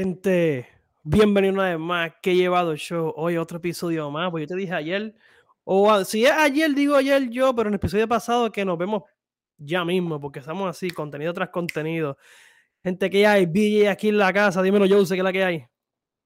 Gente, 0.00 0.68
bienvenido 1.02 1.54
una 1.54 1.70
vez 1.70 1.78
más. 1.80 2.12
Que 2.22 2.36
llevado 2.36 2.76
show 2.76 3.12
hoy 3.16 3.36
otro 3.36 3.58
episodio 3.58 4.08
más. 4.12 4.30
Pues 4.30 4.42
yo 4.42 4.46
te 4.46 4.54
dije 4.54 4.72
ayer, 4.72 5.12
o 5.64 6.04
si 6.04 6.24
es 6.24 6.30
ayer, 6.30 6.72
digo 6.72 6.94
ayer 6.94 7.28
yo, 7.30 7.52
pero 7.52 7.68
en 7.68 7.74
el 7.74 7.78
episodio 7.78 8.06
pasado 8.06 8.52
que 8.52 8.64
nos 8.64 8.78
vemos 8.78 9.02
ya 9.56 9.84
mismo, 9.84 10.20
porque 10.20 10.38
estamos 10.38 10.70
así, 10.70 10.92
contenido 10.92 11.34
tras 11.34 11.48
contenido. 11.48 12.16
Gente, 12.80 13.10
que 13.10 13.26
hay? 13.26 13.46
BJ 13.46 13.90
aquí 13.90 14.10
en 14.10 14.18
la 14.18 14.32
casa, 14.32 14.62
dímelo, 14.62 14.86
yo 14.86 15.04
sé 15.04 15.16
que 15.16 15.22
la 15.24 15.32
que 15.32 15.42
hay. 15.42 15.66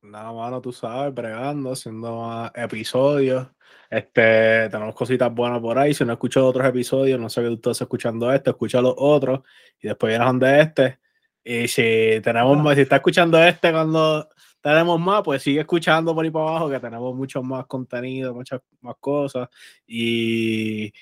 Nada, 0.03 0.31
mano, 0.35 0.61
tú 0.61 0.71
sabes, 0.71 1.15
bregando, 1.15 1.73
haciendo 1.73 2.51
episodios. 2.55 3.49
Este, 3.89 4.69
tenemos 4.69 4.95
cositas 4.95 5.33
buenas 5.35 5.61
por 5.61 5.79
ahí. 5.79 5.95
Si 5.95 6.05
no 6.05 6.13
escuchado 6.13 6.47
otros 6.47 6.67
episodios, 6.67 7.19
no 7.19 7.31
sé 7.31 7.41
que 7.41 7.49
tú 7.49 7.55
estás 7.55 7.81
escuchando 7.81 8.31
este, 8.31 8.51
escucha 8.51 8.83
los 8.83 8.95
otros 8.99 9.41
y 9.81 9.89
después 9.89 10.19
vienes 10.19 10.41
de 10.41 10.61
este. 10.61 11.02
Si 11.45 12.21
tenemos 12.23 12.59
más, 12.63 12.77
si 12.77 12.83
está 12.83 12.97
escuchando 12.97 13.43
este 13.43 13.73
cuando 13.73 14.29
tenemos 14.61 15.01
más, 15.01 15.23
pues 15.23 15.43
sigue 15.43 15.61
escuchando 15.61 16.15
por 16.15 16.25
ahí 16.25 16.31
para 16.31 16.49
abajo, 16.49 16.71
que 16.71 16.79
tenemos 16.79 17.15
mucho 17.15 17.43
más 17.43 17.67
contenido, 17.67 18.33
muchas 18.33 18.61
más 18.81 18.95
cosas. 19.01 19.49
Y 19.87 20.93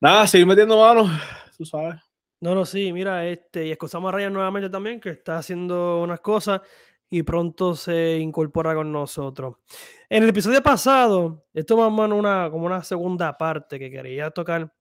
nada, 0.00 0.26
seguir 0.26 0.46
metiendo 0.46 0.78
manos, 0.78 1.08
tú 1.56 1.64
sabes. 1.64 1.94
No, 2.40 2.54
no, 2.54 2.64
sí, 2.64 2.92
mira, 2.92 3.26
este, 3.26 3.66
y 3.66 3.70
escuchamos 3.70 4.08
a 4.08 4.16
Ryan 4.16 4.32
nuevamente 4.32 4.68
también, 4.70 4.98
que 4.98 5.10
está 5.10 5.38
haciendo 5.38 6.02
unas 6.02 6.20
cosas 6.20 6.62
y 7.08 7.22
pronto 7.22 7.74
se 7.74 8.18
incorpora 8.18 8.74
con 8.74 8.90
nosotros. 8.90 9.56
En 10.08 10.22
el 10.22 10.30
episodio 10.30 10.62
pasado, 10.62 11.44
esto 11.52 11.76
más 11.76 11.88
o 11.88 11.90
menos 11.90 12.18
una, 12.18 12.50
como 12.50 12.66
una 12.66 12.82
segunda 12.82 13.36
parte 13.36 13.78
que 13.78 13.90
quería 13.90 14.30
tocar, 14.30 14.72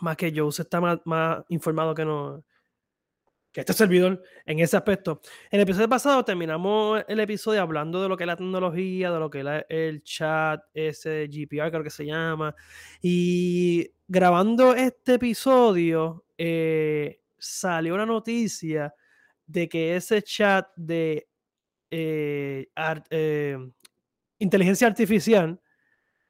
más 0.00 0.16
que 0.16 0.32
Joe 0.34 0.50
se 0.52 0.62
está 0.62 0.80
más, 0.80 0.98
más 1.04 1.44
informado 1.48 1.94
que 1.94 2.04
no, 2.04 2.42
que 3.56 3.62
este 3.62 3.72
servidor 3.72 4.22
en 4.44 4.58
ese 4.58 4.76
aspecto. 4.76 5.22
En 5.50 5.60
el 5.60 5.62
episodio 5.62 5.88
pasado 5.88 6.22
terminamos 6.22 7.02
el 7.08 7.20
episodio 7.20 7.62
hablando 7.62 8.02
de 8.02 8.08
lo 8.10 8.14
que 8.14 8.24
es 8.24 8.26
la 8.26 8.36
tecnología, 8.36 9.10
de 9.10 9.18
lo 9.18 9.30
que 9.30 9.40
es 9.40 9.64
el 9.70 10.02
chat, 10.02 10.60
ese 10.74 11.26
GPR 11.26 11.70
creo 11.70 11.82
que 11.82 11.88
se 11.88 12.04
llama. 12.04 12.54
Y 13.00 13.90
grabando 14.06 14.74
este 14.74 15.14
episodio, 15.14 16.26
eh, 16.36 17.22
salió 17.38 17.94
una 17.94 18.04
noticia 18.04 18.94
de 19.46 19.70
que 19.70 19.96
ese 19.96 20.20
chat 20.20 20.68
de 20.76 21.26
eh, 21.90 22.68
eh, 23.08 23.56
inteligencia 24.38 24.86
artificial 24.86 25.58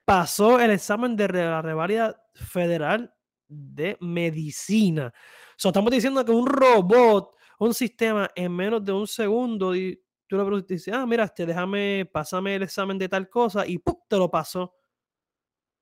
pasó 0.04 0.60
el 0.60 0.70
examen 0.70 1.16
de 1.16 1.26
la 1.26 1.60
revalida 1.60 2.22
federal 2.34 3.15
de 3.48 3.96
medicina 4.00 5.12
estamos 5.56 5.90
diciendo 5.90 6.24
que 6.24 6.32
un 6.32 6.46
robot, 6.46 7.34
un 7.58 7.74
sistema 7.74 8.30
en 8.34 8.54
menos 8.54 8.84
de 8.84 8.92
un 8.92 9.06
segundo, 9.06 9.74
y 9.74 10.00
tú 10.26 10.36
le 10.36 10.62
dices, 10.62 10.92
ah, 10.94 11.06
mira, 11.06 11.24
este, 11.24 11.46
déjame, 11.46 12.08
pásame 12.12 12.56
el 12.56 12.62
examen 12.62 12.98
de 12.98 13.08
tal 13.08 13.28
cosa, 13.28 13.66
y 13.66 13.78
¡pum! 13.78 13.96
te 14.08 14.16
lo 14.16 14.30
pasó. 14.30 14.74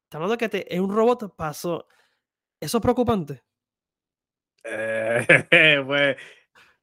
Está 0.04 0.18
hablando 0.18 0.38
que 0.38 0.48
te, 0.48 0.80
un 0.80 0.94
robot 0.94 1.34
pasó. 1.36 1.86
¿Eso 2.60 2.78
es 2.78 2.82
preocupante? 2.82 3.42
Eh, 4.62 5.26
pues 5.86 6.16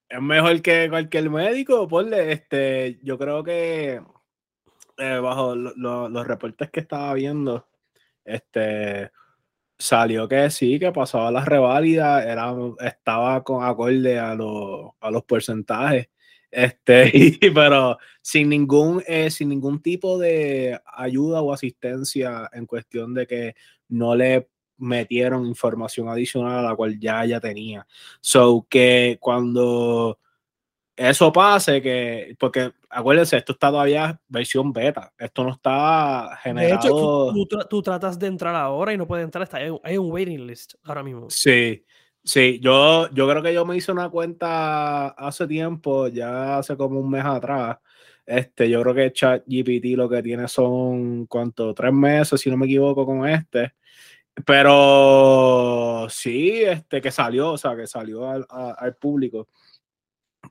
es 0.10 0.22
mejor 0.22 0.62
que 0.62 0.90
cualquier 0.90 1.30
médico, 1.30 1.88
ponle, 1.88 2.34
este, 2.34 3.00
yo 3.02 3.18
creo 3.18 3.44
que 3.44 4.02
eh, 4.98 5.18
bajo 5.20 5.56
los 5.56 6.28
reportes 6.28 6.70
que 6.70 6.82
estaba 6.82 7.14
viendo, 7.14 7.68
este, 8.26 9.12
salió 9.82 10.28
que 10.28 10.50
sí, 10.50 10.80
que 10.80 10.92
pasaba 10.92 11.32
la 11.32 11.44
reválida, 11.44 12.24
era, 12.24 12.54
estaba 12.80 13.44
con 13.44 13.64
acorde 13.64 14.20
a, 14.20 14.32
a 14.32 15.12
los 15.12 15.24
porcentajes. 15.26 16.08
Este, 16.52 17.12
pero 17.54 17.98
sin 18.22 18.50
ningún, 18.50 19.02
eh, 19.08 19.32
sin 19.32 19.50
ningún 19.50 19.82
tipo 19.82 20.20
de 20.20 20.80
ayuda 20.86 21.42
o 21.42 21.54
asistencia 21.54 22.50
en 22.54 22.66
cuestión 22.66 23.14
de 23.14 23.26
que 23.26 23.56
no 23.88 24.16
le 24.16 24.50
metieron 24.78 25.46
información 25.46 26.10
adicional 26.10 26.60
a 26.60 26.70
la 26.70 26.76
cual 26.76 27.00
ya 27.00 27.26
ya 27.26 27.40
tenía. 27.40 27.88
So 28.20 28.68
que 28.70 29.18
cuando 29.20 30.20
eso 30.96 31.32
pase, 31.32 31.82
que, 31.82 32.36
porque 32.40 32.72
acuérdense, 32.90 33.38
esto 33.38 33.54
está 33.54 33.70
todavía 33.70 34.20
versión 34.28 34.74
beta, 34.74 35.14
esto 35.18 35.44
no 35.44 35.52
está 35.52 36.38
generado. 36.44 37.32
De 37.32 37.40
hecho, 37.40 37.66
tú, 37.70 37.82
tratas 37.82 38.20
de 38.20 38.28
entrar 38.28 38.56
ahora 38.56 38.94
y 38.94 38.98
no 38.98 39.08
puedes 39.08 39.24
entrar, 39.24 39.44
está, 39.44 39.58
hay, 39.58 39.98
un 39.98 40.12
waiting 40.12 40.46
list 40.46 40.76
ahora 40.84 41.04
mismo. 41.04 41.30
Sí, 41.30 41.86
sí, 42.24 42.60
yo, 42.62 43.10
yo 43.12 43.28
creo 43.28 43.42
que 43.42 43.54
yo 43.54 43.66
me 43.66 43.78
hice 43.78 43.92
una 43.92 44.10
cuenta 44.10 45.10
hace 45.10 45.48
tiempo, 45.48 46.08
ya 46.08 46.58
hace 46.58 46.76
como 46.76 47.00
un 47.00 47.10
mes 47.10 47.26
atrás. 47.26 47.78
Este, 48.26 48.70
yo 48.70 48.82
creo 48.82 48.94
que 48.94 49.12
ChatGPT 49.12 49.98
lo 49.98 50.08
que 50.08 50.22
tiene 50.22 50.48
son, 50.48 51.26
¿cuánto? 51.26 51.74
Tres 51.74 51.92
meses, 51.92 52.40
si 52.40 52.50
no 52.50 52.58
me 52.58 52.66
equivoco, 52.66 53.06
con 53.06 53.28
este. 53.28 53.74
Pero 54.46 56.08
sí, 56.10 56.62
este, 56.64 57.02
que 57.02 57.12
salió, 57.12 57.54
o 57.54 57.58
sea, 57.58 57.76
que 57.76 57.88
salió 57.88 58.30
al, 58.30 58.46
al 58.50 58.96
público 58.96 59.48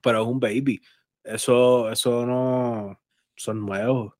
pero 0.01 0.21
es 0.21 0.27
un 0.27 0.39
baby. 0.39 0.81
Eso, 1.23 1.89
eso 1.91 2.25
no 2.25 2.99
son 3.35 3.65
nuevos. 3.65 4.13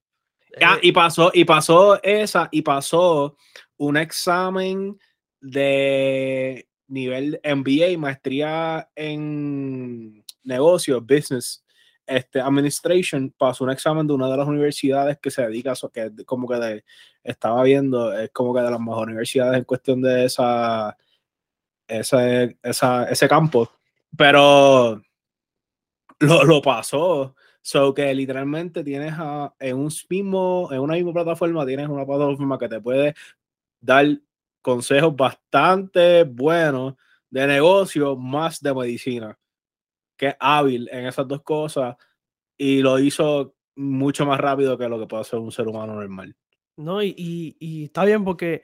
Ah, 0.62 0.78
y 0.82 0.92
pasó, 0.92 1.32
y 1.34 1.46
pasó 1.46 2.02
esa, 2.04 2.50
y 2.52 2.62
pasó 2.62 3.38
un 3.78 3.98
examen 3.98 5.00
de 5.40 6.68
nivel 6.88 7.40
MBA, 7.44 7.98
maestría 7.98 8.90
en 8.96 10.24
negocios, 10.44 11.02
business, 11.06 11.64
este, 12.06 12.42
administration, 12.42 13.34
pasó 13.38 13.64
un 13.64 13.72
examen 13.72 14.06
de 14.06 14.14
una 14.14 14.30
de 14.30 14.38
las 14.38 14.48
universidades 14.48 15.18
que 15.20 15.32
se 15.32 15.44
dedica 15.44 15.70
a 15.70 15.74
eso, 15.74 15.90
que 15.90 16.12
como 16.26 16.48
que 16.48 16.56
de, 16.56 16.84
estaba 17.24 17.64
viendo, 17.64 18.12
es 18.18 18.30
como 18.32 18.54
que 18.54 18.62
de 18.62 18.72
las 18.72 18.80
mejores 18.80 19.08
universidades 19.08 19.58
en 19.58 19.64
cuestión 19.64 20.02
de 20.02 20.26
esa, 20.26 20.98
esa, 21.88 22.44
esa 22.62 23.10
ese 23.10 23.28
campo. 23.30 23.72
Pero 24.18 25.02
lo, 26.22 26.44
lo 26.44 26.62
pasó. 26.62 27.36
So 27.64 27.94
que 27.94 28.14
literalmente 28.16 28.84
tienes 28.84 29.14
en 29.60 29.78
un 29.78 29.92
mismo, 30.10 30.70
en 30.72 30.80
una 30.80 30.96
misma 30.96 31.14
plataforma, 31.14 31.66
tienes 31.66 31.88
una 31.90 32.06
plataforma 32.06 32.58
que 32.58 32.68
te 32.68 32.82
puede 32.82 33.14
dar 33.80 34.06
consejos 34.62 35.16
bastante 35.16 36.24
buenos 36.24 36.96
de 37.30 37.46
negocio 37.46 38.16
más 38.16 38.62
de 38.62 38.74
medicina, 38.74 39.38
que 40.18 40.30
es 40.30 40.36
hábil 40.40 40.90
en 40.92 41.06
esas 41.06 41.28
dos 41.28 41.44
cosas 41.44 41.96
y 42.58 42.82
lo 42.82 42.98
hizo 43.00 43.56
mucho 43.76 44.26
más 44.26 44.40
rápido 44.40 44.78
que 44.78 44.90
lo 44.90 45.00
que 45.00 45.08
puede 45.08 45.22
hacer 45.22 45.40
un 45.40 45.52
ser 45.52 45.68
humano 45.68 45.96
normal. 45.96 46.36
No, 46.78 47.04
y, 47.04 47.14
y 47.60 47.86
está 47.86 48.06
bien 48.06 48.24
porque 48.24 48.64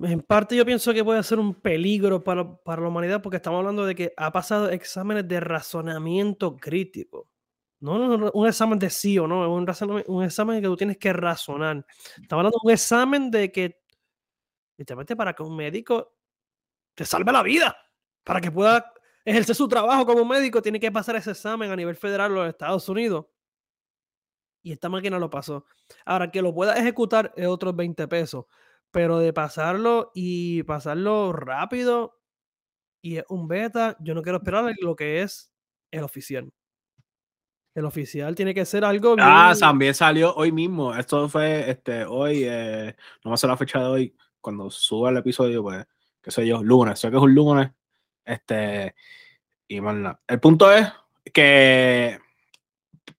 en 0.00 0.20
parte 0.20 0.56
yo 0.56 0.64
pienso 0.64 0.92
que 0.92 1.04
puede 1.04 1.22
ser 1.22 1.38
un 1.38 1.54
peligro 1.54 2.22
para, 2.22 2.56
para, 2.62 2.82
la 2.82 2.88
humanidad 2.88 3.22
porque 3.22 3.36
estamos 3.36 3.58
hablando 3.58 3.86
de 3.86 3.94
que 3.94 4.12
ha 4.16 4.32
pasado 4.32 4.68
exámenes 4.70 5.26
de 5.28 5.40
razonamiento 5.40 6.56
crítico. 6.56 7.28
No, 7.80 8.30
un 8.32 8.48
examen 8.48 8.78
de 8.78 8.90
sí 8.90 9.18
o 9.18 9.28
no, 9.28 9.52
un, 9.52 9.66
un 10.08 10.24
examen 10.24 10.60
que 10.60 10.66
tú 10.66 10.76
tienes 10.76 10.98
que 10.98 11.12
razonar. 11.12 11.86
Estamos 12.20 12.40
hablando 12.40 12.58
de 12.62 12.66
un 12.66 12.72
examen 12.72 13.30
de 13.30 13.52
que, 13.52 13.80
literalmente, 14.76 15.14
para 15.14 15.32
que 15.32 15.44
un 15.44 15.54
médico 15.54 16.12
te 16.94 17.04
salve 17.04 17.30
la 17.30 17.42
vida, 17.42 17.76
para 18.24 18.40
que 18.40 18.50
pueda 18.50 18.92
ejercer 19.24 19.54
su 19.54 19.68
trabajo 19.68 20.04
como 20.06 20.24
médico, 20.24 20.60
tiene 20.60 20.80
que 20.80 20.90
pasar 20.90 21.14
ese 21.16 21.30
examen 21.30 21.70
a 21.70 21.76
nivel 21.76 21.94
federal 21.94 22.32
en 22.32 22.36
los 22.36 22.48
Estados 22.48 22.88
Unidos. 22.88 23.26
Y 24.60 24.72
esta 24.72 24.88
máquina 24.88 25.20
lo 25.20 25.30
pasó. 25.30 25.64
Ahora, 26.04 26.32
que 26.32 26.42
lo 26.42 26.52
pueda 26.52 26.74
ejecutar 26.74 27.32
es 27.36 27.46
otros 27.46 27.76
20 27.76 28.08
pesos 28.08 28.46
pero 28.90 29.18
de 29.18 29.32
pasarlo 29.32 30.10
y 30.14 30.62
pasarlo 30.64 31.32
rápido 31.32 32.18
y 33.02 33.18
es 33.18 33.24
un 33.28 33.48
beta, 33.48 33.96
yo 34.00 34.14
no 34.14 34.22
quiero 34.22 34.38
esperar 34.38 34.74
lo 34.80 34.96
que 34.96 35.22
es 35.22 35.52
el 35.90 36.04
oficial. 36.04 36.52
El 37.74 37.84
oficial 37.84 38.34
tiene 38.34 38.54
que 38.54 38.64
ser 38.64 38.84
algo. 38.84 39.14
Ah, 39.20 39.54
también 39.58 39.94
salió 39.94 40.34
hoy 40.34 40.50
mismo. 40.50 40.94
Esto 40.94 41.28
fue 41.28 41.70
este 41.70 42.04
hoy, 42.04 42.42
eh, 42.44 42.96
no 43.24 43.36
sé 43.36 43.46
la 43.46 43.56
fecha 43.56 43.78
de 43.78 43.86
hoy, 43.86 44.16
cuando 44.40 44.68
suba 44.70 45.10
el 45.10 45.18
episodio, 45.18 45.62
pues, 45.62 45.86
qué 46.20 46.30
sé 46.30 46.46
yo, 46.46 46.62
lunes. 46.62 46.98
Sé 46.98 47.10
que 47.10 47.16
es 47.16 47.22
un 47.22 47.34
lunes. 47.34 47.70
Este, 48.24 48.94
y 49.68 49.80
más 49.80 50.16
El 50.26 50.40
punto 50.40 50.72
es 50.72 50.88
que 51.32 52.18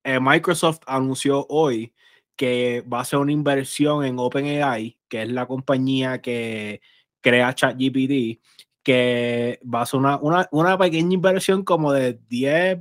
eh, 0.04 0.19
Microsoft 0.19 0.81
anunció 0.86 1.45
hoy 1.48 1.94
que 2.39 2.86
va 2.88 3.01
a 3.01 3.06
ser 3.06 3.19
una 3.19 3.33
inversión 3.33 4.06
en 4.06 4.18
OpenAI, 4.18 4.97
que 5.09 5.24
es 5.24 5.30
la 5.30 5.45
compañía 5.45 6.21
que 6.21 6.80
crea 7.19 7.53
ChatGPT, 7.53 8.41
que 8.81 9.59
va 9.62 9.81
a 9.81 9.86
ser 9.86 10.00
una, 10.00 10.47
una, 10.53 10.77
pequeña 10.77 11.13
inversión 11.15 11.65
como 11.65 11.91
de 11.91 12.18
10, 12.30 12.80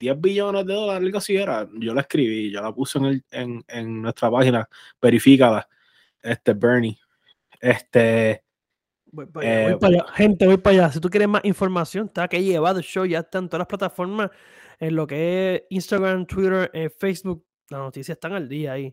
10 0.00 0.20
billones 0.20 0.66
de 0.66 0.74
dólares, 0.74 1.06
algo 1.06 1.18
así 1.18 1.36
era. 1.36 1.68
Yo 1.74 1.94
la 1.94 2.00
escribí, 2.00 2.50
yo 2.50 2.60
la 2.60 2.74
puse 2.74 2.98
en, 3.30 3.64
en, 3.68 4.02
nuestra 4.02 4.28
página, 4.28 4.68
verifícala, 5.00 5.68
este 6.20 6.52
Bernie. 6.52 6.98
Este, 7.60 8.42
Voy 9.12 9.26
para, 9.26 9.70
allá, 9.86 10.04
Gente, 10.14 10.46
voy 10.48 10.56
para 10.56 10.76
allá. 10.78 10.92
Si 10.92 10.98
tú 10.98 11.08
quieres 11.08 11.28
más 11.28 11.44
información, 11.44 12.06
está 12.06 12.26
que 12.26 12.42
llevado 12.42 12.78
el 12.78 12.84
show, 12.84 13.04
ya 13.06 13.20
está 13.20 13.38
en 13.38 13.48
todas 13.48 13.60
las 13.60 13.68
plataformas 13.68 14.32
en 14.80 14.96
lo 14.96 15.06
que 15.06 15.54
es 15.54 15.62
Instagram, 15.70 16.26
Twitter, 16.26 16.72
eh, 16.74 16.90
Facebook, 16.90 17.47
las 17.70 17.80
noticias 17.80 18.16
están 18.16 18.32
al 18.32 18.48
día 18.48 18.72
ahí. 18.72 18.92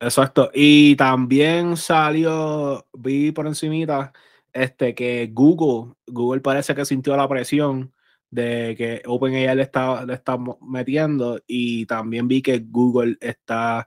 Exacto. 0.00 0.50
Y 0.54 0.96
también 0.96 1.76
salió, 1.76 2.86
vi 2.92 3.32
por 3.32 3.46
encimita, 3.46 4.12
este, 4.52 4.94
que 4.94 5.28
Google, 5.32 5.94
Google 6.06 6.40
parece 6.40 6.74
que 6.74 6.84
sintió 6.84 7.16
la 7.16 7.28
presión 7.28 7.92
de 8.30 8.74
que 8.76 9.02
OpenAI 9.06 9.56
le 9.56 9.62
está, 9.62 10.04
le 10.06 10.14
está 10.14 10.38
metiendo 10.62 11.40
y 11.46 11.84
también 11.86 12.28
vi 12.28 12.42
que 12.42 12.60
Google 12.60 13.16
está 13.20 13.86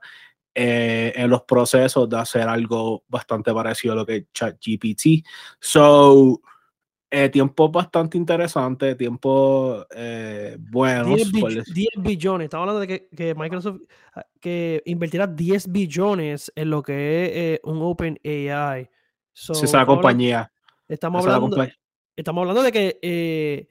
eh, 0.54 1.12
en 1.16 1.30
los 1.30 1.42
procesos 1.42 2.08
de 2.08 2.18
hacer 2.18 2.42
algo 2.48 3.04
bastante 3.08 3.52
parecido 3.52 3.94
a 3.94 3.96
lo 3.96 4.06
que 4.06 4.26
ChatGPT. 4.32 5.26
So, 5.58 6.40
eh, 7.14 7.28
tiempo 7.28 7.68
bastante 7.68 8.18
interesante, 8.18 8.96
tiempo 8.96 9.86
eh, 9.94 10.56
bueno. 10.58 11.14
10, 11.14 11.32
billones, 11.98 12.46
estamos 12.46 12.68
hablando 12.68 12.80
de 12.80 12.88
que, 12.88 13.08
que, 13.14 13.34
Microsoft 13.36 13.82
ah, 14.14 14.26
que 14.40 14.82
invertirá 14.84 15.28
10 15.28 15.70
billones 15.70 16.52
en 16.56 16.70
lo 16.70 16.82
que 16.82 17.24
es 17.24 17.30
eh, 17.34 17.60
un 17.62 17.80
Open 17.82 18.18
AI. 18.24 18.90
esa 19.32 19.86
compañía. 19.86 20.50
estamos, 20.88 21.24
hablando, 21.24 21.64
estamos 22.16 22.40
hablando 22.42 22.62
de 22.62 22.72
que 22.72 22.98
eh, 23.00 23.68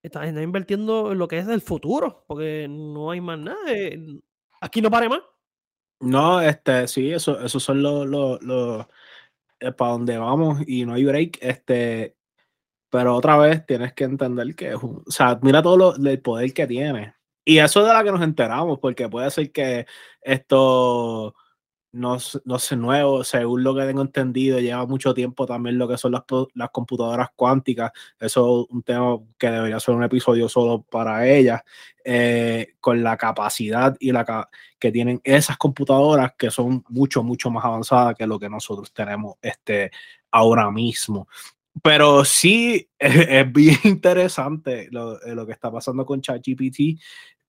está, 0.00 0.24
invirtiendo 0.28 1.10
en 1.10 1.18
lo 1.18 1.26
que 1.26 1.38
es 1.38 1.48
el 1.48 1.62
futuro, 1.62 2.24
porque 2.28 2.68
no 2.70 3.10
hay 3.10 3.20
más 3.20 3.40
nada. 3.40 3.58
aquí 4.60 4.80
no 4.80 4.90
pare 4.90 5.08
más. 5.08 5.22
No, 5.98 6.40
este, 6.40 6.86
sí, 6.86 7.10
eso, 7.10 7.40
esos 7.40 7.62
son 7.62 7.82
los, 7.82 8.06
los, 8.06 8.86
para 9.76 9.90
donde 9.90 10.16
vamos 10.16 10.60
y 10.66 10.84
no 10.84 10.94
hay 10.94 11.04
break. 11.04 11.38
Este, 11.40 12.16
pero 12.92 13.16
otra 13.16 13.38
vez 13.38 13.64
tienes 13.64 13.94
que 13.94 14.04
entender 14.04 14.54
que 14.54 14.74
o 14.74 15.02
sea, 15.08 15.38
mira 15.40 15.62
todo 15.62 15.96
el 15.96 16.20
poder 16.20 16.52
que 16.52 16.66
tiene. 16.66 17.14
Y 17.42 17.56
eso 17.58 17.80
es 17.80 17.86
de 17.86 17.94
la 17.94 18.04
que 18.04 18.12
nos 18.12 18.20
enteramos, 18.20 18.80
porque 18.80 19.08
puede 19.08 19.30
ser 19.30 19.50
que 19.50 19.86
esto 20.20 21.34
no, 21.92 22.18
no 22.44 22.58
nuevo, 22.76 23.24
según 23.24 23.64
lo 23.64 23.74
que 23.74 23.86
tengo 23.86 24.02
entendido, 24.02 24.60
lleva 24.60 24.84
mucho 24.84 25.14
tiempo 25.14 25.46
también 25.46 25.78
lo 25.78 25.88
que 25.88 25.96
son 25.96 26.12
las, 26.12 26.24
las 26.52 26.68
computadoras 26.70 27.30
cuánticas. 27.34 27.92
Eso 28.20 28.66
es 28.68 28.74
un 28.74 28.82
tema 28.82 29.18
que 29.38 29.50
debería 29.50 29.80
ser 29.80 29.94
un 29.94 30.04
episodio 30.04 30.46
solo 30.50 30.82
para 30.82 31.26
ellas, 31.26 31.62
eh, 32.04 32.74
con 32.78 33.02
la 33.02 33.16
capacidad 33.16 33.96
y 34.00 34.12
la 34.12 34.48
que 34.78 34.92
tienen 34.92 35.18
esas 35.24 35.56
computadoras 35.56 36.34
que 36.36 36.50
son 36.50 36.84
mucho, 36.90 37.22
mucho 37.22 37.50
más 37.50 37.64
avanzadas 37.64 38.16
que 38.16 38.26
lo 38.26 38.38
que 38.38 38.50
nosotros 38.50 38.92
tenemos 38.92 39.36
este, 39.40 39.90
ahora 40.30 40.70
mismo. 40.70 41.26
Pero 41.80 42.24
sí, 42.24 42.88
es, 42.98 43.52
bien 43.52 43.78
interesante 43.84 44.88
lo, 44.90 45.20
eh, 45.22 45.34
lo, 45.34 45.46
que 45.46 45.52
está 45.52 45.70
pasando 45.70 46.04
con 46.04 46.20
ChatGPT, 46.20 47.00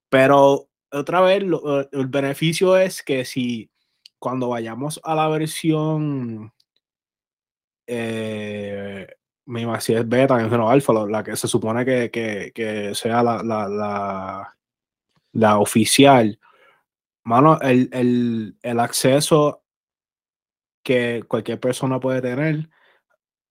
pero 0.09 0.69
otra 0.91 1.21
vez, 1.21 1.43
eh, 1.43 1.89
el 1.91 2.07
beneficio 2.07 2.77
es 2.77 3.03
que 3.03 3.25
si 3.25 3.69
cuando 4.19 4.49
vayamos 4.49 5.01
a 5.03 5.15
la 5.15 5.27
versión, 5.27 6.53
eh, 7.87 9.07
me 9.45 9.81
si 9.81 9.93
es 9.93 10.07
beta, 10.07 10.35
o 10.35 10.69
alfa, 10.69 10.93
la 11.07 11.23
que 11.23 11.35
se 11.35 11.47
supone 11.47 11.83
que, 11.83 12.09
que, 12.09 12.51
que 12.55 12.95
sea 12.95 13.21
la, 13.21 13.43
la, 13.43 13.67
la, 13.67 14.57
la, 15.33 15.59
oficial, 15.59 16.39
mano, 17.23 17.59
el, 17.59 17.89
el, 17.91 18.57
el 18.61 18.79
acceso 18.79 19.63
que 20.83 21.23
cualquier 21.27 21.59
persona 21.59 21.99
puede 21.99 22.21
tener 22.21 22.69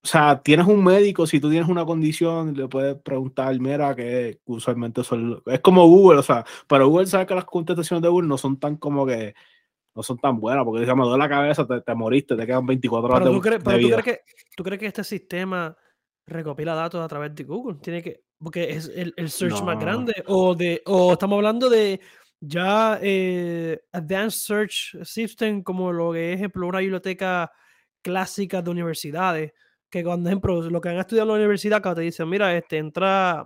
o 0.04 0.06
sea, 0.06 0.43
tienes 0.43 0.66
un 0.66 0.82
médico, 0.82 1.28
si 1.28 1.38
tú 1.38 1.49
tienes 1.49 1.69
una 1.69 1.84
condición, 1.84 2.54
le 2.54 2.66
puedes 2.66 2.96
preguntar, 2.96 3.56
mira, 3.60 3.94
que 3.94 4.40
usualmente 4.46 5.04
son, 5.04 5.40
es 5.46 5.60
como 5.60 5.87
Google, 5.87 6.19
o 6.19 6.22
sea, 6.25 6.44
pero 6.66 6.88
Google 6.88 7.06
sabe 7.06 7.25
que 7.25 7.37
las 7.37 7.44
contestaciones 7.44 8.02
de 8.02 8.08
Google 8.08 8.26
no 8.26 8.37
son 8.37 8.58
tan 8.58 8.76
como 8.78 9.06
que, 9.06 9.32
no 9.94 10.02
son 10.02 10.19
tan 10.19 10.40
buenas, 10.40 10.64
porque 10.64 10.84
si 10.84 10.93
me 10.93 11.04
duele 11.04 11.19
la 11.19 11.28
cabeza, 11.28 11.64
te, 11.66 11.94
moriste, 11.94 12.34
te 12.34 12.46
quedan 12.46 12.66
24 12.66 13.08
horas 13.08 13.20
pero 13.20 13.32
tú 13.32 13.40
crees, 13.40 13.62
pero 13.62 13.78
Tú 13.78 13.88
crees, 13.88 14.04
que, 14.04 14.20
tú 14.56 14.64
crees 14.64 14.81
que 14.81 14.87
este 14.87 15.04
sistema 15.04 15.76
recopila 16.26 16.75
datos 16.75 17.00
a 17.00 17.06
través 17.06 17.32
de 17.37 17.44
Google, 17.44 17.78
tiene 17.81 18.02
que, 18.02 18.25
porque 18.38 18.70
es 18.70 18.90
el, 18.93 19.14
el 19.16 19.31
search 19.31 19.62
más 19.62 19.78
grande, 19.78 20.25
o 20.26 20.56
de, 20.56 20.82
o 20.84 21.12
estamos 21.12 21.37
hablando 21.37 21.70
de 21.70 22.00
ya 22.40 22.99
eh, 23.00 23.81
Advanced 23.93 24.40
Search 24.40 25.04
System, 25.04 25.62
como 25.62 25.93
lo 25.93 26.12
que 26.12 26.32
es, 26.32 26.40
ejemplo, 26.40 26.66
una 26.66 26.81
biblioteca 26.81 27.52
clásica 28.02 28.60
de 28.60 28.70
universidades 28.70 29.52
que 29.93 30.03
cuando 30.03 30.31
ejemplo 30.31 30.62
lo 30.62 30.81
que 30.81 30.89
han 30.89 30.97
estudiado 30.97 31.29
en 31.29 31.35
la 31.35 31.41
universidad, 31.41 31.83
cuando 31.83 32.00
te 32.00 32.06
dicen, 32.06 32.27
mira, 32.27 32.56
este, 32.56 32.79
entra 32.79 33.41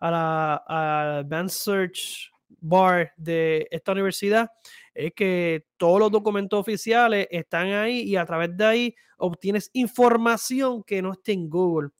a 0.00 0.10
la 0.10 1.18
Advanced 1.20 1.56
Search 1.56 2.32
Bar 2.60 3.12
de 3.16 3.68
esta 3.70 3.92
universidad, 3.92 4.50
es 4.92 5.12
que 5.14 5.66
todos 5.76 6.00
los 6.00 6.10
documentos 6.10 6.58
oficiales 6.58 7.28
están 7.30 7.68
ahí 7.68 8.00
y 8.00 8.16
a 8.16 8.26
través 8.26 8.56
de 8.56 8.64
ahí 8.64 8.94
obtienes 9.18 9.70
información 9.72 10.82
que 10.82 11.00
no 11.00 11.12
esté 11.12 11.32
en 11.32 11.48
Google. 11.48 11.90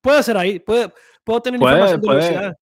Puede 0.00 0.22
ser 0.22 0.38
ahí, 0.38 0.58
puede, 0.58 0.90
puedo 1.22 1.42
tener 1.42 1.60
información 1.60 2.00
de 2.00 2.06
puede, 2.06 2.54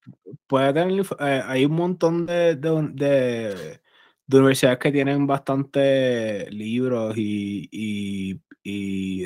puede 0.49 0.73
tener, 0.73 1.07
eh, 1.21 1.43
hay 1.47 1.65
un 1.67 1.73
montón 1.73 2.27
de, 2.27 2.57
de, 2.57 3.79
universidades 4.27 4.81
que 4.81 4.91
tienen 4.91 5.25
bastante 5.25 6.51
libros 6.51 7.17
y 7.17 7.69
y 7.71 8.41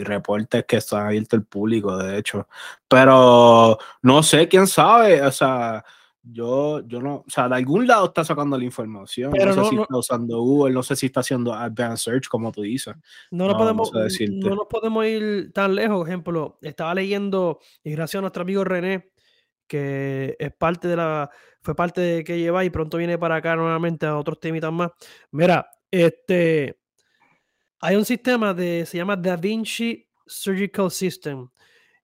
reportes 0.04 0.64
que 0.66 0.76
están 0.76 1.06
abiertos 1.06 1.38
al 1.38 1.46
público, 1.46 1.96
de 1.96 2.18
hecho. 2.18 2.48
Pero 2.88 3.78
no 4.02 4.22
sé, 4.22 4.48
quién 4.48 4.66
sabe, 4.66 5.22
o 5.22 5.32
sea, 5.32 5.84
yo, 6.22 6.86
yo 6.86 7.00
no, 7.00 7.16
o 7.26 7.30
sea, 7.30 7.48
de 7.48 7.56
algún 7.56 7.86
lado 7.86 8.06
está 8.06 8.24
sacando 8.24 8.56
la 8.56 8.64
información. 8.64 9.32
no, 9.32 9.52
sé 9.52 9.64
si 9.70 9.80
está 9.80 9.96
usando 9.96 10.40
Google, 10.40 10.74
no 10.74 10.82
sé 10.82 10.94
si 10.94 11.06
está 11.06 11.20
haciendo 11.20 11.52
Advanced 11.52 12.04
Search, 12.04 12.28
como 12.28 12.52
tú 12.52 12.62
dices. 12.62 12.94
No, 13.30 13.48
no, 13.48 13.56
podemos, 13.56 13.90
no 13.92 14.54
nos 14.54 14.66
podemos 14.68 15.04
ir 15.04 15.52
tan 15.52 15.74
lejos. 15.74 15.98
Por 15.98 16.08
ejemplo, 16.08 16.58
estaba 16.62 16.94
leyendo, 16.94 17.58
y 17.82 17.92
gracias 17.92 18.18
a 18.18 18.20
nuestro 18.20 18.42
amigo 18.42 18.62
René, 18.62 19.10
que 19.66 20.36
es 20.38 20.52
parte 20.54 20.86
de 20.86 20.96
la, 20.96 21.30
fue 21.60 21.74
parte 21.74 22.00
de 22.00 22.24
que 22.24 22.38
lleva 22.38 22.64
y 22.64 22.70
pronto 22.70 22.98
viene 22.98 23.18
para 23.18 23.36
acá 23.36 23.56
nuevamente 23.56 24.06
a 24.06 24.16
otros 24.16 24.38
temitas 24.38 24.72
más. 24.72 24.90
Mira, 25.32 25.68
este, 25.90 26.81
hay 27.82 27.96
un 27.96 28.04
sistema 28.04 28.54
de, 28.54 28.86
se 28.86 28.96
llama 28.96 29.16
Da 29.16 29.36
Vinci 29.36 30.08
Surgical 30.24 30.88
System. 30.90 31.48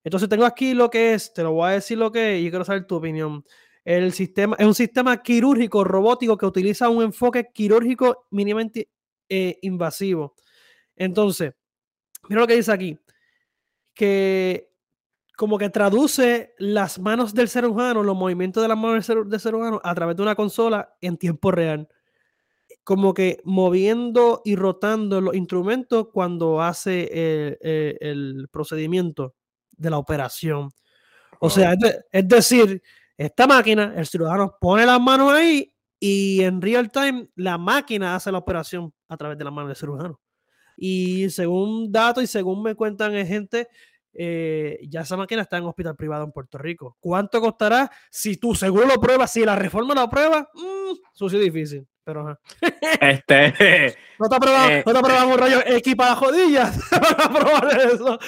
Entonces 0.03 0.29
tengo 0.29 0.45
aquí 0.45 0.75
lo 0.75 0.91
que 0.91 1.15
es, 1.15 1.33
te 1.33 1.45
lo 1.45 1.53
voy 1.53 1.69
a 1.69 1.75
decir 1.75 1.97
lo 1.97 2.11
que 2.11 2.37
es 2.37 2.45
y 2.45 2.51
quiero 2.51 2.65
saber 2.65 2.85
tu 2.85 2.97
opinión. 2.97 3.45
El 3.85 4.13
sistema 4.13 4.57
es 4.59 4.67
un 4.67 4.75
sistema 4.75 5.23
quirúrgico 5.23 5.85
robótico 5.85 6.37
que 6.37 6.47
utiliza 6.47 6.89
un 6.89 7.05
enfoque 7.05 7.47
quirúrgico 7.55 8.27
mínimamente 8.31 8.89
eh, 9.29 9.57
invasivo. 9.63 10.35
Entonces, 10.97 11.55
mira 12.29 12.41
lo 12.41 12.49
que 12.49 12.57
dice 12.57 12.73
aquí, 12.73 12.99
que 13.95 14.73
como 15.37 15.59
que 15.59 15.71
traduce 15.71 16.55
las 16.59 16.99
manos 16.99 17.33
del 17.35 17.49
ser 17.49 17.65
humano, 17.65 18.03
los 18.03 18.17
movimientos 18.17 18.65
de 18.65 18.69
las 18.69 18.77
manos 18.77 19.07
del 19.07 19.29
del 19.29 19.41
ser 19.41 19.55
humano 19.55 19.81
a 19.85 19.95
través 19.95 20.17
de 20.17 20.23
una 20.23 20.35
consola 20.35 20.97
en 21.01 21.17
tiempo 21.17 21.53
real 21.53 21.89
como 22.89 23.13
que 23.13 23.39
moviendo 23.45 24.41
y 24.47 24.57
rotando 24.57 25.21
los 25.21 25.35
instrumentos 25.35 26.09
cuando 26.11 26.63
hace 26.63 27.59
el, 28.01 28.49
procedimiento 28.51 29.35
de 29.73 29.91
la 29.91 29.99
operación. 29.99 30.71
O 31.39 31.51
sea, 31.51 31.75
es, 32.11 32.27
decir, 32.29 32.83
esta 33.19 33.47
máquina, 33.47 33.93
el 33.95 34.07
cirujano 34.07 34.57
pone 34.59 34.87
las 34.87 34.99
manos 35.03 35.35
ahí 35.35 35.71
y 36.01 36.41
en 36.41 36.63
real 36.63 36.91
time 36.91 37.29
la 37.35 37.59
máquina 37.59 38.15
hace 38.15 38.33
la 38.33 38.39
operación 38.39 38.95
a 39.07 39.19
través 39.19 39.37
de 39.37 39.45
la 39.45 39.51
mano 39.51 39.69
del 39.69 39.77
cirujano. 39.77 40.19
Y 40.75 41.29
según 41.29 41.93
datos 41.93 42.25
y 42.25 42.27
según 42.27 42.63
me 42.63 42.75
cuentan 42.75 43.13
gente, 43.27 43.69
eh, 44.15 44.79
ya 44.89 45.03
esa 45.03 45.19
máquina 45.19 45.43
está 45.43 45.59
en 45.59 45.65
hospital 45.65 45.95
privado 45.95 46.25
en 46.25 46.33
Puerto 46.33 46.57
Rico. 46.57 46.97
¿Cuánto 47.01 47.39
costará? 47.43 47.91
Si 48.11 48.39
tú 48.39 48.55
seguro 48.55 48.87
lo 48.87 48.99
pruebas, 48.99 49.31
si 49.31 49.45
la 49.45 49.57
reforma 49.57 49.95
lo 49.95 50.09
prueba, 50.09 50.49
mmm, 50.55 50.97
sucio 51.13 51.39
difícil. 51.39 51.87
Pero 52.09 52.39
Este. 53.03 53.95
No 54.19 54.29
te 54.29 54.35
aprobamos, 54.35 54.71
eh, 54.71 54.83
no 54.85 54.93
te 54.95 55.33
un 55.33 55.39
rayo 55.39 55.61
X 55.65 55.95
para 55.95 56.17
jodillas. 56.17 56.77
probar 56.91 57.81
eso. 57.81 58.19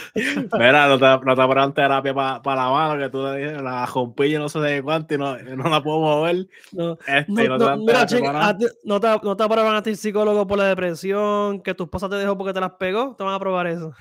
Mira, 0.57 0.87
no 0.87 0.99
te, 1.01 1.05
no 1.05 1.35
te 1.35 1.43
aprobaron 1.43 1.75
terapia 1.75 2.15
para 2.15 2.41
pa 2.41 2.55
la 2.55 2.71
mano, 2.71 2.97
que 2.97 3.11
tú 3.11 3.25
le 3.25 3.61
la 3.61 3.87
rompilla 3.87 4.39
no 4.39 4.49
sé 4.49 4.61
de 4.61 4.83
cuánto 4.85 5.15
y 5.15 5.19
no, 5.19 5.37
no 5.37 5.69
la 5.69 5.83
puedo 5.83 5.99
mover. 5.99 6.47
No, 6.71 6.97
este, 7.09 7.49
no, 7.49 7.59
no, 7.59 7.77
mira, 7.79 8.07
chica, 8.07 8.57
ti, 8.57 8.67
no, 8.85 9.01
te, 9.01 9.09
no 9.21 9.37
te 9.37 9.43
aprobaron 9.43 9.75
a 9.75 9.83
ti 9.83 9.97
psicólogo 9.97 10.47
por 10.47 10.59
la 10.59 10.67
depresión, 10.67 11.61
que 11.61 11.75
tu 11.75 11.83
esposa 11.83 12.09
te 12.09 12.15
dejó 12.15 12.39
porque 12.39 12.53
te 12.53 12.61
las 12.61 12.75
pegó. 12.75 13.17
Te 13.17 13.25
van 13.25 13.35
a 13.35 13.41
probar 13.41 13.67
eso. 13.67 13.93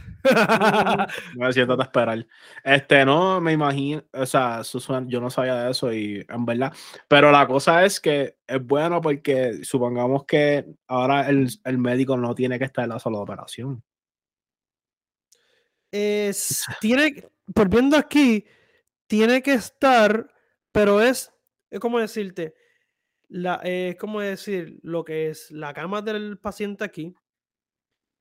me 1.37 1.51
siento 1.53 1.75
a 1.79 1.83
esperar. 1.83 2.23
Este, 2.63 3.03
no, 3.03 3.41
me 3.41 3.53
imagino, 3.53 4.03
o 4.13 4.27
sea, 4.27 4.61
yo 5.07 5.19
no 5.19 5.31
sabía 5.31 5.55
de 5.55 5.71
eso 5.71 5.91
y 5.91 6.23
en 6.29 6.45
verdad. 6.45 6.71
Pero 7.07 7.31
la 7.31 7.47
cosa 7.47 7.83
es 7.83 7.99
que 7.99 8.37
es 8.49 8.65
bueno 8.65 8.99
porque 9.01 9.63
supongamos 9.63 10.25
que 10.25 10.65
ahora 10.87 11.29
el, 11.29 11.49
el 11.63 11.77
médico 11.77 12.17
no 12.17 12.33
tiene 12.33 12.57
que 12.57 12.65
estar 12.65 12.83
en 12.83 12.89
la 12.89 12.99
sola 12.99 13.19
operación. 13.19 13.83
Es, 15.91 16.65
tiene, 16.81 17.29
volviendo 17.47 17.97
aquí, 17.97 18.45
tiene 19.07 19.41
que 19.41 19.53
estar, 19.53 20.31
pero 20.71 21.01
es, 21.01 21.33
es 21.71 21.79
como 21.79 21.99
decirte, 21.99 22.53
la, 23.27 23.59
eh, 23.63 23.95
¿cómo 23.99 24.21
decir? 24.21 24.79
Lo 24.83 25.03
que 25.03 25.29
es 25.29 25.51
la 25.51 25.73
cama 25.73 26.01
del 26.01 26.37
paciente 26.39 26.83
aquí, 26.83 27.15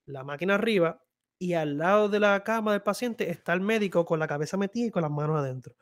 la 0.07 0.25
máquina 0.25 0.55
arriba, 0.55 1.03
y 1.39 1.55
al 1.55 1.79
lado 1.79 2.09
de 2.09 2.21
la 2.21 2.43
cama 2.43 2.73
del 2.73 2.83
paciente 2.83 3.31
está 3.31 3.53
el 3.53 3.61
médico 3.61 4.05
con 4.05 4.19
la 4.19 4.27
cabeza 4.27 4.57
metida 4.57 4.87
y 4.87 4.91
con 4.91 5.03
las 5.03 5.11
manos 5.11 5.39
adentro. 5.39 5.75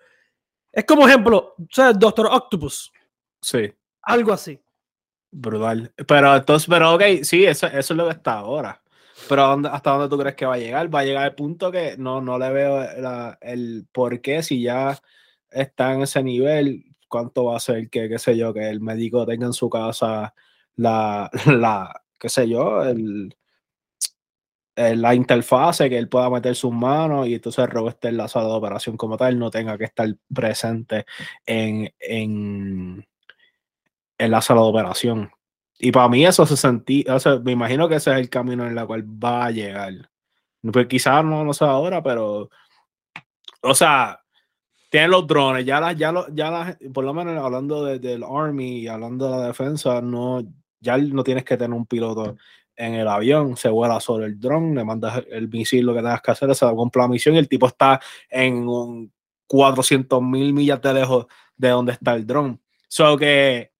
Es 0.72 0.84
como 0.84 1.08
ejemplo, 1.08 1.54
o 1.56 1.66
sea, 1.70 1.90
el 1.90 1.98
Doctor 1.98 2.26
Octopus. 2.26 2.92
Sí. 3.40 3.72
Algo 4.06 4.32
así. 4.32 4.58
Brutal. 5.30 5.92
Pero 6.06 6.34
entonces, 6.34 6.68
pero 6.68 6.94
ok, 6.94 7.02
sí, 7.22 7.44
eso, 7.44 7.66
eso 7.66 7.94
es 7.94 7.96
lo 7.96 8.06
que 8.06 8.12
está 8.12 8.38
ahora. 8.38 8.82
Pero 9.28 9.44
¿hasta 9.70 9.90
dónde 9.90 10.08
tú 10.08 10.18
crees 10.18 10.36
que 10.36 10.46
va 10.46 10.54
a 10.54 10.58
llegar? 10.58 10.94
Va 10.94 11.00
a 11.00 11.04
llegar 11.04 11.24
al 11.24 11.34
punto 11.34 11.70
que 11.72 11.96
no, 11.98 12.20
no 12.20 12.38
le 12.38 12.50
veo 12.50 12.86
el 13.40 13.86
por 13.92 14.20
qué, 14.20 14.42
si 14.42 14.62
ya 14.62 14.98
está 15.50 15.94
en 15.94 16.02
ese 16.02 16.22
nivel, 16.22 16.84
cuánto 17.08 17.44
va 17.46 17.56
a 17.56 17.60
ser 17.60 17.90
que, 17.90 18.08
qué 18.08 18.18
sé 18.18 18.36
yo, 18.36 18.54
que 18.54 18.68
el 18.68 18.80
médico 18.80 19.26
tenga 19.26 19.46
en 19.46 19.52
su 19.52 19.68
casa 19.68 20.34
la, 20.76 21.30
la 21.46 22.02
qué 22.18 22.28
sé 22.28 22.48
yo, 22.48 22.82
el, 22.84 23.34
la 24.76 25.14
interfase, 25.14 25.88
que 25.88 25.98
él 25.98 26.08
pueda 26.08 26.30
meter 26.30 26.54
sus 26.54 26.72
manos 26.72 27.26
y 27.26 27.34
entonces 27.34 27.68
Rob 27.68 27.88
esté 27.88 28.08
en 28.08 28.18
la 28.18 28.28
sala 28.28 28.48
de 28.48 28.54
operación 28.54 28.96
como 28.96 29.16
tal, 29.16 29.38
no 29.38 29.50
tenga 29.50 29.78
que 29.78 29.84
estar 29.84 30.08
presente 30.32 31.06
en, 31.46 31.92
en, 31.98 33.06
en 34.18 34.30
la 34.30 34.40
sala 34.40 34.62
de 34.62 34.68
operación. 34.68 35.30
Y 35.78 35.92
para 35.92 36.08
mí 36.08 36.24
eso 36.24 36.46
se 36.46 36.56
sentía, 36.56 37.14
o 37.14 37.20
sea, 37.20 37.38
me 37.38 37.52
imagino 37.52 37.88
que 37.88 37.96
ese 37.96 38.10
es 38.12 38.16
el 38.18 38.30
camino 38.30 38.66
en 38.66 38.76
el 38.76 38.86
cual 38.86 39.04
va 39.04 39.46
a 39.46 39.50
llegar. 39.50 39.92
Pues 40.62 40.86
quizás 40.86 41.24
no, 41.24 41.44
no 41.44 41.52
sé 41.52 41.64
ahora, 41.64 42.02
pero, 42.02 42.50
o 43.62 43.74
sea, 43.74 44.20
tienen 44.90 45.10
los 45.10 45.26
drones, 45.26 45.66
ya 45.66 45.80
las, 45.80 45.96
ya, 45.96 46.12
lo, 46.12 46.26
ya 46.34 46.50
las, 46.50 46.76
por 46.94 47.04
lo 47.04 47.12
menos 47.12 47.36
hablando 47.44 47.84
del 47.84 48.24
Army 48.24 48.78
y 48.80 48.88
hablando 48.88 49.26
de 49.26 49.38
la 49.38 49.46
defensa, 49.48 50.00
no, 50.00 50.42
ya 50.80 50.96
no 50.96 51.22
tienes 51.22 51.44
que 51.44 51.56
tener 51.56 51.76
un 51.76 51.86
piloto 51.86 52.36
en 52.76 52.94
el 52.94 53.08
avión, 53.08 53.56
se 53.56 53.68
vuela 53.68 54.00
sobre 54.00 54.26
el 54.26 54.38
dron, 54.38 54.74
le 54.74 54.84
mandas 54.84 55.24
el 55.30 55.48
misil, 55.48 55.86
lo 55.86 55.94
que 55.94 56.00
tengas 56.00 56.22
que 56.22 56.30
hacer, 56.30 56.54
se 56.54 56.66
cumple 56.70 57.02
la 57.02 57.08
misión 57.08 57.34
y 57.34 57.38
el 57.38 57.48
tipo 57.48 57.66
está 57.66 58.00
en 58.28 58.68
un 58.68 59.12
400 59.46 60.22
mil 60.22 60.52
millas 60.52 60.80
de 60.82 60.94
lejos 60.94 61.26
de 61.56 61.68
donde 61.68 61.92
está 61.92 62.14
el 62.14 62.26
dron. 62.26 62.60
So 62.88 63.16
que 63.16 63.72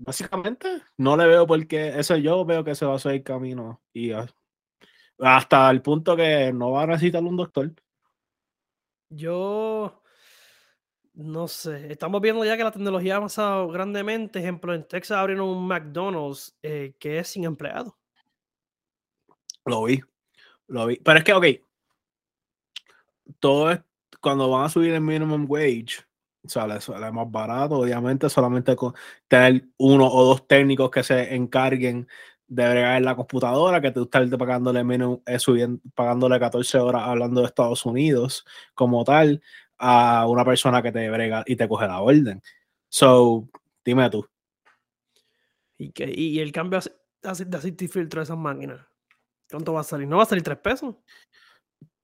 básicamente 0.00 0.82
no 0.96 1.16
le 1.16 1.26
veo 1.26 1.46
porque 1.46 1.98
eso 1.98 2.16
yo 2.16 2.44
veo 2.44 2.64
que 2.64 2.74
se 2.74 2.86
va 2.86 2.92
a 2.92 2.96
hacer 2.96 3.12
el 3.12 3.22
camino 3.22 3.82
y 3.92 4.12
hasta 5.18 5.70
el 5.70 5.82
punto 5.82 6.16
que 6.16 6.52
no 6.52 6.72
va 6.72 6.82
a 6.82 6.86
necesitar 6.86 7.22
un 7.22 7.36
doctor. 7.36 7.72
Yo 9.10 10.02
no 11.14 11.48
sé, 11.48 11.92
estamos 11.92 12.20
viendo 12.20 12.44
ya 12.44 12.56
que 12.56 12.64
la 12.64 12.70
tecnología 12.70 13.14
ha 13.14 13.16
avanzado 13.18 13.68
grandemente. 13.68 14.38
Ejemplo, 14.38 14.74
en 14.74 14.86
Texas 14.86 15.18
abrieron 15.18 15.48
un 15.48 15.66
McDonald's 15.66 16.56
eh, 16.62 16.94
que 16.98 17.18
es 17.18 17.28
sin 17.28 17.44
empleado. 17.44 17.98
Lo 19.66 19.84
vi, 19.84 20.00
lo 20.68 20.86
vi. 20.86 20.96
Pero 20.96 21.18
es 21.18 21.24
que, 21.24 21.32
ok, 21.34 21.46
todo 23.38 23.70
es, 23.70 23.80
cuando 24.20 24.48
van 24.48 24.64
a 24.64 24.68
subir 24.70 24.92
el 24.94 25.00
minimum 25.00 25.44
wage, 25.48 26.04
sale, 26.44 26.80
sale 26.80 27.10
más 27.12 27.30
barato, 27.30 27.76
obviamente, 27.76 28.28
solamente 28.28 28.76
con 28.76 28.94
tener 29.28 29.64
uno 29.78 30.06
o 30.06 30.24
dos 30.24 30.46
técnicos 30.46 30.90
que 30.90 31.02
se 31.02 31.34
encarguen 31.34 32.08
de 32.46 32.68
bregar 32.68 32.96
en 32.96 33.04
la 33.04 33.14
computadora, 33.14 33.80
que 33.80 33.92
tú 33.92 34.02
estás 34.02 34.28
pagándole 34.36 34.82
menos, 34.82 35.20
eh, 35.26 35.38
subiendo, 35.38 35.80
pagándole 35.94 36.38
14 36.40 36.78
horas 36.78 37.02
hablando 37.04 37.40
de 37.40 37.46
Estados 37.46 37.86
Unidos 37.86 38.44
como 38.74 39.04
tal 39.04 39.40
a 39.78 40.26
una 40.28 40.44
persona 40.44 40.82
que 40.82 40.92
te 40.92 41.08
brega 41.08 41.44
y 41.46 41.56
te 41.56 41.68
coge 41.68 41.86
la 41.86 42.00
orden. 42.00 42.42
So, 42.88 43.48
dime 43.84 44.10
tú. 44.10 44.28
¿Y, 45.78 45.92
qué, 45.92 46.12
y 46.14 46.40
el 46.40 46.52
cambio 46.52 46.80
de 47.22 47.28
aceite 47.28 47.84
y 47.84 47.88
filtro 47.88 48.20
de 48.20 48.24
esas 48.24 48.36
máquinas? 48.36 48.80
¿Cuánto 49.48 49.72
va 49.72 49.80
a 49.80 49.84
salir? 49.84 50.08
¿No 50.08 50.18
va 50.18 50.24
a 50.24 50.26
salir 50.26 50.44
tres 50.44 50.58
pesos? 50.58 50.96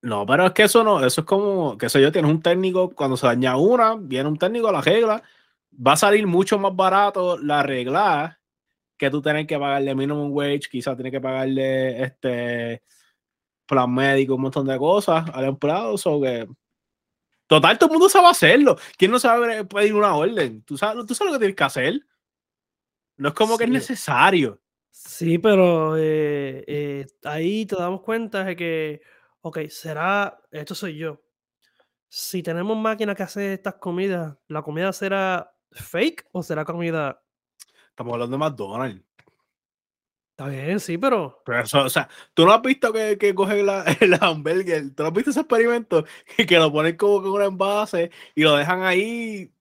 No, 0.07 0.25
pero 0.25 0.47
es 0.47 0.53
que 0.53 0.63
eso 0.63 0.85
no, 0.85 1.05
eso 1.05 1.23
es 1.23 1.27
como, 1.27 1.77
qué 1.77 1.89
sé 1.89 2.01
yo, 2.01 2.13
tienes 2.13 2.31
un 2.31 2.41
técnico, 2.41 2.91
cuando 2.91 3.17
se 3.17 3.27
daña 3.27 3.57
una, 3.57 3.97
viene 3.97 4.29
un 4.29 4.39
técnico 4.39 4.69
a 4.69 4.73
la 4.73 4.81
regla, 4.81 5.21
va 5.85 5.95
a 5.95 5.97
salir 5.97 6.29
mucho 6.29 6.61
más 6.61 6.77
barato 6.77 7.37
la 7.39 7.65
regla 7.65 8.39
que 8.97 9.11
tú 9.11 9.21
tienes 9.21 9.49
que 9.49 9.59
pagarle 9.59 9.97
minimum 9.97 10.31
wage, 10.31 10.69
quizás 10.71 10.95
tienes 10.95 11.11
que 11.11 11.21
pagarle 11.21 12.05
este 12.05 12.85
plan 13.67 13.93
médico, 13.93 14.37
un 14.37 14.43
montón 14.43 14.69
de 14.69 14.79
cosas 14.79 15.29
al 15.35 15.47
empleado, 15.47 15.97
o 15.97 16.23
que 16.23 16.47
Total, 17.49 17.77
todo 17.77 17.91
el 17.91 17.95
mundo 17.95 18.09
sabe 18.09 18.29
hacerlo. 18.29 18.77
¿Quién 18.97 19.11
no 19.11 19.19
sabe 19.19 19.65
pedir 19.65 19.95
una 19.95 20.15
orden? 20.15 20.63
¿Tú 20.63 20.79
sabes, 20.79 21.05
tú 21.05 21.17
sabes 21.17 21.33
lo 21.33 21.39
que 21.39 21.43
tienes 21.43 21.57
que 21.57 21.65
hacer? 21.65 22.01
No 23.17 23.31
es 23.31 23.35
como 23.35 23.59
que 23.59 23.65
es 23.65 23.71
necesario. 23.71 24.61
Sí, 24.93 25.39
pero 25.39 25.97
eh, 25.97 26.65
eh, 26.69 27.07
ahí 27.25 27.67
te 27.67 27.75
damos 27.75 28.03
cuenta 28.03 28.45
de 28.45 28.55
que, 28.55 29.03
ok, 29.47 29.59
será, 29.69 30.41
esto 30.51 30.75
soy 30.75 30.97
yo. 30.97 31.21
Si 32.09 32.43
tenemos 32.43 32.77
máquinas 32.77 33.15
que 33.15 33.23
hacen 33.23 33.53
estas 33.53 33.75
comidas, 33.75 34.37
¿la 34.49 34.63
comida 34.63 34.93
será 34.93 35.55
fake 35.71 36.29
o 36.33 36.43
será 36.43 36.65
comida? 36.65 37.23
Estamos 37.91 38.15
hablando 38.15 38.37
de 38.37 38.45
McDonald's. 38.45 39.05
Está 40.31 40.49
bien, 40.49 40.81
sí, 40.81 40.99
pero. 40.99 41.43
Pero 41.47 41.61
eso, 41.61 41.85
o 41.85 41.89
sea, 41.89 42.09
tú 42.35 42.45
no 42.45 42.53
has 42.53 42.61
visto 42.61 42.93
que, 42.93 43.17
que 43.19 43.35
cogen 43.37 43.65
la, 43.65 43.85
el 44.01 44.19
hamburger, 44.21 44.95
tú 44.95 45.05
no 45.05 45.09
has 45.11 45.15
visto 45.15 45.31
ese 45.31 45.41
experimento 45.41 46.05
que, 46.37 46.45
que 46.45 46.59
lo 46.59 46.73
ponen 46.73 46.97
como 46.97 47.23
con 47.23 47.31
un 47.31 47.43
envase 47.43 48.11
y 48.35 48.43
lo 48.43 48.57
dejan 48.57 48.83
ahí 48.83 49.53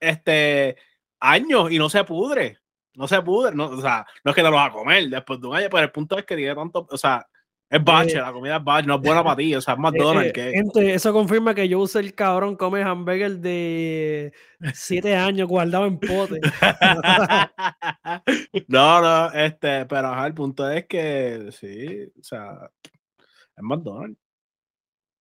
este 0.00 0.76
años 1.20 1.70
y 1.70 1.78
no 1.78 1.90
se 1.90 2.02
pudre. 2.04 2.58
No 2.94 3.06
se 3.06 3.20
pudre, 3.20 3.54
no, 3.54 3.66
o 3.66 3.80
sea, 3.82 4.06
no 4.24 4.30
es 4.30 4.34
que 4.34 4.42
te 4.42 4.48
lo 4.48 4.56
vas 4.56 4.70
a 4.70 4.72
comer 4.72 5.10
después 5.10 5.38
de 5.38 5.46
un 5.46 5.56
año, 5.56 5.68
pero 5.70 5.82
el 5.82 5.92
punto 5.92 6.16
es 6.16 6.24
que 6.24 6.36
tiene 6.36 6.54
tanto, 6.54 6.86
o 6.90 6.96
sea, 6.96 7.28
es 7.68 7.82
bache, 7.82 8.16
eh, 8.16 8.20
la 8.20 8.32
comida 8.32 8.56
es 8.56 8.64
bache, 8.64 8.86
no 8.86 8.96
es 8.96 9.00
buena 9.00 9.20
para 9.24 9.36
ti, 9.36 9.54
o 9.54 9.60
sea, 9.60 9.74
es 9.74 9.80
McDonald's. 9.80 10.30
Eh, 10.30 10.32
que... 10.32 10.52
Gente, 10.52 10.94
eso 10.94 11.12
confirma 11.12 11.54
que 11.54 11.68
yo 11.68 11.80
usé 11.80 12.00
el 12.00 12.14
cabrón 12.14 12.56
come 12.56 12.82
hamburger 12.82 13.38
de 13.38 14.32
7 14.60 14.60
años 15.16 15.48
guardado 15.48 15.86
en 15.86 15.98
pote. 15.98 16.40
no, 18.68 19.00
no, 19.00 19.32
este, 19.32 19.86
pero 19.86 20.08
ajá, 20.08 20.26
el 20.26 20.34
punto 20.34 20.68
es 20.70 20.86
que 20.86 21.48
sí, 21.52 22.12
o 22.18 22.22
sea, 22.22 22.70
es 23.18 23.62
McDonald's. 23.62 24.18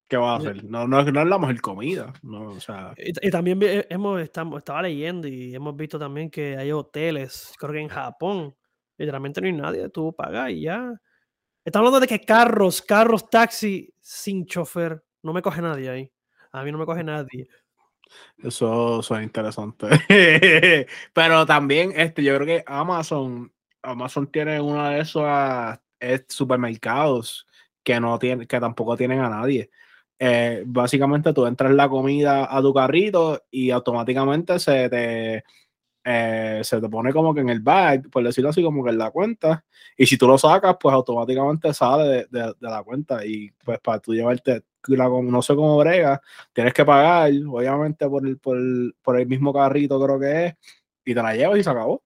¿Qué 0.08 0.18
va 0.18 0.34
a 0.34 0.38
hacer? 0.38 0.64
No, 0.64 0.88
no, 0.88 1.04
no 1.04 1.22
es 1.22 1.28
la 1.28 1.40
mejor 1.40 1.60
comida. 1.62 2.14
No, 2.22 2.52
o 2.52 2.60
sea. 2.60 2.94
y, 2.96 3.32
también 3.32 3.60
hemos, 3.90 4.22
estamos, 4.22 4.60
estaba 4.60 4.84
leyendo 4.84 5.28
y 5.28 5.56
hemos 5.56 5.76
visto 5.76 5.98
también 5.98 6.30
que 6.30 6.56
hay 6.56 6.72
hoteles, 6.72 7.54
creo 7.58 7.74
que 7.74 7.80
en 7.80 7.88
Japón, 7.88 8.56
literalmente 9.00 9.42
no 9.42 9.48
hay 9.48 9.54
nadie, 9.54 9.90
tú 9.90 10.14
pagas 10.16 10.52
y 10.52 10.62
ya 10.62 10.94
Estamos 11.66 11.88
hablando 11.88 12.02
de 12.02 12.08
que 12.08 12.24
carros, 12.24 12.80
carros, 12.80 13.28
taxi 13.28 13.92
sin 14.00 14.46
chofer, 14.46 15.04
no 15.24 15.34
me 15.34 15.42
coge 15.42 15.64
nadie 15.64 15.90
ahí. 15.90 16.12
A 16.52 16.64
mí 16.64 16.72
no 16.72 16.78
me 16.78 16.86
coge 16.86 17.04
nadie. 17.04 17.48
Eso, 18.38 19.00
es 19.00 19.24
interesante. 19.24 19.88
Pero 21.14 21.46
también, 21.48 21.92
este, 21.96 22.22
yo 22.24 22.36
creo 22.36 22.46
que 22.46 22.64
Amazon, 22.68 23.52
Amazon 23.82 24.28
tiene 24.32 24.62
uno 24.62 24.88
de 24.90 25.00
esos 25.00 25.24
ah, 25.26 25.82
supermercados 26.30 27.48
que 27.84 28.00
no 28.00 28.20
tiene, 28.20 28.46
que 28.46 28.60
tampoco 28.60 28.96
tienen 28.96 29.22
a 29.22 29.30
nadie. 29.30 29.72
Eh, 30.20 30.64
básicamente 30.68 31.34
tú 31.34 31.48
entras 31.48 31.72
la 31.72 31.90
comida 31.90 32.48
a 32.56 32.62
tu 32.62 32.76
carrito 32.76 33.44
y 33.50 33.72
automáticamente 33.72 34.60
se 34.60 34.88
te 34.88 35.44
eh, 36.08 36.62
se 36.64 36.80
te 36.80 36.88
pone 36.88 37.12
como 37.12 37.34
que 37.34 37.42
en 37.42 37.50
el 37.50 37.62
bag, 37.62 38.10
por 38.12 38.24
decirlo 38.24 38.52
así, 38.52 38.62
como 38.62 38.84
que 38.84 38.92
en 38.92 39.00
la 39.00 39.10
cuenta. 39.10 39.66
Y 39.98 40.06
si 40.06 40.18
tú 40.20 40.28
lo 40.28 40.38
sacas, 40.38 40.78
pues 40.80 40.94
automáticamente 40.94 41.74
sale 41.74 42.28
de, 42.30 42.54
la 42.60 42.84
cuenta. 42.84 43.26
Y 43.26 43.50
pues 43.52 43.80
para 43.80 44.00
tú 44.00 44.14
llevarte, 44.14 44.64
no 44.88 45.42
sé 45.42 45.56
cómo 45.56 45.78
brega, 45.80 46.22
tienes 46.54 46.74
que 46.74 46.86
pagar, 46.86 47.32
obviamente, 47.50 48.08
por 48.08 48.28
el, 48.28 48.38
por, 48.38 48.58
por 49.02 49.20
el 49.20 49.26
mismo 49.28 49.52
carrito, 49.52 50.00
creo 50.00 50.20
que 50.20 50.46
es, 50.46 50.56
y 51.06 51.16
te 51.16 51.24
la 51.24 51.36
llevas 51.36 51.58
y 51.58 51.64
se 51.64 51.70
acabó. 51.72 52.04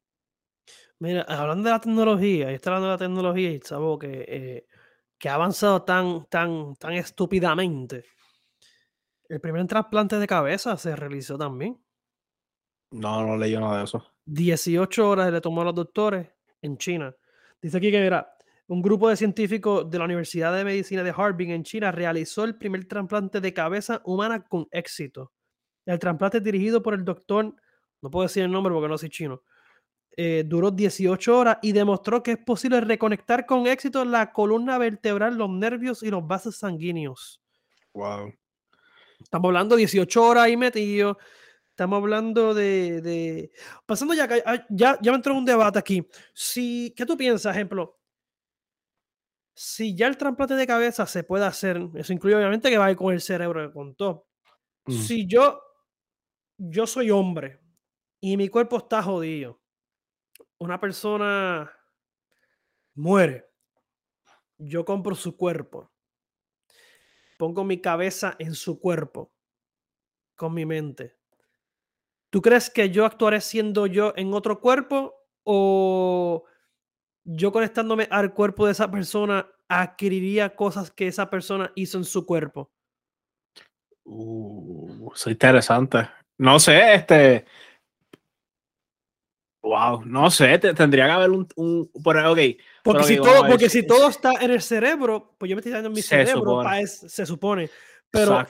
Mira, 0.99 1.23
hablando 1.23 1.65
de 1.65 1.71
la 1.71 1.81
tecnología, 1.81 2.51
y 2.51 2.55
está 2.55 2.69
hablando 2.69 2.87
de 2.87 2.93
la 2.93 2.97
tecnología 2.97 3.51
y 3.51 3.59
sabes 3.59 3.99
que, 3.99 4.25
eh, 4.27 4.65
que 5.17 5.29
ha 5.29 5.35
avanzado 5.35 5.83
tan, 5.83 6.25
tan, 6.27 6.75
tan 6.75 6.93
estúpidamente. 6.93 8.05
El 9.27 9.41
primer 9.41 9.67
trasplante 9.67 10.17
de 10.17 10.27
cabeza 10.27 10.77
se 10.77 10.95
realizó 10.95 11.37
también. 11.37 11.77
No, 12.91 13.25
no 13.25 13.37
leí 13.37 13.53
nada 13.53 13.79
de 13.79 13.83
eso. 13.83 14.05
18 14.25 15.09
horas 15.09 15.31
le 15.31 15.41
tomó 15.41 15.61
a 15.61 15.65
los 15.65 15.75
doctores 15.75 16.27
en 16.61 16.77
China. 16.77 17.13
Dice 17.61 17.77
aquí 17.77 17.91
que, 17.91 18.01
mira, 18.01 18.35
un 18.67 18.81
grupo 18.81 19.09
de 19.09 19.17
científicos 19.17 19.89
de 19.89 19.97
la 19.97 20.05
Universidad 20.05 20.55
de 20.55 20.63
Medicina 20.63 21.03
de 21.03 21.13
Harbin 21.15 21.51
en 21.51 21.63
China 21.63 21.91
realizó 21.91 22.43
el 22.43 22.55
primer 22.55 22.85
trasplante 22.85 23.41
de 23.41 23.53
cabeza 23.53 24.01
humana 24.05 24.43
con 24.43 24.67
éxito. 24.71 25.31
El 25.85 25.99
trasplante 25.99 26.39
dirigido 26.39 26.81
por 26.81 26.93
el 26.93 27.03
doctor, 27.03 27.55
no 28.01 28.11
puedo 28.11 28.27
decir 28.27 28.43
el 28.43 28.51
nombre 28.51 28.73
porque 28.73 28.87
no 28.87 28.97
soy 28.97 29.09
chino, 29.09 29.41
eh, 30.15 30.43
duró 30.45 30.69
18 30.69 31.37
horas 31.37 31.57
y 31.61 31.71
demostró 31.71 32.21
que 32.21 32.31
es 32.31 32.37
posible 32.37 32.81
reconectar 32.81 33.45
con 33.45 33.67
éxito 33.67 34.03
la 34.05 34.31
columna 34.31 34.77
vertebral, 34.77 35.35
los 35.35 35.49
nervios 35.49 36.03
y 36.03 36.09
los 36.09 36.25
vasos 36.27 36.57
sanguíneos. 36.57 37.41
Wow. 37.93 38.33
Estamos 39.19 39.49
hablando 39.49 39.75
de 39.75 39.79
18 39.79 40.23
horas 40.23 40.43
ahí 40.43 40.57
metido 40.57 41.17
estamos 41.79 42.01
hablando 42.01 42.53
de, 42.53 42.99
de... 43.01 43.51
Pasando 43.85 44.13
ya, 44.13 44.27
ya, 44.69 44.99
ya 45.01 45.11
me 45.11 45.15
entró 45.15 45.33
un 45.33 45.45
debate 45.45 45.79
aquí. 45.79 46.05
Si, 46.33 46.93
¿Qué 46.95 47.05
tú 47.05 47.15
piensas, 47.15 47.55
ejemplo? 47.55 47.97
Si 49.55 49.95
ya 49.95 50.07
el 50.07 50.17
trasplante 50.17 50.55
de 50.55 50.67
cabeza 50.67 51.05
se 51.05 51.23
puede 51.23 51.45
hacer, 51.45 51.79
eso 51.95 52.11
incluye 52.11 52.35
obviamente 52.35 52.69
que 52.69 52.77
va 52.77 52.87
a 52.87 52.91
ir 52.91 52.97
con 52.97 53.13
el 53.13 53.21
cerebro 53.21 53.65
que 53.65 53.73
contó. 53.73 54.27
Mm. 54.87 54.91
Si 54.91 55.25
yo, 55.25 55.61
yo 56.57 56.85
soy 56.85 57.11
hombre 57.11 57.61
y 58.19 58.35
mi 58.35 58.49
cuerpo 58.49 58.79
está 58.79 59.01
jodido, 59.01 59.61
una 60.57 60.81
persona 60.81 61.71
muere, 62.95 63.49
yo 64.57 64.83
compro 64.83 65.15
su 65.15 65.37
cuerpo, 65.37 65.93
pongo 67.37 67.63
mi 67.63 67.79
cabeza 67.79 68.35
en 68.37 68.53
su 68.53 68.81
cuerpo, 68.81 69.31
con 70.35 70.53
mi 70.53 70.65
mente. 70.65 71.18
¿Tú 72.29 72.41
crees 72.41 72.69
que 72.69 72.89
yo 72.89 73.05
actuaré 73.05 73.41
siendo 73.41 73.87
yo 73.87 74.13
en 74.15 74.33
otro 74.33 74.59
cuerpo 74.59 75.15
o 75.43 76.43
yo 77.23 77.51
conectándome 77.51 78.07
al 78.11 78.33
cuerpo 78.33 78.65
de 78.65 78.73
esa 78.73 78.89
persona 78.89 79.47
adquiriría 79.67 80.55
cosas 80.55 80.91
que 80.91 81.07
esa 81.07 81.29
persona 81.29 81.71
hizo 81.75 81.97
en 81.97 82.05
su 82.05 82.25
cuerpo? 82.25 82.71
Uh, 84.03 85.11
eso 85.13 85.29
interesante. 85.29 86.09
No 86.37 86.59
sé, 86.59 86.95
este. 86.95 87.45
Wow, 89.61 90.03
no 90.05 90.31
sé, 90.31 90.57
tendría 90.57 91.05
que 91.05 91.11
haber 91.11 91.31
un. 91.31 91.47
un 91.55 91.91
porque, 92.81 93.03
si, 93.03 93.17
todo, 93.17 93.45
porque 93.45 93.69
si 93.69 93.85
todo 93.85 94.07
está 94.07 94.33
en 94.41 94.51
el 94.51 94.61
cerebro, 94.61 95.35
pues 95.37 95.49
yo 95.49 95.55
me 95.55 95.59
estoy 95.59 95.73
dando 95.73 95.89
en 95.89 95.95
mi 95.95 96.01
cerebro, 96.01 96.63
se 96.85 97.25
supone. 97.25 97.69
Pero 98.09 98.47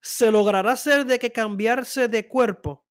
se 0.00 0.30
logrará 0.32 0.72
hacer 0.72 1.04
de 1.04 1.18
que 1.18 1.30
cambiarse 1.30 2.08
de 2.08 2.26
cuerpo, 2.26 2.84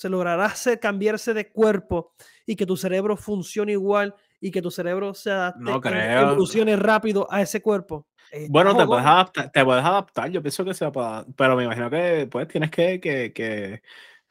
se 0.00 0.08
logrará 0.08 0.46
hacer 0.46 0.80
cambiarse 0.80 1.34
de 1.34 1.50
cuerpo 1.50 2.14
y 2.46 2.56
que 2.56 2.64
tu 2.64 2.74
cerebro 2.74 3.18
funcione 3.18 3.72
igual 3.72 4.14
y 4.40 4.50
que 4.50 4.62
tu 4.62 4.70
cerebro 4.70 5.12
se 5.12 5.30
adapte, 5.30 5.60
no 5.60 5.78
creo. 5.78 6.22
evolucione 6.22 6.74
rápido 6.74 7.30
a 7.30 7.42
ese 7.42 7.60
cuerpo. 7.60 8.06
bueno, 8.48 8.74
te 8.74 8.86
puedes, 8.86 9.04
adaptar, 9.04 9.52
te 9.52 9.62
puedes 9.62 9.84
adaptar, 9.84 10.30
yo 10.30 10.40
pienso 10.40 10.64
que 10.64 10.72
sea 10.72 10.90
para, 10.90 11.26
pero 11.36 11.54
me 11.54 11.64
imagino 11.64 11.90
que 11.90 12.26
pues 12.30 12.48
tienes 12.48 12.70
que, 12.70 12.98
que, 12.98 13.30
que 13.34 13.82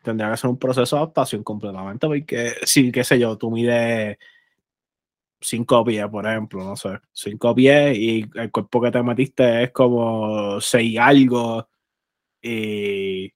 tendría 0.02 0.32
que 0.32 0.38
ser 0.38 0.50
un 0.50 0.58
proceso 0.58 0.96
de 0.96 1.04
adaptación 1.04 1.44
completamente, 1.44 2.08
porque 2.08 2.54
si, 2.64 2.92
qué 2.92 3.04
sé 3.04 3.20
yo, 3.20 3.38
tú 3.38 3.52
mides 3.52 4.18
cinco 5.40 5.86
pies, 5.86 6.08
por 6.08 6.26
ejemplo, 6.26 6.64
no 6.64 6.76
sé, 6.78 6.98
cinco 7.14 7.54
pies 7.54 7.96
y 7.96 8.26
el 8.34 8.50
cuerpo 8.50 8.82
que 8.82 8.90
te 8.90 9.04
metiste 9.04 9.66
es 9.66 9.72
como 9.72 10.60
seis 10.62 10.98
algo 10.98 11.70
y 12.42 13.32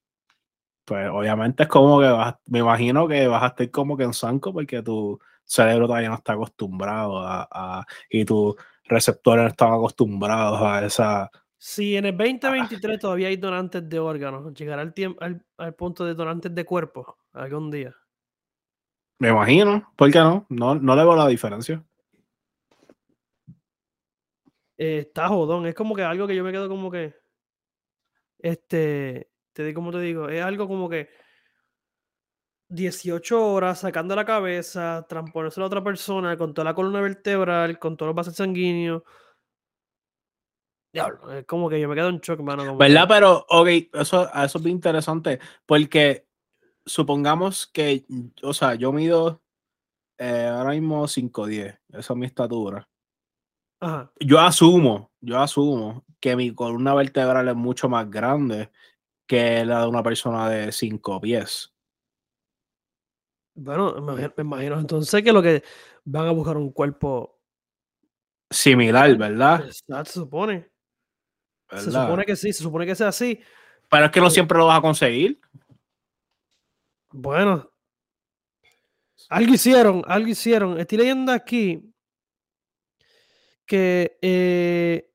pues 0.86 1.10
obviamente 1.10 1.64
es 1.64 1.70
como 1.70 2.00
que 2.00 2.08
vas, 2.08 2.36
me 2.48 2.60
imagino 2.60 3.08
que 3.08 3.28
vas 3.28 3.44
a 3.44 3.48
estar 3.48 3.72
como 3.72 3.96
que 3.96 4.04
en 4.04 4.14
zanco 4.14 4.54
porque 4.54 4.82
tu 4.82 5.20
cerebro 5.46 5.88
todavía 5.88 6.10
no 6.10 6.16
está 6.16 6.34
acostumbrado 6.34 7.20
a, 7.20 7.86
y 8.10 8.26
tus 8.26 8.56
receptores 8.86 9.44
no 9.44 9.50
están 9.50 9.74
acostumbrados 9.74 10.62
a 10.62 10.86
esa... 10.86 11.32
Si 11.58 11.96
en 11.96 12.06
el 12.06 12.18
2023 12.18 13.00
todavía 13.00 13.30
hay 13.30 13.38
donantes 13.38 13.88
de 13.88 14.00
órganos, 14.00 14.54
llegará 14.54 14.82
el 14.82 14.94
tiempo 14.94 15.24
al, 15.24 15.76
punto 15.76 16.06
de 16.06 16.14
donantes 16.14 16.54
de 16.54 16.66
cuerpo 16.66 17.18
algún 17.32 17.72
día. 17.72 17.96
Me 19.20 19.30
imagino, 19.30 19.94
¿por 19.96 20.12
qué 20.12 20.20
no? 20.20 20.46
No, 20.50 20.76
no 20.76 20.96
le 20.96 21.04
veo 21.04 21.16
la 21.16 21.28
diferencia. 21.28 21.82
Eh, 24.78 25.06
está 25.08 25.30
jodón, 25.30 25.66
es 25.66 25.76
como 25.76 25.96
que 25.96 26.04
algo 26.04 26.28
que 26.28 26.36
yo 26.36 26.44
me 26.44 26.52
quedo 26.52 26.68
como 26.68 26.92
que. 26.92 27.16
Este, 28.40 29.30
te 29.54 29.64
digo 29.64 29.76
como 29.76 29.92
te 29.92 30.00
digo, 30.00 30.30
es 30.30 30.44
algo 30.44 30.68
como 30.68 30.90
que 30.90 31.10
18 32.70 33.54
horas 33.54 33.80
sacando 33.80 34.16
la 34.16 34.26
cabeza, 34.26 35.06
transponerse 35.08 35.60
a 35.60 35.62
la 35.62 35.68
otra 35.68 35.84
persona 35.84 36.36
con 36.38 36.54
toda 36.54 36.66
la 36.66 36.74
columna 36.74 37.02
vertebral, 37.02 37.78
con 37.78 37.96
todos 37.96 38.10
los 38.10 38.16
vasos 38.16 38.36
sanguíneos. 38.36 39.04
Diablo, 40.92 41.32
es 41.34 41.46
como 41.46 41.70
que 41.70 41.80
yo 41.80 41.88
me 41.88 41.96
quedo 41.96 42.10
en 42.10 42.20
shock, 42.20 42.40
mano. 42.42 42.78
¿Verdad? 42.78 43.06
Pero, 43.08 43.46
ok, 43.50 43.68
eso, 43.94 44.32
eso 44.34 44.58
es 44.58 44.64
bien 44.64 44.76
interesante, 44.76 45.40
porque 45.66 46.28
supongamos 46.86 47.68
que, 47.68 48.06
o 48.42 48.54
sea, 48.54 48.76
yo 48.76 48.92
mido 48.92 49.42
eh, 50.18 50.46
ahora 50.52 50.72
mismo 50.72 51.08
5'10, 51.08 51.80
esa 51.90 52.14
es 52.14 52.18
mi 52.18 52.26
estatura. 52.26 52.88
Ajá. 53.80 54.12
Yo 54.20 54.40
asumo, 54.40 55.12
yo 55.20 55.40
asumo 55.40 56.06
que 56.20 56.36
mi 56.36 56.54
columna 56.54 56.94
vertebral 56.94 57.50
es 57.50 57.56
mucho 57.56 57.90
más 57.90 58.10
grande 58.10 58.72
que 59.28 59.66
la 59.66 59.82
de 59.82 59.88
una 59.88 60.04
persona 60.04 60.50
de 60.50 60.72
5 60.72 61.22
pies. 61.22 61.74
Bueno, 63.56 64.02
me 64.02 64.32
imagino 64.38 64.80
entonces 64.80 65.24
que 65.24 65.32
lo 65.32 65.42
que 65.42 65.64
van 66.06 66.28
a 66.28 66.32
buscar 66.32 66.58
un 66.58 66.72
cuerpo 66.72 67.40
similar, 68.50 69.16
¿verdad? 69.16 69.70
Se 69.70 70.06
supone. 70.06 70.70
Se 71.72 71.92
supone 71.92 72.26
que 72.26 72.36
sí, 72.36 72.54
se 72.54 72.64
supone 72.64 72.86
que 72.86 72.96
sea 72.96 73.10
así. 73.10 73.40
Pero 73.90 74.06
es 74.06 74.12
que 74.12 74.22
no 74.22 74.30
siempre 74.30 74.58
lo 74.58 74.68
vas 74.68 74.80
a 74.80 74.82
conseguir. 74.82 75.40
Bueno, 77.12 77.72
algo 79.30 79.54
hicieron, 79.54 80.04
algo 80.08 80.28
hicieron. 80.28 80.80
Estoy 80.80 80.98
leyendo 81.00 81.32
aquí 81.32 81.94
que 83.66 84.18
eh, 84.22 85.13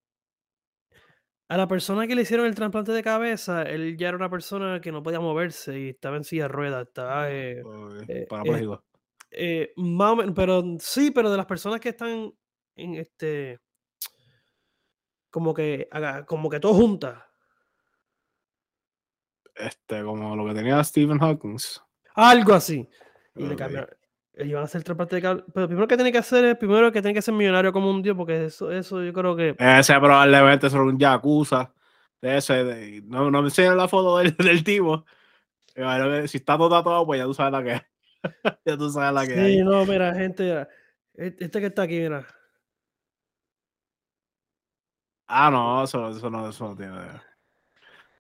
a 1.49 1.57
la 1.57 1.67
persona 1.67 2.07
que 2.07 2.15
le 2.15 2.23
hicieron 2.23 2.47
el 2.47 2.55
trasplante 2.55 2.93
de 2.93 3.03
cabeza, 3.03 3.63
él 3.63 3.97
ya 3.97 4.09
era 4.09 4.17
una 4.19 4.29
persona 4.29 4.81
que 4.83 4.93
no 4.93 5.03
podía 5.03 5.19
moverse 5.19 5.81
y 5.81 5.89
estaba 5.89 6.19
en 6.19 6.25
silla 6.25 6.43
de 6.43 6.49
ruedas. 6.49 6.87
Estaba. 6.87 7.31
Eh, 7.31 7.63
eh, 8.07 8.27
eh, 9.31 9.73
pero 10.35 10.63
sí, 10.79 11.11
pero 11.11 11.31
de 11.31 11.37
las 11.39 11.47
personas 11.47 11.81
que 11.81 11.89
están 11.89 12.33
en 12.77 12.95
este. 12.97 13.61
Como 15.31 15.55
que, 15.55 15.89
como 16.27 16.51
que 16.51 16.61
todo 16.61 16.75
juntas. 16.75 17.19
Este, 19.55 20.05
como 20.05 20.37
lo 20.37 20.47
que 20.47 20.55
tenía 20.55 20.85
Stephen 20.85 21.19
Hawking. 21.19 21.57
Algo 22.15 22.55
así. 22.55 22.89
Y 23.35 23.47
le 23.47 23.57
cambiaron 23.57 23.98
iban 24.39 24.63
a 24.63 24.65
hacer 24.65 24.83
trasplante 24.83 25.17
de 25.17 25.23
cabeza. 25.23 25.47
Pero 25.53 25.67
primero 25.67 25.89
que 25.89 25.97
tiene 25.97 26.13
que 26.13 26.19
hacer 26.19 26.45
es 26.45 26.57
primero 26.57 26.93
que 26.93 27.03
tiene 27.03 27.15
que 27.15 27.23
ser 27.23 27.35
millonario 27.35 27.73
como 27.73 27.91
un 27.91 28.03
dios, 28.03 28.17
porque 28.17 28.47
eso, 28.47 28.71
eso 28.71 29.03
yo 29.03 29.13
creo 29.13 29.37
que. 29.37 29.57
Ese 29.59 29.95
probablemente 29.95 30.71
sobre 30.71 30.91
un 30.91 30.99
Yakuza. 30.99 31.73
De 32.21 32.37
ese, 32.37 33.03
no, 33.07 33.31
no 33.31 33.43
me 33.43 33.49
enseñan 33.49 33.77
la 33.77 33.87
foto 33.87 34.19
del, 34.19 34.37
del 34.37 34.65
tipo. 34.65 35.05
Si 36.27 36.39
está 36.39 36.57
todo 36.57 36.71
tatuado, 36.71 37.07
pues 37.07 37.19
ya 37.21 37.25
tú 37.25 37.35
sabes 37.35 37.53
la 37.53 37.63
que 37.63 37.83
ya 38.65 38.77
tú 38.77 38.91
sabes 38.91 39.15
la 39.15 39.27
que 39.27 39.47
Sí, 39.47 39.63
no, 39.63 39.85
mira, 39.85 40.15
gente. 40.15 40.67
E, 41.15 41.37
este 41.39 41.61
que 41.61 41.67
está 41.67 41.83
aquí, 41.83 42.01
mira. 42.01 42.27
Ah, 45.29 45.51
no, 45.51 45.85
eso, 45.85 46.09
eso 46.09 46.31
no, 46.31 46.49
eso 46.49 46.69
no 46.69 46.77
tiene. 46.77 46.99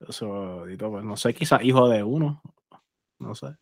Eso, 0.07 0.65
pues, 0.79 1.05
no 1.05 1.17
sé, 1.17 1.35
quizás 1.35 1.63
hijo 1.63 1.89
de 1.89 2.03
uno. 2.03 2.43
No 3.19 3.35
sé. 3.35 3.57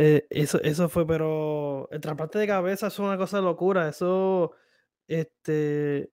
Eh, 0.00 0.28
eso, 0.30 0.62
eso 0.62 0.88
fue, 0.88 1.04
pero 1.04 1.88
el 1.90 2.00
trasplante 2.00 2.38
de 2.38 2.46
cabeza 2.46 2.86
es 2.86 2.98
una 3.00 3.18
cosa 3.18 3.38
de 3.38 3.42
locura. 3.42 3.88
Eso, 3.88 4.52
este. 5.08 6.12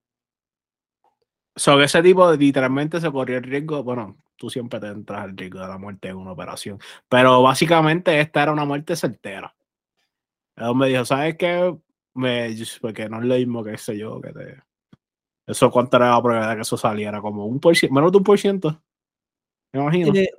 Sobre 1.56 1.86
ese 1.86 2.02
tipo, 2.02 2.34
literalmente 2.34 3.00
se 3.00 3.12
corrió 3.12 3.38
el 3.38 3.44
riesgo. 3.44 3.84
Bueno, 3.84 4.18
tú 4.36 4.50
siempre 4.50 4.80
te 4.80 4.88
entras 4.88 5.26
al 5.26 5.38
riesgo 5.38 5.60
de 5.60 5.68
la 5.68 5.78
muerte 5.78 6.08
en 6.08 6.18
una 6.18 6.32
operación. 6.32 6.80
Pero 7.08 7.44
básicamente 7.44 8.20
esta 8.20 8.42
era 8.42 8.54
una 8.54 8.66
muerte 8.66 8.96
certera. 8.96 9.56
El 10.56 10.74
me 10.74 10.88
dijo, 10.88 11.06
¿sabes 11.06 11.36
qué? 11.38 11.78
Me, 12.16 12.56
porque 12.82 13.08
no 13.08 13.20
es 13.20 13.26
lo 13.26 13.36
mismo 13.36 13.64
que 13.64 13.78
sé 13.78 14.00
yo, 14.00 14.20
que 14.20 14.34
te. 14.34 14.64
Eso 15.46 15.70
cuánto 15.70 15.98
era 15.98 16.10
la 16.10 16.22
probabilidad 16.24 16.50
de 16.50 16.56
que 16.56 16.62
eso 16.64 16.76
saliera, 16.76 17.22
como 17.22 17.46
un 17.46 17.60
por 17.60 17.76
ciento, 17.76 17.94
menos 17.94 18.12
de 18.12 18.18
un 18.18 18.24
por 18.24 18.40
ciento. 18.40 18.82
Me 19.72 19.80
imagino. 19.80 20.12
Eh, 20.16 20.30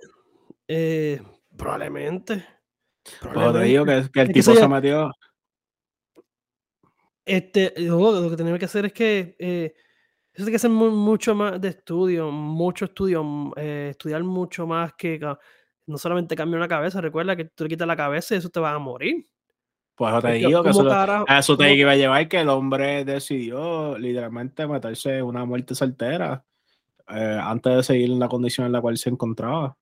eh, 0.66 1.22
probablemente. 1.56 2.55
Pues 3.20 3.52
te 3.52 3.62
digo 3.62 3.84
que, 3.84 4.20
el 4.20 4.32
tipo 4.32 4.54
se 4.54 4.68
metió. 4.68 5.12
Este, 7.24 7.74
lo, 7.78 8.30
que 8.30 8.36
tenemos 8.36 8.58
que 8.58 8.66
hacer 8.66 8.86
es 8.86 8.92
que 8.92 9.36
eh, 9.38 9.74
eso 10.32 10.44
tiene 10.44 10.52
que 10.52 10.58
ser 10.58 10.70
mucho 10.70 11.34
más 11.34 11.60
de 11.60 11.68
estudio, 11.68 12.30
mucho 12.30 12.84
estudio, 12.84 13.24
mm, 13.24 13.52
eh, 13.56 13.88
estudiar 13.90 14.22
mucho 14.22 14.66
más 14.66 14.94
que 14.94 15.18
no 15.86 15.98
solamente 15.98 16.36
cambiar 16.36 16.60
una 16.60 16.68
cabeza. 16.68 17.00
Recuerda 17.00 17.34
que 17.34 17.46
tú 17.46 17.64
le 17.64 17.70
quitas 17.70 17.88
la 17.88 17.96
cabeza 17.96 18.34
y 18.34 18.38
eso 18.38 18.48
te 18.48 18.60
va 18.60 18.72
a 18.72 18.78
morir. 18.78 19.26
Pues 19.96 20.12
eso 20.12 20.22
te 20.22 20.32
digo 20.34 20.62
que 20.62 20.70
eso, 20.70 21.56
te 21.56 21.74
iba 21.74 21.92
a 21.92 21.96
llevar 21.96 22.28
que 22.28 22.40
el 22.40 22.50
hombre 22.50 23.04
decidió 23.04 23.96
literalmente 23.96 24.66
meterse 24.66 25.22
una 25.22 25.46
muerte 25.46 25.74
soltera 25.74 26.44
eh, 27.08 27.38
antes 27.42 27.76
de 27.76 27.82
seguir 27.82 28.10
en 28.10 28.18
la 28.18 28.28
condición 28.28 28.66
en 28.66 28.72
la 28.72 28.82
cual 28.82 28.98
se 28.98 29.08
encontraba 29.08 29.74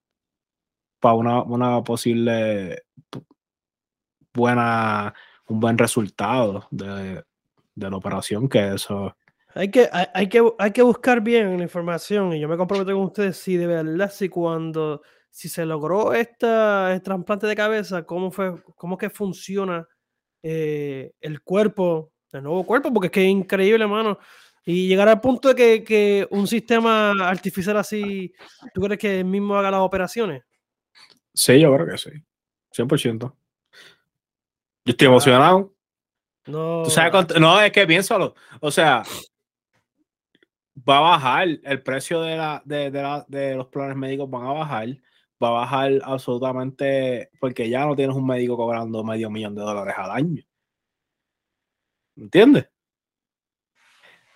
para 1.05 1.43
una, 1.45 1.83
posible 1.83 2.81
buena, 4.33 5.13
un 5.47 5.59
buen 5.59 5.77
resultado 5.77 6.67
de, 6.71 7.23
de 7.75 7.89
la 7.91 7.95
operación 7.95 8.49
que 8.49 8.73
eso. 8.73 9.15
Hay 9.53 9.69
que, 9.69 9.87
hay, 9.91 10.27
que, 10.27 10.43
hay 10.57 10.71
que 10.71 10.81
buscar 10.81 11.21
bien 11.21 11.57
la 11.57 11.63
información 11.63 12.33
y 12.33 12.39
yo 12.39 12.47
me 12.49 12.57
comprometo 12.57 12.91
con 12.91 13.03
ustedes 13.03 13.37
si 13.37 13.55
de 13.55 13.67
verdad, 13.67 14.11
si 14.11 14.29
cuando 14.29 15.03
si 15.29 15.47
se 15.47 15.63
logró 15.63 16.11
este 16.13 16.47
trasplante 17.03 17.45
de 17.45 17.55
cabeza, 17.55 18.03
¿cómo 18.03 18.31
fue, 18.31 18.55
cómo 18.75 18.97
que 18.97 19.11
funciona 19.11 19.87
eh, 20.41 21.11
el 21.21 21.41
cuerpo, 21.41 22.13
el 22.31 22.41
nuevo 22.41 22.65
cuerpo? 22.65 22.91
Porque 22.91 23.07
es 23.07 23.11
que 23.11 23.25
es 23.25 23.29
increíble, 23.29 23.83
hermano. 23.83 24.17
Y 24.65 24.87
llegar 24.87 25.07
al 25.07 25.21
punto 25.21 25.49
de 25.49 25.55
que, 25.55 25.83
que, 25.83 26.27
un 26.31 26.47
sistema 26.47 27.11
artificial 27.29 27.77
así, 27.77 28.33
¿tú 28.73 28.81
crees 28.81 28.99
que 28.99 29.19
el 29.19 29.25
mismo 29.25 29.55
haga 29.55 29.69
las 29.69 29.81
operaciones? 29.81 30.41
Sí, 31.35 31.59
yo 31.59 31.73
creo 31.75 31.85
que 31.85 31.97
sí. 31.97 32.09
100%. 32.71 33.19
Yo 33.19 34.91
estoy 34.91 35.07
emocionado. 35.07 35.73
No, 36.47 36.83
no, 37.39 37.61
es 37.61 37.71
que 37.71 37.87
piénsalo. 37.87 38.35
O 38.61 38.71
sea, 38.71 39.03
va 40.87 40.97
a 40.97 41.01
bajar 41.01 41.47
el 41.63 41.81
precio 41.81 42.21
de, 42.21 42.37
la, 42.37 42.61
de, 42.65 42.91
de, 42.91 43.23
de, 43.27 43.55
los 43.55 43.67
planes 43.67 43.97
médicos, 43.97 44.29
van 44.29 44.45
a 44.45 44.53
bajar. 44.53 44.87
Va 45.43 45.49
a 45.49 45.51
bajar 45.51 45.91
absolutamente 46.03 47.29
porque 47.39 47.67
ya 47.67 47.85
no 47.85 47.95
tienes 47.95 48.15
un 48.15 48.25
médico 48.25 48.55
cobrando 48.55 49.03
medio 49.03 49.29
millón 49.29 49.55
de 49.55 49.61
dólares 49.61 49.95
al 49.97 50.11
año. 50.11 50.43
¿Entiendes? 52.15 52.69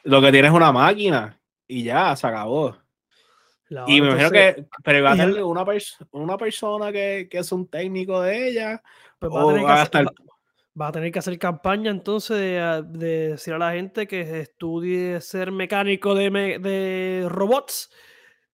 Lo 0.03 0.21
que 0.21 0.31
tienes 0.31 0.51
es 0.51 0.57
una 0.57 0.71
máquina 0.71 1.39
y 1.67 1.83
ya 1.83 2.15
se 2.15 2.27
acabó. 2.27 2.75
Y 3.87 4.01
me 4.01 4.07
imagino 4.07 4.31
que, 4.31 4.65
pero 4.83 5.03
va 5.03 5.11
a 5.11 5.15
tener 5.15 5.43
una, 5.43 5.65
una 6.11 6.37
persona 6.37 6.91
que, 6.91 7.27
que, 7.29 7.37
es 7.37 7.51
un 7.51 7.67
técnico 7.67 8.21
de 8.21 8.49
ella. 8.49 8.81
Pues 9.19 9.31
va, 9.31 9.43
a 9.43 9.47
tener 9.47 9.65
que 9.65 9.71
hacer, 9.71 10.07
va, 10.79 10.87
a 10.87 10.91
tener 10.91 11.11
que 11.11 11.19
hacer 11.19 11.39
campaña 11.39 11.91
entonces 11.91 12.37
de, 12.37 12.83
de, 12.87 13.29
decir 13.29 13.53
a 13.53 13.59
la 13.59 13.73
gente 13.73 14.07
que 14.07 14.39
estudie 14.39 15.21
ser 15.21 15.51
mecánico 15.51 16.15
de, 16.15 16.29
de 16.59 17.27
robots 17.29 17.91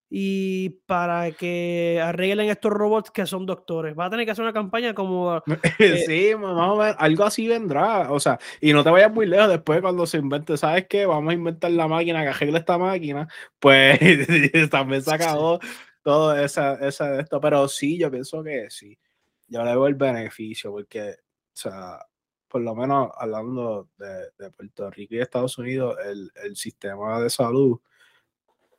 y 0.09 0.69
para 0.85 1.31
que 1.31 1.99
arreglen 2.01 2.49
estos 2.49 2.71
robots 2.71 3.11
que 3.11 3.25
son 3.25 3.45
doctores. 3.45 3.97
Va 3.97 4.05
a 4.05 4.09
tener 4.09 4.25
que 4.25 4.31
hacer 4.31 4.43
una 4.43 4.53
campaña 4.53 4.93
como... 4.93 5.41
Eh, 5.79 6.03
sí, 6.05 6.33
vamos 6.33 6.79
a 6.79 6.83
ver, 6.85 6.95
algo 6.99 7.23
así 7.23 7.47
vendrá. 7.47 8.11
O 8.11 8.19
sea, 8.19 8.39
y 8.61 8.71
no 8.71 8.83
te 8.83 8.89
vayas 8.89 9.11
muy 9.11 9.25
lejos 9.25 9.49
después 9.49 9.81
cuando 9.81 10.05
se 10.05 10.17
invente, 10.17 10.57
¿sabes 10.57 10.87
qué?Amos 10.87 11.29
a 11.29 11.33
inventar 11.33 11.71
la 11.71 11.87
máquina 11.87 12.21
que 12.23 12.29
arregle 12.29 12.59
esta 12.59 12.77
máquina, 12.77 13.27
pues 13.59 13.99
también 14.69 15.01
se 15.01 15.13
acabó 15.13 15.59
todo 16.03 16.35
esa, 16.37 16.75
esa, 16.75 17.19
esto. 17.19 17.41
Pero 17.41 17.67
sí, 17.67 17.97
yo 17.97 18.11
pienso 18.11 18.43
que 18.43 18.69
sí. 18.69 18.97
Yo 19.47 19.63
le 19.63 19.71
veo 19.71 19.87
el 19.87 19.95
beneficio 19.95 20.71
porque, 20.71 21.11
o 21.11 21.15
sea, 21.53 21.99
por 22.47 22.61
lo 22.61 22.75
menos 22.75 23.09
hablando 23.17 23.89
de, 23.97 24.29
de 24.37 24.51
Puerto 24.51 24.89
Rico 24.91 25.15
y 25.15 25.19
Estados 25.19 25.57
Unidos, 25.57 25.97
el, 26.05 26.31
el 26.43 26.55
sistema 26.55 27.19
de 27.19 27.29
salud 27.29 27.79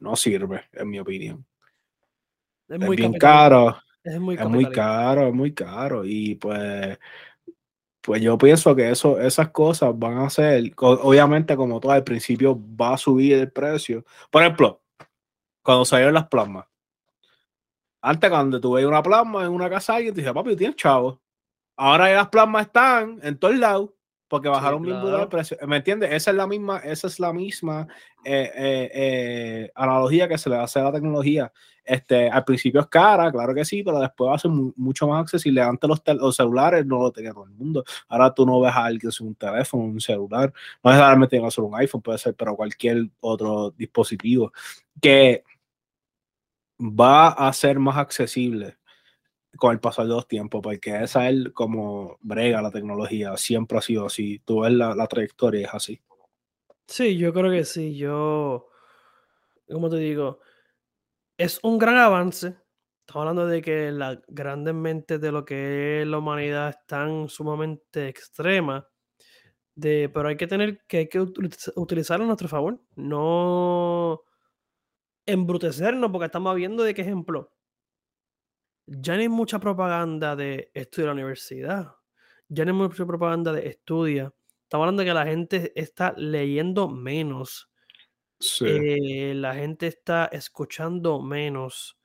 no 0.00 0.16
sirve, 0.16 0.64
en 0.72 0.88
mi 0.88 0.98
opinión. 0.98 1.44
Es, 2.68 2.78
muy 2.78 2.96
bien 2.96 3.12
caro. 3.14 3.76
Es 4.02 4.20
muy, 4.20 4.36
caro, 4.36 5.26
es 5.26 5.34
muy 5.34 5.52
caro. 5.52 6.04
Y 6.04 6.36
pues, 6.36 6.98
pues 8.00 8.22
yo 8.22 8.38
pienso 8.38 8.74
que 8.76 8.90
eso, 8.90 9.20
esas 9.20 9.50
cosas 9.50 9.98
van 9.98 10.18
a 10.18 10.30
ser, 10.30 10.72
obviamente 10.76 11.56
como 11.56 11.80
todo 11.80 11.92
al 11.92 12.04
principio 12.04 12.56
va 12.80 12.94
a 12.94 12.98
subir 12.98 13.34
el 13.34 13.50
precio. 13.50 14.04
Por 14.30 14.42
ejemplo, 14.42 14.80
cuando 15.62 15.84
salieron 15.84 16.14
las 16.14 16.28
plasmas. 16.28 16.66
Antes 18.00 18.30
cuando 18.30 18.60
tuve 18.60 18.86
una 18.86 19.02
plasma 19.02 19.44
en 19.44 19.50
una 19.50 19.68
casa 19.68 20.00
y 20.00 20.12
te 20.12 20.20
dije, 20.20 20.32
papi, 20.32 20.54
tienes 20.54 20.76
chavo. 20.76 21.20
Ahora 21.76 22.12
las 22.12 22.28
plasmas 22.28 22.66
están 22.66 23.18
en 23.22 23.36
todos 23.36 23.56
lados 23.56 23.90
porque 24.28 24.48
bajaron 24.48 24.82
bien 24.82 24.96
el 24.96 25.28
precio. 25.28 25.56
¿Me 25.66 25.76
entiendes? 25.76 26.12
Esa 26.12 26.30
es 26.30 26.36
la 26.36 26.46
misma, 26.46 26.78
esa 26.78 27.06
es 27.06 27.20
la 27.20 27.32
misma 27.32 27.86
eh, 28.24 28.50
eh, 28.54 28.90
eh, 28.94 29.70
analogía 29.74 30.28
que 30.28 30.38
se 30.38 30.50
le 30.50 30.56
hace 30.56 30.80
a 30.80 30.84
la 30.84 30.92
tecnología. 30.92 31.52
Este, 31.84 32.28
al 32.28 32.44
principio 32.44 32.80
es 32.80 32.88
cara, 32.88 33.30
claro 33.30 33.54
que 33.54 33.64
sí, 33.64 33.84
pero 33.84 34.00
después 34.00 34.30
va 34.30 34.34
a 34.34 34.38
ser 34.38 34.50
mucho 34.50 35.06
más 35.06 35.22
accesible. 35.22 35.62
Antes 35.62 35.88
los, 35.88 36.34
celulares 36.34 36.84
no 36.84 36.98
lo 36.98 37.12
tenía 37.12 37.32
todo 37.32 37.44
el 37.44 37.52
mundo. 37.52 37.84
Ahora 38.08 38.34
tú 38.34 38.44
no 38.44 38.60
ves 38.60 38.72
a 38.74 38.84
alguien 38.84 39.12
sin 39.12 39.28
un 39.28 39.34
teléfono, 39.36 39.84
un 39.84 40.00
celular. 40.00 40.52
No 40.82 40.90
necesariamente 40.90 41.36
tiene 41.36 41.50
solo 41.50 41.68
un 41.68 41.76
iPhone, 41.76 42.02
puede 42.02 42.18
ser, 42.18 42.34
pero 42.34 42.56
cualquier 42.56 43.08
otro 43.20 43.70
dispositivo 43.70 44.52
que 45.00 45.44
va 46.80 47.28
a 47.28 47.52
ser 47.52 47.78
más 47.78 47.96
accesible 47.96 48.76
con 49.56 49.72
el 49.72 49.80
pasar 49.80 50.06
de 50.06 50.14
los 50.14 50.28
tiempos, 50.28 50.60
porque 50.62 51.02
esa 51.02 51.28
es 51.28 51.50
como 51.52 52.18
brega 52.20 52.62
la 52.62 52.70
tecnología, 52.70 53.36
siempre 53.36 53.78
ha 53.78 53.82
sido 53.82 54.06
así. 54.06 54.40
Tú 54.40 54.60
ves 54.60 54.72
la, 54.72 54.94
la 54.94 55.06
trayectoria, 55.06 55.68
es 55.68 55.74
así. 55.74 56.00
Sí, 56.88 57.16
yo 57.18 57.32
creo 57.32 57.50
que 57.50 57.64
sí. 57.64 57.96
Yo, 57.96 58.68
como 59.68 59.90
te 59.90 59.96
digo, 59.96 60.40
es 61.38 61.60
un 61.62 61.78
gran 61.78 61.96
avance. 61.96 62.56
Estamos 63.00 63.22
hablando 63.22 63.46
de 63.46 63.62
que 63.62 63.92
las 63.92 64.18
grandes 64.28 64.74
mentes 64.74 65.20
de 65.20 65.32
lo 65.32 65.44
que 65.44 66.02
es 66.02 66.08
la 66.08 66.18
humanidad 66.18 66.70
están 66.70 67.28
sumamente 67.28 68.08
extremas. 68.08 68.84
De, 69.74 70.08
pero 70.12 70.28
hay 70.28 70.36
que 70.36 70.46
tener 70.46 70.80
que, 70.86 70.98
hay 70.98 71.08
que 71.08 71.20
utilizarlo 71.20 72.24
a 72.24 72.26
nuestro 72.26 72.48
favor. 72.48 72.80
No 72.96 74.22
embrutecernos, 75.26 76.10
porque 76.10 76.26
estamos 76.26 76.54
viendo 76.56 76.82
de 76.84 76.94
qué 76.94 77.02
ejemplo 77.02 77.55
ya 78.86 79.14
no 79.14 79.20
hay 79.20 79.28
mucha 79.28 79.58
propaganda 79.58 80.36
de 80.36 80.70
estudio 80.72 81.04
de 81.04 81.06
la 81.08 81.14
universidad. 81.14 81.94
Ya 82.48 82.64
no 82.64 82.72
hay 82.72 82.78
mucha 82.78 83.04
propaganda 83.04 83.52
de 83.52 83.68
estudia. 83.68 84.32
Estamos 84.62 84.84
hablando 84.84 85.00
de 85.00 85.06
que 85.08 85.14
la 85.14 85.26
gente 85.26 85.72
está 85.74 86.14
leyendo 86.16 86.88
menos. 86.88 87.68
Eh, 88.60 89.32
la 89.34 89.54
gente 89.54 89.88
está 89.88 90.26
escuchando 90.26 91.20
menos. 91.20 91.98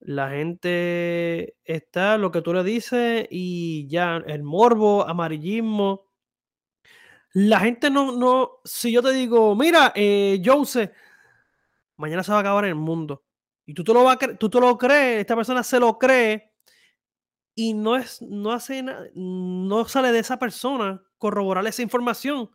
La 0.00 0.30
gente 0.30 1.56
está 1.64 2.18
lo 2.18 2.30
que 2.30 2.42
tú 2.42 2.52
le 2.52 2.64
dices 2.64 3.26
y 3.30 3.86
ya 3.88 4.16
el 4.26 4.42
morbo, 4.42 5.06
amarillismo. 5.06 6.10
La 7.32 7.60
gente 7.60 7.90
no, 7.90 8.12
no, 8.16 8.60
si 8.64 8.92
yo 8.92 9.02
te 9.02 9.12
digo, 9.12 9.54
mira, 9.54 9.92
eh, 9.94 10.42
Jose, 10.44 10.92
mañana 11.96 12.22
se 12.22 12.32
va 12.32 12.38
a 12.38 12.40
acabar 12.40 12.64
el 12.64 12.74
mundo 12.74 13.22
y 13.70 13.74
tú 13.74 13.84
te 13.84 13.94
lo, 13.94 14.04
tú 14.36 14.50
te 14.50 14.58
lo 14.58 14.76
crees, 14.76 15.20
esta 15.20 15.36
persona 15.36 15.62
se 15.62 15.78
lo 15.78 15.96
cree 15.96 16.50
y 17.54 17.72
no, 17.72 17.94
es, 17.94 18.20
no, 18.20 18.50
hace 18.50 18.84
no 19.14 19.84
sale 19.84 20.10
de 20.10 20.18
esa 20.18 20.40
persona 20.40 21.00
corroborar 21.18 21.64
esa 21.68 21.80
información, 21.80 22.50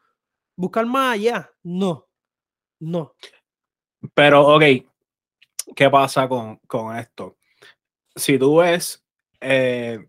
buscar 0.58 0.86
más 0.86 1.14
allá. 1.14 1.50
No, 1.64 2.10
no. 2.82 3.16
Pero, 4.14 4.46
ok, 4.46 4.64
¿qué 5.74 5.90
pasa 5.90 6.28
con, 6.28 6.58
con 6.68 6.98
esto? 6.98 7.38
Si 8.14 8.38
tú 8.38 8.58
ves, 8.58 9.02
eh, 9.40 10.06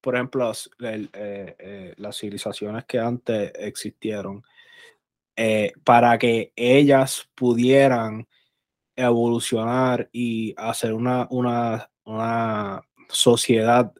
por 0.00 0.16
ejemplo, 0.16 0.50
eh, 0.80 1.08
eh, 1.12 1.94
las 1.96 2.18
civilizaciones 2.18 2.86
que 2.86 2.98
antes 2.98 3.52
existieron, 3.54 4.42
para 5.84 6.18
que 6.18 6.52
ellas 6.56 7.30
pudieran 7.36 8.26
evolucionar 9.06 10.08
y 10.12 10.54
hacer 10.56 10.92
una, 10.92 11.26
una, 11.30 11.90
una 12.04 12.82
sociedad 13.08 13.92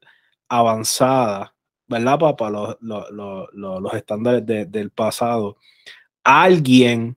avanzada, 0.49 1.55
¿verdad, 1.87 2.19
papá? 2.19 2.51
Los, 2.51 2.77
los, 2.81 3.11
los, 3.11 3.49
los 3.55 3.95
estándares 3.95 4.45
del 4.47 4.91
pasado. 4.91 5.57
Alguien, 6.25 7.17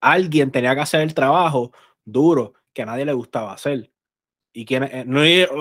alguien 0.00 0.50
tenía 0.50 0.74
que 0.74 0.80
hacer 0.80 1.00
el 1.02 1.14
trabajo 1.14 1.72
duro 2.04 2.54
que 2.72 2.82
a 2.82 2.86
nadie 2.86 3.04
le 3.04 3.12
gustaba 3.12 3.52
hacer. 3.52 3.90
Y 4.52 4.64
quien, 4.64 4.84
eh, 4.84 5.04
no, 5.06 5.20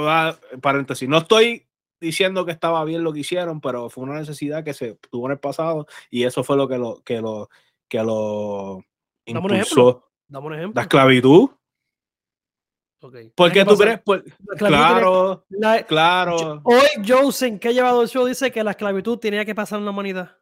ah, 0.10 0.38
paréntesis, 0.62 1.08
no 1.08 1.18
estoy 1.18 1.68
diciendo 2.00 2.46
que 2.46 2.52
estaba 2.52 2.84
bien 2.86 3.04
lo 3.04 3.12
que 3.12 3.20
hicieron, 3.20 3.60
pero 3.60 3.90
fue 3.90 4.04
una 4.04 4.20
necesidad 4.20 4.64
que 4.64 4.74
se 4.74 4.96
tuvo 5.10 5.28
en 5.28 5.34
el 5.34 5.40
pasado 5.40 5.88
y 6.10 6.24
eso 6.24 6.44
fue 6.44 6.58
lo 6.58 6.68
que 6.68 6.78
lo, 6.78 7.02
que 7.04 7.22
lo, 7.22 7.50
que 7.88 8.04
lo 8.04 8.84
impulsó. 9.26 10.07
Dame 10.28 10.48
un 10.48 10.54
ejemplo. 10.54 10.74
La 10.76 10.82
esclavitud. 10.82 11.50
Okay. 13.00 13.32
Porque 13.36 13.64
tú 13.64 13.78
crees, 13.78 14.02
claro, 14.58 15.46
claro. 15.88 16.62
Hoy 16.64 16.88
Joseph, 17.08 17.60
que 17.60 17.68
ha 17.68 17.72
llevado 17.72 18.02
el 18.02 18.08
show, 18.08 18.26
dice 18.26 18.52
que 18.52 18.64
la 18.64 18.72
esclavitud 18.72 19.20
tenía 19.20 19.46
que 19.46 19.54
pasar 19.54 19.78
en 19.78 19.86
la 19.86 19.92
humanidad. 19.92 20.36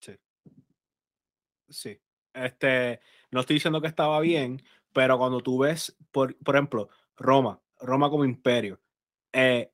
Sí. 0.00 0.16
Sí. 1.68 2.00
Este, 2.32 3.00
no 3.30 3.40
estoy 3.40 3.54
diciendo 3.54 3.80
que 3.80 3.88
estaba 3.88 4.18
bien, 4.20 4.62
pero 4.94 5.18
cuando 5.18 5.40
tú 5.40 5.58
ves, 5.58 5.94
por, 6.10 6.34
por 6.38 6.54
ejemplo, 6.54 6.88
Roma, 7.16 7.60
Roma 7.78 8.08
como 8.08 8.24
imperio, 8.24 8.80
eh, 9.32 9.70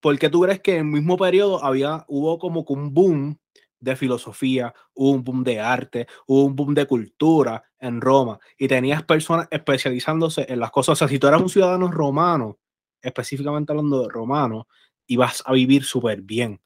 ¿por 0.00 0.18
qué 0.18 0.30
tú 0.30 0.40
crees 0.40 0.60
que 0.60 0.78
en 0.78 0.86
el 0.86 0.92
mismo 0.92 1.18
periodo 1.18 1.62
había, 1.62 2.06
hubo 2.08 2.38
como 2.38 2.64
un 2.66 2.94
boom 2.94 3.38
de 3.82 3.96
filosofía, 3.96 4.72
hubo 4.94 5.10
un 5.10 5.24
boom 5.24 5.44
de 5.44 5.60
arte, 5.60 6.06
hubo 6.26 6.44
un 6.44 6.56
boom 6.56 6.72
de 6.72 6.86
cultura 6.86 7.62
en 7.78 8.00
Roma 8.00 8.38
y 8.56 8.68
tenías 8.68 9.02
personas 9.02 9.48
especializándose 9.50 10.46
en 10.48 10.60
las 10.60 10.70
cosas. 10.70 10.92
O 10.92 10.96
sea, 10.96 11.08
si 11.08 11.18
tú 11.18 11.26
eras 11.26 11.42
un 11.42 11.48
ciudadano 11.48 11.90
romano, 11.90 12.58
específicamente 13.02 13.72
hablando 13.72 14.02
de 14.02 14.08
romano, 14.08 14.68
ibas 15.06 15.42
a 15.44 15.52
vivir 15.52 15.84
súper 15.84 16.22
bien 16.22 16.60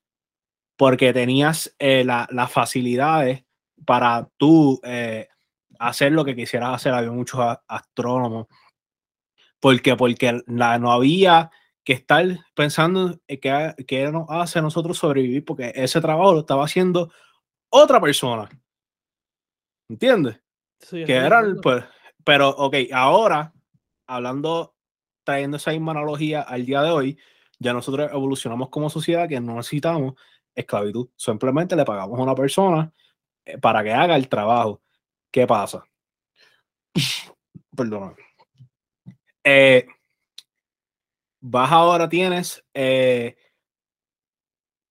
porque 0.77 1.13
tenías 1.15 1.75
eh, 1.79 2.05
las 2.05 2.53
facilidades 2.53 3.45
para 3.87 4.29
tú 4.37 4.79
eh, 4.85 5.27
hacer 5.79 6.13
lo 6.13 6.25
que 6.25 6.37
quisieras 6.37 6.75
hacer. 6.75 6.93
Había 6.93 7.11
muchos 7.11 7.41
astrónomos, 7.67 8.47
porque, 9.59 9.97
porque 9.97 10.43
la, 10.47 10.79
no 10.79 10.93
había 10.93 11.51
que 11.87 11.93
estar 11.93 12.27
pensando 12.53 13.21
que, 13.29 13.75
que 13.87 14.11
nos 14.11 14.27
hace 14.29 14.59
a 14.59 14.63
nosotros 14.63 14.99
sobrevivir, 14.99 15.45
porque 15.45 15.73
ese 15.73 16.01
trabajo 16.01 16.33
lo 16.33 16.41
estaba 16.41 16.65
haciendo 16.65 17.13
otra 17.71 18.01
persona. 18.01 18.49
¿Entiendes? 19.89 20.41
Sí, 20.81 21.05
que 21.05 21.17
entiendo. 21.17 21.61
pues, 21.63 21.85
pero, 22.25 22.49
ok, 22.49 22.75
ahora, 22.93 23.55
hablando, 24.09 24.75
trayendo 25.23 25.59
esa 25.59 25.71
misma 25.71 25.93
analogía 25.93 26.43
al 26.43 26.67
día 26.67 26.83
de 26.83 26.91
hoy, 26.91 27.19
ya 27.61 27.73
nosotros 27.73 28.11
evolucionamos 28.11 28.69
como 28.69 28.91
sociedad 28.91 29.29
que 29.29 29.41
no 29.41 29.55
necesitamos 29.55 30.15
esclavitud. 30.57 31.09
Simplemente 31.15 31.77
le 31.77 31.85
pagamos 31.85 32.19
a 32.19 32.23
una 32.23 32.35
persona 32.35 32.93
eh, 33.45 33.59
para 33.59 33.85
que 33.85 33.93
haga 33.93 34.17
el 34.17 34.29
trabajo. 34.29 34.83
¿Qué 35.31 35.47
pasa? 35.47 35.85
Perdona. 37.77 38.13
Eh, 39.45 39.87
vas 41.49 41.71
ahora, 41.71 42.09
tienes 42.09 42.65
eh, 42.75 43.37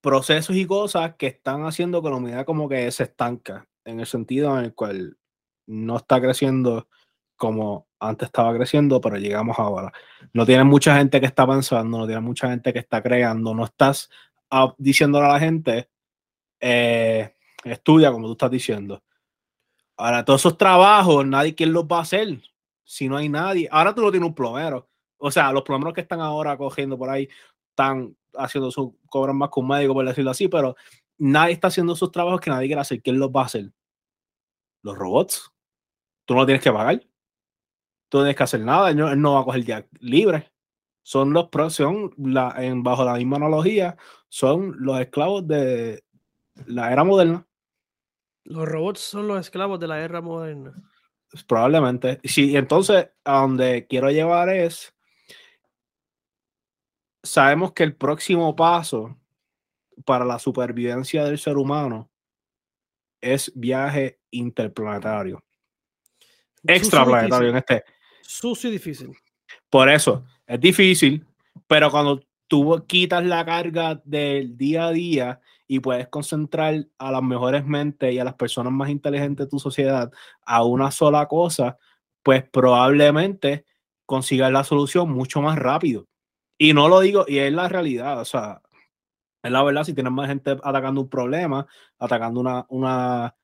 procesos 0.02 0.56
y 0.56 0.66
cosas 0.66 1.16
que 1.16 1.28
están 1.28 1.66
haciendo 1.66 2.02
que 2.02 2.10
la 2.10 2.16
humanidad 2.16 2.46
como 2.46 2.70
que 2.70 2.90
se 2.92 3.04
estanca, 3.04 3.68
en 3.84 4.00
el 4.00 4.06
sentido 4.06 4.58
en 4.58 4.66
el 4.66 4.74
cual 4.74 5.18
no 5.68 5.98
está 5.98 6.22
creciendo 6.22 6.88
como 7.36 7.88
antes 8.00 8.28
estaba 8.28 8.56
creciendo, 8.56 9.02
pero 9.02 9.18
llegamos 9.18 9.60
ahora. 9.60 9.92
No 10.32 10.46
tienes 10.46 10.66
mucha 10.66 10.98
gente 10.98 11.20
que 11.20 11.26
está 11.26 11.46
pensando, 11.46 11.98
no 11.98 12.06
tienes 12.06 12.24
mucha 12.24 12.50
gente 12.50 12.72
que 12.72 12.80
está 12.80 13.02
creando, 13.02 13.54
no 13.54 13.66
estás 13.66 14.10
diciéndole 14.78 15.26
a 15.26 15.34
la 15.34 15.40
gente, 15.40 15.90
eh, 16.62 17.36
estudia 17.66 18.12
como 18.12 18.28
tú 18.28 18.34
estás 18.34 18.52
diciendo. 18.52 19.04
Ahora, 19.98 20.24
todos 20.24 20.42
esos 20.42 20.58
trabajos, 20.58 21.26
nadie 21.26 21.56
quién 21.56 21.74
los 21.74 21.86
va 21.86 21.98
a 21.98 22.02
hacer 22.02 22.40
si 22.86 23.10
no 23.10 23.18
hay 23.18 23.28
nadie. 23.28 23.68
Ahora 23.72 23.94
tú 23.94 24.02
no 24.02 24.12
tienes 24.12 24.30
un 24.30 24.36
plomero. 24.36 24.88
O 25.18 25.32
sea, 25.32 25.52
los 25.52 25.64
plomeros 25.64 25.94
que 25.94 26.02
están 26.02 26.22
ahora 26.22 26.58
cogiendo 26.58 26.98
por 26.98 27.10
ahí 27.10 27.28
están 27.70 28.16
haciendo 28.36 28.72
su, 28.72 28.98
cobran 29.10 29.38
más 29.38 29.50
que 29.54 29.60
un 29.60 29.68
médico, 29.68 29.94
por 29.94 30.06
decirlo 30.06 30.32
así, 30.32 30.48
pero 30.48 30.76
nadie 31.18 31.54
está 31.54 31.68
haciendo 31.68 31.94
esos 31.94 32.12
trabajos 32.12 32.42
que 32.42 32.50
nadie 32.50 32.68
quiere 32.68 32.82
hacer. 32.82 33.02
¿Quién 33.02 33.20
los 33.20 33.30
va 33.30 33.42
a 33.42 33.46
hacer? 33.46 33.72
Los 34.82 34.98
robots. 34.98 35.52
Tú 36.26 36.36
no 36.36 36.46
tienes 36.46 36.64
que 36.64 36.72
pagar. 36.72 37.00
Tú 38.10 38.18
no 38.18 38.24
tienes 38.24 38.36
que 38.36 38.44
hacer 38.44 38.62
nada. 38.62 38.90
Él 38.90 38.98
no, 38.98 39.10
él 39.12 39.22
no 39.22 39.34
va 39.34 39.42
a 39.42 39.46
coger 39.46 39.64
día 39.64 39.88
libre. 40.00 40.52
Son 41.04 41.34
los 41.34 41.50
pro- 41.50 41.70
son 41.70 42.14
la, 42.18 42.56
en, 42.58 42.82
bajo 42.82 43.06
la 43.06 43.14
misma 43.14 43.38
analogía, 43.38 43.96
son 44.28 44.76
los 44.80 45.00
esclavos 45.00 45.48
de 45.48 46.04
la 46.66 46.92
era 46.92 47.04
moderna. 47.04 47.48
Los 48.44 48.68
robots 48.68 49.02
son 49.02 49.28
los 49.28 49.40
esclavos 49.40 49.80
de 49.80 49.88
la 49.88 50.02
era 50.02 50.20
moderna. 50.22 50.74
Probablemente. 51.48 52.20
Sí, 52.24 52.56
entonces 52.56 53.10
a 53.24 53.42
donde 53.42 53.86
quiero 53.88 54.10
llevar 54.10 54.50
es, 54.50 54.95
sabemos 57.26 57.74
que 57.74 57.84
el 57.84 57.96
próximo 57.96 58.56
paso 58.56 59.18
para 60.06 60.26
la 60.26 60.40
supervivencia 60.40 61.24
del 61.24 61.38
ser 61.38 61.58
humano 61.58 62.10
es 63.22 63.52
viaje 63.56 64.20
interplanetario, 64.32 65.44
extraplanetario 66.64 67.50
en 67.50 67.58
este. 67.58 67.84
Sucio 68.22 68.70
y 68.70 68.74
difícil. 68.74 69.12
Por 69.70 69.90
eso, 69.90 70.26
es 70.48 70.60
difícil, 70.60 71.26
pero 71.68 71.92
cuando 71.92 72.22
tú 72.48 72.84
quitas 72.88 73.24
la 73.26 73.46
carga 73.46 74.02
del 74.04 74.58
día 74.58 74.88
a 74.88 74.92
día 74.92 75.42
y 75.68 75.80
puedes 75.80 76.08
concentrar 76.08 76.88
a 76.98 77.12
las 77.12 77.24
mejores 77.24 77.66
mentes 77.66 78.14
y 78.14 78.20
a 78.20 78.24
las 78.24 78.36
personas 78.36 78.72
más 78.72 78.90
inteligentes 78.90 79.46
de 79.46 79.50
tu 79.50 79.60
sociedad 79.60 80.12
a 80.46 80.64
una 80.64 80.92
sola 80.92 81.28
cosa, 81.28 81.78
pues 82.22 82.44
probablemente 82.50 83.66
consigas 84.06 84.52
la 84.52 84.64
solución 84.64 85.10
mucho 85.12 85.42
más 85.42 85.58
rápido. 85.58 86.08
Y 86.58 86.74
no 86.74 86.88
lo 86.88 87.02
digo, 87.02 87.26
y 87.28 87.40
es 87.40 87.52
la 87.52 87.68
realidad, 87.68 88.22
o 88.22 88.26
sea, 88.26 88.62
es 89.44 89.52
la 89.52 89.64
verdad, 89.64 89.84
si 89.84 89.94
tienes 89.94 90.14
más 90.14 90.28
gente 90.28 90.58
atacando 90.64 91.02
un 91.02 91.10
problema, 91.10 91.68
atacando 92.00 92.40
una, 92.40 92.66
una 92.70 93.36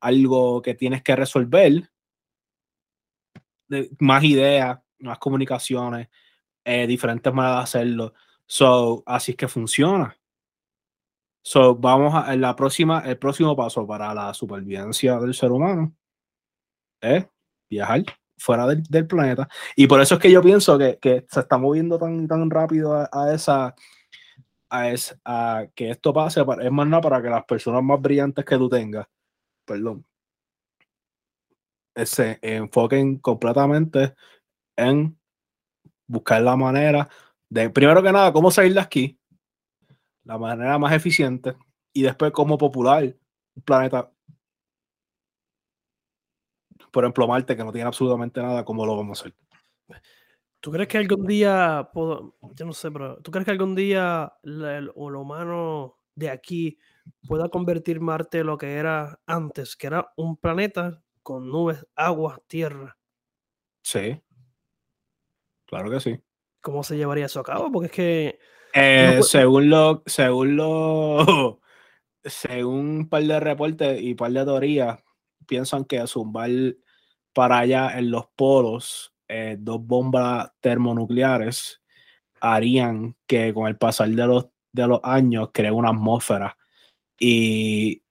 algo 0.00 0.62
que 0.62 0.74
tienes 0.74 1.02
que 1.02 1.16
resolver, 1.16 1.90
más 4.00 4.24
ideas, 4.24 4.78
más 5.00 5.18
comunicaciones, 5.18 6.08
eh, 6.64 6.86
diferentes 6.86 7.32
maneras 7.32 7.58
de 7.58 7.62
hacerlo. 7.62 8.14
So, 8.46 9.02
así 9.06 9.32
es 9.32 9.36
que 9.36 9.48
funciona. 9.48 10.16
So, 11.42 11.76
vamos 11.76 12.14
a 12.14 12.34
la 12.36 12.56
próxima, 12.56 13.00
el 13.00 13.18
próximo 13.18 13.54
paso 13.54 13.86
para 13.86 14.12
la 14.14 14.34
supervivencia 14.34 15.18
del 15.18 15.34
ser 15.34 15.52
humano 15.52 15.94
es 17.00 17.26
viajar 17.70 18.04
fuera 18.36 18.66
del, 18.66 19.06
planeta. 19.06 19.48
Y 19.74 19.86
por 19.86 20.00
eso 20.00 20.14
es 20.14 20.20
que 20.20 20.30
yo 20.30 20.42
pienso 20.42 20.78
que, 20.78 20.98
se 21.28 21.40
está 21.40 21.58
moviendo 21.58 21.98
tan, 21.98 22.26
tan 22.28 22.50
rápido 22.50 23.08
a, 23.10 23.32
esa, 23.32 23.74
a, 24.68 24.90
es- 24.90 25.18
a 25.24 25.66
que 25.74 25.90
esto 25.90 26.12
pase. 26.12 26.44
Es 26.62 26.72
más 26.72 26.86
nada 26.86 27.02
para 27.02 27.22
que 27.22 27.28
las 27.28 27.44
personas 27.44 27.82
más 27.82 28.00
brillantes 28.00 28.44
que 28.44 28.56
tú 28.56 28.68
tengas, 28.68 29.06
perdón, 29.64 30.04
se 32.04 32.38
enfoquen 32.42 33.16
completamente 33.18 34.14
en 34.76 35.18
buscar 36.06 36.42
la 36.42 36.56
manera 36.56 37.08
de, 37.48 37.70
primero 37.70 38.02
que 38.02 38.12
nada, 38.12 38.32
cómo 38.32 38.50
salir 38.50 38.74
de 38.74 38.80
aquí, 38.80 39.18
la 40.24 40.38
manera 40.38 40.78
más 40.78 40.92
eficiente, 40.92 41.56
y 41.92 42.02
después 42.02 42.32
cómo 42.32 42.58
popular 42.58 43.04
un 43.54 43.62
planeta, 43.62 44.10
por 46.96 47.04
ejemplo, 47.04 47.28
Marte, 47.28 47.54
que 47.54 47.62
no 47.62 47.72
tiene 47.72 47.86
absolutamente 47.88 48.40
nada, 48.40 48.64
cómo 48.64 48.86
lo 48.86 48.96
vamos 48.96 49.18
a 49.18 49.28
hacer. 49.28 49.34
¿Tú 50.60 50.70
crees 50.70 50.88
que 50.88 50.96
algún 50.96 51.26
día, 51.26 51.90
puedo- 51.92 52.38
yo 52.54 52.64
no 52.64 52.72
sé, 52.72 52.90
pero 52.90 53.18
¿tú 53.20 53.30
crees 53.30 53.44
que 53.44 53.50
algún 53.50 53.74
día 53.74 54.32
la- 54.40 54.78
el, 54.78 54.90
o 54.94 55.10
lo 55.10 55.20
humano 55.20 55.98
de 56.14 56.30
aquí 56.30 56.78
pueda 57.28 57.50
convertir 57.50 58.00
Marte 58.00 58.38
en 58.38 58.46
lo 58.46 58.56
que 58.56 58.76
era 58.76 59.20
antes, 59.26 59.76
que 59.76 59.88
era 59.88 60.10
un 60.16 60.38
planeta 60.38 61.02
con 61.22 61.50
nubes, 61.50 61.86
agua, 61.94 62.40
tierra? 62.46 62.96
Sí, 63.82 64.18
claro 65.66 65.90
que 65.90 66.00
sí. 66.00 66.18
¿Cómo 66.62 66.82
se 66.82 66.96
llevaría 66.96 67.26
eso 67.26 67.40
a 67.40 67.44
cabo? 67.44 67.70
Porque 67.70 67.86
es 67.88 67.92
que 67.92 68.38
Eh, 68.72 69.22
según 69.22 69.68
lo, 69.68 70.02
según 70.06 70.56
lo, 70.56 71.60
según 72.24 72.88
un 73.00 73.08
par 73.10 73.22
de 73.22 73.38
reportes 73.38 74.00
y 74.00 74.12
un 74.12 74.16
par 74.16 74.32
de 74.32 74.46
teorías, 74.46 75.04
piensan 75.46 75.84
que 75.84 76.04
zumbar 76.06 76.48
para 77.36 77.58
allá 77.58 77.98
en 77.98 78.10
los 78.10 78.28
polos 78.34 79.12
eh, 79.28 79.56
dos 79.58 79.84
bombas 79.84 80.50
termonucleares 80.60 81.82
harían 82.40 83.14
que 83.26 83.52
con 83.52 83.66
el 83.68 83.76
pasar 83.76 84.08
de 84.08 84.26
los, 84.26 84.46
de 84.72 84.86
los 84.86 85.00
años 85.02 85.50
cree 85.52 85.70
una 85.70 85.90
atmósfera 85.90 86.56
y 87.20 88.02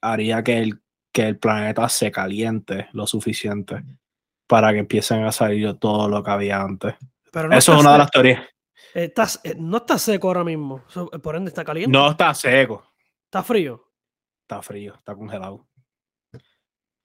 haría 0.00 0.42
que 0.42 0.58
el, 0.58 0.82
que 1.12 1.28
el 1.28 1.38
planeta 1.38 1.88
se 1.88 2.10
caliente 2.10 2.88
lo 2.92 3.06
suficiente 3.06 3.84
para 4.48 4.72
que 4.72 4.80
empiecen 4.80 5.22
a 5.22 5.30
salir 5.30 5.74
todo 5.74 6.08
lo 6.08 6.24
que 6.24 6.30
había 6.32 6.60
antes. 6.60 6.96
pero 7.30 7.48
no, 7.48 7.56
Eso 7.56 7.74
es 7.74 7.80
una 7.82 7.92
de 7.92 7.98
las 7.98 8.10
teorías. 8.10 8.42
está 8.94 9.26
se- 9.26 9.54
no 9.54 9.76
está 9.76 9.96
seco 9.96 10.26
ahora 10.26 10.42
mismo, 10.42 10.82
so- 10.88 11.08
por 11.08 11.36
ende 11.36 11.50
está 11.50 11.64
caliente, 11.64 11.96
No 11.96 12.10
está 12.10 12.34
seco. 12.34 12.82
está 13.26 13.44
frío. 13.44 13.84
Está 14.42 14.60
frío, 14.60 14.94
está 14.96 15.14
congelado. 15.14 15.68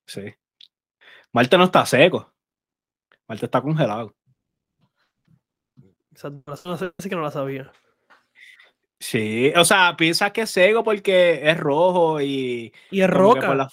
Sí. 0.07 0.33
Marte 1.33 1.57
no 1.57 1.65
está 1.65 1.85
seco. 1.85 2.33
Marte 3.27 3.45
está 3.45 3.61
congelado. 3.61 4.15
Esa 6.13 6.31
razón 6.45 6.93
sí 6.97 7.09
que 7.09 7.15
no 7.15 7.21
la 7.21 7.31
sabía. 7.31 7.71
Sí, 8.99 9.53
o 9.55 9.63
sea, 9.63 9.95
piensas 9.95 10.31
que 10.31 10.41
es 10.41 10.49
seco 10.49 10.83
porque 10.83 11.47
es 11.47 11.57
rojo 11.59 12.19
y. 12.21 12.73
Y 12.89 13.01
es 13.01 13.09
roca. 13.09 13.53
la- 13.53 13.69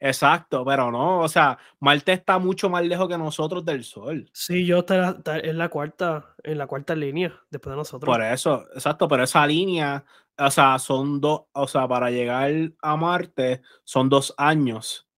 Exacto, 0.00 0.64
pero 0.66 0.90
no, 0.90 1.20
o 1.20 1.28
sea, 1.28 1.56
Marte 1.80 2.12
está 2.12 2.38
mucho 2.38 2.68
más 2.68 2.84
lejos 2.84 3.08
que 3.08 3.16
nosotros 3.16 3.64
del 3.64 3.84
Sol. 3.84 4.28
Sí, 4.34 4.66
yo 4.66 4.80
está, 4.80 5.10
está 5.12 5.38
en 5.38 5.56
la 5.56 5.70
cuarta, 5.70 6.34
en 6.42 6.58
la 6.58 6.66
cuarta 6.66 6.94
línea, 6.94 7.32
después 7.50 7.70
de 7.72 7.76
nosotros. 7.78 8.06
Por 8.14 8.22
eso, 8.22 8.66
exacto, 8.74 9.08
pero 9.08 9.22
esa 9.22 9.46
línea, 9.46 10.04
o 10.36 10.50
sea, 10.50 10.78
son 10.78 11.22
dos, 11.22 11.44
o 11.52 11.66
sea, 11.66 11.88
para 11.88 12.10
llegar 12.10 12.50
a 12.82 12.96
Marte 12.96 13.62
son 13.82 14.10
dos 14.10 14.34
años 14.36 15.08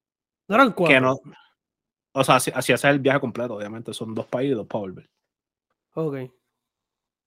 no 0.47 0.55
eran 0.55 0.71
cuatro. 0.73 0.95
que 0.95 1.01
no. 1.01 1.17
O 2.19 2.25
sea, 2.25 2.37
así, 2.37 2.51
así 2.55 2.73
haces 2.73 2.91
el 2.91 2.99
viaje 2.99 3.21
completo, 3.21 3.57
obviamente, 3.57 3.93
son 3.93 4.15
dos 4.15 4.25
para 4.27 4.43
ir 4.43 4.53
y 4.53 4.55
dos 4.55 4.67
para 4.67 4.81
volver. 4.81 5.11
Ok. 5.93 6.17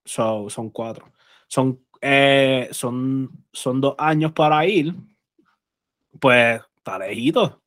So, 0.03 0.49
son 0.49 0.71
cuatro. 0.71 1.13
Son, 1.47 1.85
eh, 2.01 2.69
son, 2.71 3.29
son 3.53 3.81
dos 3.81 3.93
años 3.99 4.31
para 4.31 4.65
ir. 4.65 4.95
Pues 6.19 6.59
está 6.75 6.97
lejito. 6.97 7.61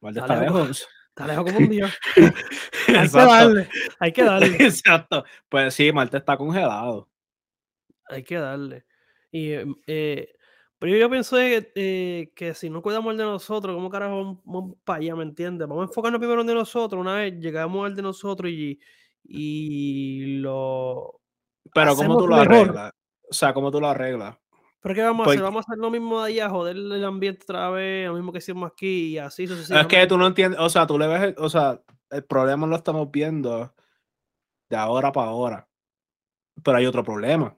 Está 0.00 0.20
está 0.20 0.40
lejos. 0.40 0.60
lejos. 0.60 0.88
Está 1.08 1.26
lejos 1.26 1.44
como 1.44 1.58
un 1.58 1.70
día. 1.70 1.92
hay 2.86 3.08
que 3.08 3.18
darle, 3.18 3.68
hay 3.98 4.12
que 4.12 4.22
darle, 4.22 4.46
Exacto. 4.64 5.24
Pues 5.48 5.74
sí, 5.74 5.90
Marte 5.90 6.18
está 6.18 6.36
congelado. 6.36 7.08
hay 8.04 8.22
que 8.22 8.36
darle. 8.36 8.86
Y, 9.32 9.50
eh, 9.50 9.66
eh, 9.88 10.35
pero 10.78 10.96
yo 10.96 11.08
pensé 11.08 11.72
eh, 11.74 12.32
que 12.34 12.52
si 12.52 12.68
no 12.68 12.82
cuidamos 12.82 13.12
el 13.12 13.18
de 13.18 13.24
nosotros, 13.24 13.74
¿cómo 13.74 13.88
carajo 13.88 14.42
vamos, 14.44 14.76
para 14.84 14.98
allá, 14.98 15.16
me 15.16 15.22
entiendes? 15.22 15.66
Vamos 15.66 15.82
a 15.84 15.88
enfocarnos 15.88 16.18
primero 16.18 16.40
en 16.42 16.48
el 16.48 16.54
de 16.54 16.60
nosotros, 16.60 17.00
una 17.00 17.14
vez 17.14 17.34
llegamos 17.40 17.86
al 17.86 17.96
de 17.96 18.02
nosotros 18.02 18.50
y, 18.50 18.78
y 19.24 20.38
lo. 20.38 21.20
Pero 21.72 21.96
¿cómo 21.96 22.18
tú 22.18 22.26
lo 22.26 22.36
arreglas? 22.36 22.92
O 23.28 23.32
sea, 23.34 23.54
¿cómo 23.54 23.70
tú 23.70 23.80
lo 23.80 23.88
arreglas? 23.88 24.36
¿Pero 24.80 24.94
qué 24.94 25.02
vamos 25.02 25.26
a 25.26 25.30
hacer? 25.30 25.42
Vamos 25.42 25.64
a 25.66 25.72
hacer 25.72 25.78
lo 25.78 25.90
mismo 25.90 26.22
de 26.22 26.32
allá, 26.32 26.50
joder 26.50 26.76
el 26.76 27.04
ambiente 27.04 27.42
otra 27.42 27.70
vez, 27.70 28.06
lo 28.06 28.14
mismo 28.14 28.30
que 28.30 28.38
hicimos 28.38 28.70
aquí 28.70 29.14
y 29.14 29.18
así 29.18 29.44
Es 29.44 29.86
que 29.88 30.06
tú 30.06 30.18
no 30.18 30.26
entiendes, 30.26 30.60
o 30.60 30.68
sea, 30.68 30.86
tú 30.86 30.98
le 30.98 31.08
ves, 31.08 31.34
o 31.38 31.48
sea, 31.48 31.80
el 32.10 32.24
problema 32.24 32.66
lo 32.66 32.76
estamos 32.76 33.10
viendo 33.10 33.74
de 34.68 34.76
ahora 34.76 35.10
para 35.10 35.28
ahora. 35.28 35.68
Pero 36.62 36.76
hay 36.76 36.86
otro 36.86 37.02
problema. 37.02 37.56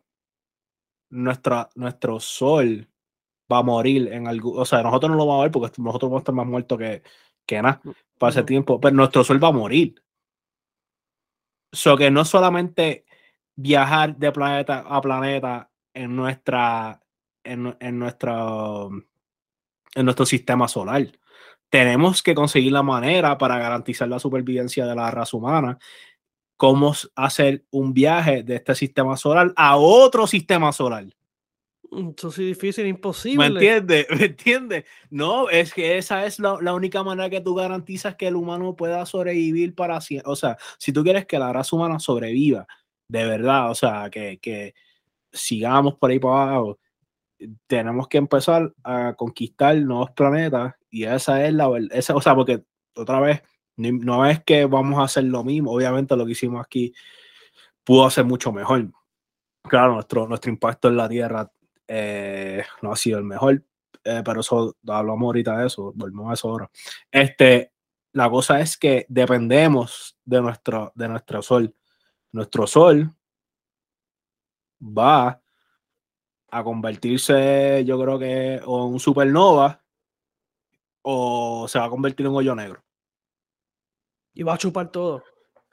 Nuestra, 1.10 1.68
nuestro 1.74 2.20
sol 2.20 2.88
va 3.50 3.58
a 3.58 3.62
morir 3.62 4.12
en 4.12 4.26
algún. 4.26 4.58
O 4.58 4.64
sea, 4.64 4.82
nosotros 4.82 5.10
no 5.10 5.16
lo 5.16 5.26
vamos 5.26 5.40
a 5.40 5.42
ver 5.44 5.52
porque 5.52 5.82
nosotros 5.82 6.10
vamos 6.10 6.20
a 6.20 6.22
estar 6.22 6.34
más 6.34 6.46
muertos 6.46 6.78
que, 6.78 7.02
que 7.46 7.62
nada 7.62 7.80
mm, 7.82 7.90
para 8.18 8.30
ese 8.30 8.42
tiempo. 8.44 8.80
Pero 8.80 8.94
nuestro 8.96 9.24
sol 9.24 9.42
va 9.42 9.48
a 9.48 9.52
morir. 9.52 10.02
So 11.72 11.96
que 11.96 12.10
no 12.10 12.24
solamente 12.24 13.04
viajar 13.56 14.16
de 14.16 14.32
planeta 14.32 14.84
a 14.86 15.00
planeta 15.00 15.70
en 15.94 16.16
nuestra. 16.16 17.02
En, 17.44 17.74
en, 17.80 17.98
nuestra, 17.98 18.88
en 19.94 20.04
nuestro 20.04 20.26
sistema 20.26 20.68
solar. 20.68 21.06
Tenemos 21.70 22.22
que 22.22 22.34
conseguir 22.34 22.72
la 22.72 22.82
manera 22.82 23.38
para 23.38 23.58
garantizar 23.58 24.06
la 24.08 24.18
supervivencia 24.18 24.84
de 24.84 24.94
la 24.94 25.10
raza 25.10 25.36
humana 25.36 25.78
cómo 26.58 26.92
hacer 27.14 27.64
un 27.70 27.94
viaje 27.94 28.42
de 28.42 28.56
este 28.56 28.74
sistema 28.74 29.16
solar 29.16 29.52
a 29.56 29.76
otro 29.76 30.26
sistema 30.26 30.72
solar. 30.72 31.06
Mm, 31.90 32.10
eso 32.16 32.30
sí, 32.30 32.44
difícil, 32.44 32.86
imposible. 32.86 33.48
¿Me 33.48 33.54
entiendes? 33.54 34.06
¿Me 34.18 34.26
entiendes? 34.26 34.84
No, 35.10 35.48
es 35.48 35.72
que 35.72 35.98
esa 35.98 36.26
es 36.26 36.38
la, 36.38 36.74
única 36.74 37.02
manera 37.02 37.30
que 37.30 37.40
tú 37.40 37.54
garantizas 37.54 38.16
que 38.16 38.28
el 38.28 38.36
humano 38.36 38.76
pueda 38.76 39.04
sobrevivir 39.06 39.74
para 39.74 40.00
siempre. 40.00 40.30
O 40.30 40.36
sea, 40.36 40.56
si 40.78 40.92
tú 40.92 41.02
quieres 41.02 41.26
que 41.26 41.38
la 41.38 41.52
raza 41.52 41.76
humana 41.76 41.98
sobreviva, 41.98 42.66
de 43.08 43.24
verdad, 43.24 43.70
o 43.70 43.74
sea, 43.74 44.10
que, 44.10 44.38
que 44.38 44.74
sigamos 45.32 45.94
por 45.94 46.10
ahí 46.10 46.18
para 46.18 46.52
abajo, 46.52 46.78
tenemos 47.66 48.08
que 48.08 48.18
empezar 48.18 48.72
a 48.82 49.14
conquistar 49.16 49.76
nuevos 49.76 50.10
planetas 50.10 50.74
y 50.90 51.04
esa 51.04 51.44
es 51.46 51.54
la 51.54 51.68
verdad. 51.68 51.98
O 52.14 52.20
sea, 52.20 52.34
porque 52.34 52.64
otra 52.94 53.20
vez, 53.20 53.42
no 53.76 54.26
es 54.26 54.42
que 54.44 54.64
vamos 54.66 54.98
a 54.98 55.04
hacer 55.04 55.24
lo 55.24 55.44
mismo, 55.44 55.72
obviamente 55.72 56.16
lo 56.16 56.26
que 56.26 56.32
hicimos 56.32 56.60
aquí 56.64 56.92
pudo 57.84 58.10
ser 58.10 58.24
mucho 58.24 58.52
mejor. 58.52 58.90
Claro, 59.62 59.94
nuestro, 59.94 60.26
nuestro 60.26 60.50
impacto 60.50 60.88
en 60.88 60.96
la 60.96 61.08
Tierra 61.08 61.50
eh, 61.88 62.62
no 62.82 62.92
ha 62.92 62.96
sido 62.96 63.18
el 63.18 63.24
mejor, 63.24 63.64
eh, 64.04 64.22
pero 64.24 64.40
eso 64.40 64.76
hablamos 64.86 65.26
ahorita 65.26 65.58
de 65.58 65.66
eso, 65.66 65.92
volvemos 65.94 66.30
a 66.30 66.34
eso 66.34 66.48
ahora. 66.48 66.70
Este, 67.10 67.72
la 68.12 68.30
cosa 68.30 68.60
es 68.60 68.76
que 68.76 69.06
dependemos 69.08 70.16
de 70.24 70.40
nuestro, 70.40 70.92
de 70.94 71.08
nuestro 71.08 71.42
sol. 71.42 71.74
Nuestro 72.32 72.66
sol 72.66 73.14
va 74.80 75.42
a 76.50 76.64
convertirse, 76.64 77.84
yo 77.84 78.00
creo 78.00 78.18
que, 78.18 78.60
o 78.64 78.86
en 78.86 78.94
un 78.94 79.00
supernova 79.00 79.82
o 81.02 81.66
se 81.68 81.78
va 81.78 81.86
a 81.86 81.90
convertir 81.90 82.26
en 82.26 82.32
un 82.32 82.38
hoyo 82.38 82.54
negro. 82.54 82.82
Y 84.34 84.42
va 84.42 84.54
a 84.54 84.58
chupar 84.58 84.90
todo. 84.90 85.24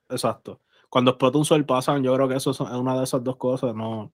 Exacto. 0.10 0.62
Cuando 0.90 1.12
explota 1.12 1.38
un 1.38 1.46
sol 1.46 1.66
pasan, 1.66 2.04
yo 2.04 2.14
creo 2.16 2.28
que 2.28 2.36
eso 2.36 2.52
es 2.52 2.60
una 2.60 2.98
de 2.98 3.04
esas 3.04 3.24
dos 3.24 3.38
cosas. 3.38 3.76
No, 3.76 4.14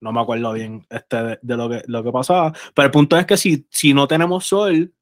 no 0.00 0.12
me 0.12 0.20
acuerdo 0.20 0.52
bien 0.52 0.86
este 0.90 1.38
de, 1.40 1.56
lo, 1.56 1.68
que, 1.68 1.82
lo 1.86 2.02
que 2.02 2.12
pasaba. 2.12 2.52
Pero 2.74 2.86
el 2.86 2.92
punto 2.92 3.18
es 3.18 3.26
que 3.26 3.36
si, 3.36 3.66
si 3.70 3.94
no 3.94 4.06
tenemos 4.06 4.46
sol, 4.46 4.92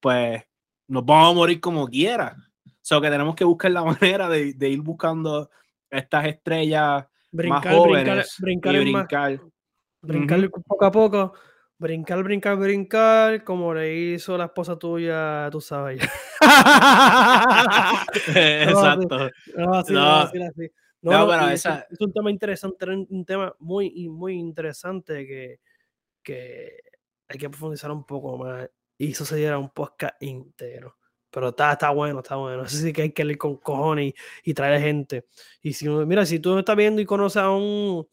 pues 0.00 0.42
nos 0.88 1.04
vamos 1.04 1.32
a 1.32 1.34
morir 1.34 1.60
como 1.60 1.88
quiera. 1.88 2.36
O 2.64 2.70
sea, 2.80 3.00
que 3.00 3.10
tenemos 3.10 3.34
que 3.34 3.44
buscar 3.44 3.70
la 3.70 3.84
manera 3.84 4.28
de, 4.28 4.54
de 4.54 4.68
ir 4.68 4.80
buscando 4.80 5.50
estas 5.90 6.26
estrellas 6.26 7.06
más 7.32 7.66
jóvenes 7.66 8.36
brincar, 8.38 8.74
y 8.74 8.80
brincar. 8.80 9.40
brincar 10.02 10.50
poco 10.50 10.84
a 10.84 10.90
poco 10.90 11.34
Brincar, 11.78 12.22
brincar, 12.22 12.56
brincar, 12.56 13.44
como 13.44 13.74
le 13.74 13.94
hizo 13.94 14.38
la 14.38 14.46
esposa 14.46 14.78
tuya, 14.78 15.50
tú 15.52 15.60
sabes. 15.60 16.00
Exacto. 18.34 19.30
No, 19.54 19.82
no, 19.82 20.24
no, 20.24 20.30
pero 21.10 21.48
esa... 21.50 21.86
es, 21.90 22.00
un 22.00 22.12
tema 22.12 22.30
interesante, 22.30 22.86
un 22.86 23.24
tema 23.24 23.54
muy, 23.58 24.08
muy 24.08 24.34
interesante 24.34 25.26
que, 25.26 25.60
que 26.22 26.80
hay 27.28 27.38
que 27.38 27.50
profundizar 27.50 27.90
un 27.90 28.04
poco 28.04 28.38
más 28.38 28.68
y 28.98 29.12
eso 29.12 29.24
sería 29.24 29.58
un 29.58 29.70
podcast 29.70 30.14
entero. 30.20 30.96
Pero 31.30 31.50
está, 31.50 31.72
está 31.72 31.90
bueno, 31.90 32.20
está 32.20 32.36
bueno. 32.36 32.62
Eso 32.64 32.78
sí 32.78 32.92
que 32.92 33.02
hay 33.02 33.12
que 33.12 33.22
ir 33.22 33.36
con 33.38 33.56
cojones 33.56 34.14
y, 34.44 34.50
y 34.50 34.54
traer 34.54 34.80
gente. 34.80 35.26
Y 35.60 35.72
si 35.74 35.88
mira, 35.88 36.24
si 36.24 36.38
tú 36.38 36.54
me 36.54 36.60
estás 36.60 36.76
viendo 36.76 37.02
y 37.02 37.04
conoces 37.04 37.42
a 37.42 37.50
un 37.50 38.06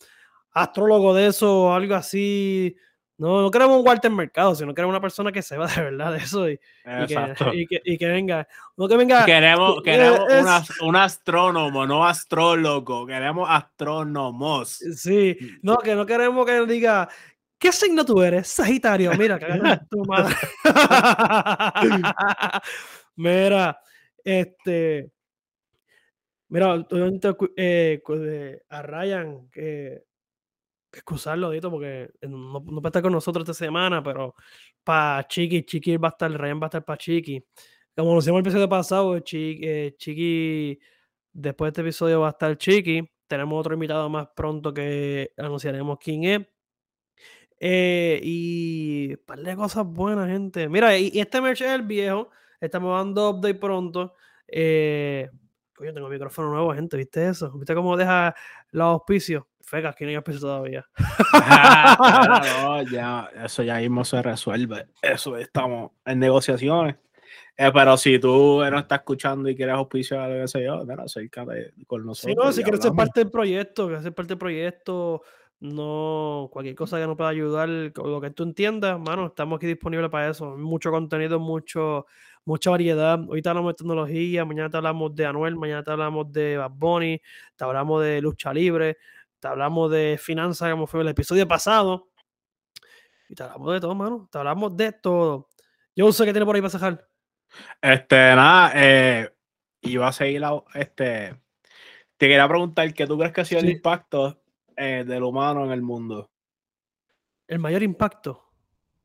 astrólogo 0.52 1.14
de 1.14 1.28
eso 1.28 1.64
o 1.64 1.74
algo 1.74 1.96
así, 1.96 2.76
no, 3.18 3.44
no 3.44 3.52
queremos 3.52 3.78
un 3.78 3.88
Walter 3.88 4.10
Mercado, 4.10 4.56
sino 4.56 4.74
queremos 4.74 4.94
una 4.94 5.02
persona 5.02 5.32
que 5.32 5.42
sepa 5.44 5.68
de 5.68 5.82
verdad 5.82 6.12
de 6.14 6.18
eso 6.18 6.50
y, 6.50 6.58
que, 6.58 8.08
venga. 8.08 8.48
No 8.76 8.88
que 8.88 8.98
venga. 8.98 9.24
Queremos, 9.26 9.84
queremos 9.84 10.70
un 10.82 10.96
astrónomo, 10.96 11.86
no 11.86 12.06
astrólogo. 12.06 13.06
Queremos 13.06 13.48
astrónomos. 13.50 14.78
Sí, 14.96 15.38
no, 15.62 15.78
que 15.78 15.96
no 15.96 16.06
queremos 16.06 16.46
que 16.46 16.66
diga. 16.66 17.08
¿Qué 17.60 17.72
signo 17.72 18.04
tú 18.04 18.22
eres? 18.22 18.48
Sagitario. 18.48 19.12
Mira, 19.14 19.40
tu 19.90 20.00
madre. 20.06 20.36
Mira, 23.16 23.80
este. 24.24 25.12
Mira, 26.50 26.86
eh, 27.58 28.62
a 28.70 28.82
Ryan, 28.82 29.50
que 29.50 30.04
excusarlo, 30.94 31.50
Dito, 31.52 31.70
porque 31.72 32.12
no, 32.22 32.60
no, 32.60 32.64
puede 32.64 32.88
estar 32.88 33.02
con 33.02 33.12
nosotros 33.14 33.44
esta 33.50 33.66
semana, 33.66 34.04
pero 34.04 34.36
para 34.84 35.28
Chiqui, 35.28 35.64
Chiqui 35.64 35.98
va 35.98 36.10
a 36.10 36.12
estar, 36.12 36.32
Ryan 36.32 36.60
va 36.62 36.66
a 36.66 36.68
estar 36.68 36.86
para 36.86 36.98
Chiqui. 36.98 37.44
Como 37.96 38.14
lo 38.14 38.20
hicimos 38.20 38.40
el 38.40 38.46
episodio 38.46 38.70
pasado, 38.70 39.20
Chiqui, 39.20 39.62
eh, 39.68 39.96
Chiqui, 39.98 40.80
después 41.34 41.68
de 41.68 41.72
este 41.72 41.82
episodio 41.82 42.22
va 42.22 42.28
a 42.28 42.32
estar 42.32 42.58
Chiqui. 42.58 43.10
Tenemos 43.28 43.60
otro 43.60 43.74
invitado 43.74 44.10
más 44.10 44.28
pronto 44.36 44.74
que 44.74 45.32
anunciaremos 45.38 45.98
quién 46.00 46.24
es. 46.24 46.48
Eh, 47.60 48.20
y 48.24 49.12
un 49.12 49.26
par 49.26 49.40
de 49.40 49.56
cosas 49.56 49.86
buenas, 49.86 50.28
gente. 50.30 50.68
Mira, 50.70 50.98
y, 50.98 51.12
este 51.20 51.42
merch 51.42 51.62
es 51.62 51.72
el 51.72 51.84
viejo. 51.84 52.30
Estamos 52.60 52.98
dando 52.98 53.30
update 53.32 53.56
pronto. 53.56 54.16
Eh, 54.48 55.30
coño, 55.76 55.94
tengo 55.94 56.10
micrófono 56.10 56.50
nuevo, 56.52 56.74
gente. 56.74 56.98
¿Viste 56.98 57.30
eso? 57.30 57.52
¿Viste 57.54 57.74
cómo 57.76 57.96
deja 57.98 58.36
los 58.72 58.86
auspicios? 58.86 59.44
Fegas, 59.64 59.96
que 59.96 60.06
no 60.06 60.10
hay 60.10 60.16
auspicio 60.16 60.42
todavía. 60.42 60.86
no, 62.64 62.84
ya, 62.84 63.30
eso 63.44 63.64
ya 63.64 63.78
mismo 63.78 64.04
se 64.06 64.22
resuelve. 64.22 64.88
Eso 65.02 65.38
estamos 65.38 65.92
en 66.06 66.20
negociaciones. 66.20 66.96
Eh, 67.56 67.72
pero 67.72 67.96
si 67.98 68.18
tú 68.20 68.62
no 68.70 68.80
estás 68.80 69.00
escuchando 69.00 69.48
y 69.48 69.56
quieres 69.56 69.76
auspiciar, 69.76 70.30
qué 70.32 70.48
sé 70.48 70.64
yo, 70.64 70.84
mira, 70.86 71.04
acércate 71.04 71.74
con 71.86 72.06
nosotros. 72.06 72.36
Sí, 72.36 72.46
no, 72.46 72.52
si 72.52 72.64
quieres 72.64 72.82
ser 72.82 72.94
parte 72.94 73.20
del 73.20 73.30
proyecto, 73.30 73.86
quieres 73.86 74.04
ser 74.04 74.14
parte 74.14 74.30
del 74.30 74.40
proyecto, 74.40 75.22
no, 75.60 76.50
cualquier 76.52 76.76
cosa 76.76 77.00
que 77.00 77.06
nos 77.06 77.16
pueda 77.16 77.30
ayudar, 77.30 77.70
lo 77.70 78.20
que 78.22 78.32
tú 78.32 78.44
entiendas, 78.44 79.00
mano, 79.00 79.28
estamos 79.28 79.58
aquí 79.58 79.68
disponibles 79.68 80.10
para 80.10 80.30
eso. 80.30 80.58
Mucho 80.58 80.90
contenido, 80.92 81.40
mucho, 81.40 82.08
mucha 82.44 82.72
variedad. 82.72 83.20
Ahorita 83.20 83.52
hablamos 83.52 83.74
de 83.74 83.78
tecnología, 83.78 84.46
mañana 84.46 84.70
te 84.70 84.78
hablamos 84.78 85.16
de 85.16 85.26
Anuel, 85.26 85.56
mañana 85.56 85.84
te 85.84 85.92
hablamos 85.92 86.32
de 86.34 86.58
Bad 86.58 86.72
Bunny, 86.72 87.22
te 87.56 87.64
hablamos 87.64 88.04
de 88.04 88.20
lucha 88.20 88.52
libre, 88.54 88.98
te 89.44 89.50
hablamos 89.50 89.92
de 89.92 90.18
finanzas, 90.18 90.72
como 90.72 90.88
fue 90.88 91.02
el 91.02 91.10
episodio 91.10 91.46
pasado. 91.46 92.08
Y 93.28 93.36
te 93.36 93.44
hablamos 93.44 93.74
de 93.74 93.82
todo, 93.82 93.94
mano. 93.94 94.30
Te 94.32 94.38
hablamos 94.38 94.78
de 94.78 94.94
todo. 94.94 95.50
Yo 95.94 96.14
sé 96.14 96.24
que 96.24 96.32
tiene 96.32 96.46
por 96.46 96.56
ahí 96.56 96.62
para 96.62 96.70
sacar. 96.70 97.10
Este, 97.82 98.16
nada, 98.16 98.72
eh, 98.74 99.30
iba 99.82 100.08
a 100.08 100.14
seguir 100.14 100.44
este. 100.76 101.36
Te 102.16 102.28
quería 102.30 102.48
preguntar 102.48 102.94
qué 102.94 103.06
tú 103.06 103.18
crees 103.18 103.34
que 103.34 103.42
ha 103.42 103.46
sido 103.46 103.60
el 103.60 103.70
impacto 103.70 104.42
eh, 104.78 105.04
del 105.06 105.24
humano 105.24 105.66
en 105.66 105.72
el 105.72 105.82
mundo. 105.82 106.32
El 107.46 107.60
mayor 107.60 107.84
impacto. 107.84 108.46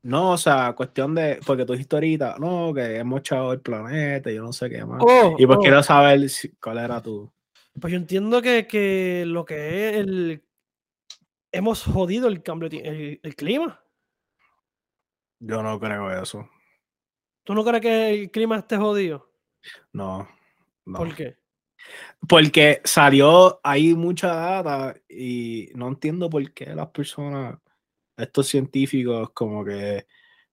No, 0.03 0.31
o 0.31 0.37
sea, 0.37 0.71
cuestión 0.71 1.15
de, 1.15 1.41
porque 1.45 1.65
tú 1.65 1.73
dijiste 1.73 1.97
ahorita, 1.97 2.37
no, 2.39 2.73
que 2.73 2.95
hemos 2.95 3.19
echado 3.19 3.51
el 3.51 3.59
planeta, 3.59 4.31
yo 4.31 4.41
no 4.41 4.53
sé 4.53 4.69
qué 4.69 4.85
más. 4.85 5.01
Oh, 5.01 5.35
y 5.37 5.45
pues 5.45 5.57
oh. 5.59 5.61
quiero 5.61 5.83
saber 5.83 6.21
cuál 6.61 6.77
era 6.77 7.01
tu. 7.01 7.29
Pues 7.79 7.91
yo 7.91 7.97
entiendo 7.97 8.41
que, 8.41 9.23
lo 9.25 9.45
que 9.45 9.89
es 9.89 9.95
el. 9.97 10.43
Hemos 11.51 11.83
jodido 11.83 12.27
el 12.27 12.43
cambio, 12.43 12.69
el, 12.71 13.19
el 13.21 13.35
clima. 13.35 13.83
Yo 15.39 15.63
no 15.63 15.79
creo 15.79 16.21
eso. 16.21 16.47
¿Tú 17.43 17.53
no 17.55 17.63
crees 17.63 17.81
que 17.81 18.09
el 18.09 18.31
clima 18.31 18.57
esté 18.57 18.77
jodido? 18.77 19.31
No. 19.93 20.27
no. 20.85 20.97
¿Por 20.99 21.15
qué? 21.15 21.37
Porque 22.27 22.81
salió 22.83 23.59
ahí 23.63 23.95
mucha 23.95 24.33
data 24.33 24.95
y 25.07 25.69
no 25.75 25.87
entiendo 25.87 26.29
por 26.29 26.53
qué 26.53 26.75
las 26.75 26.89
personas, 26.89 27.57
estos 28.17 28.47
científicos, 28.47 29.31
como 29.31 29.63
que 29.63 30.05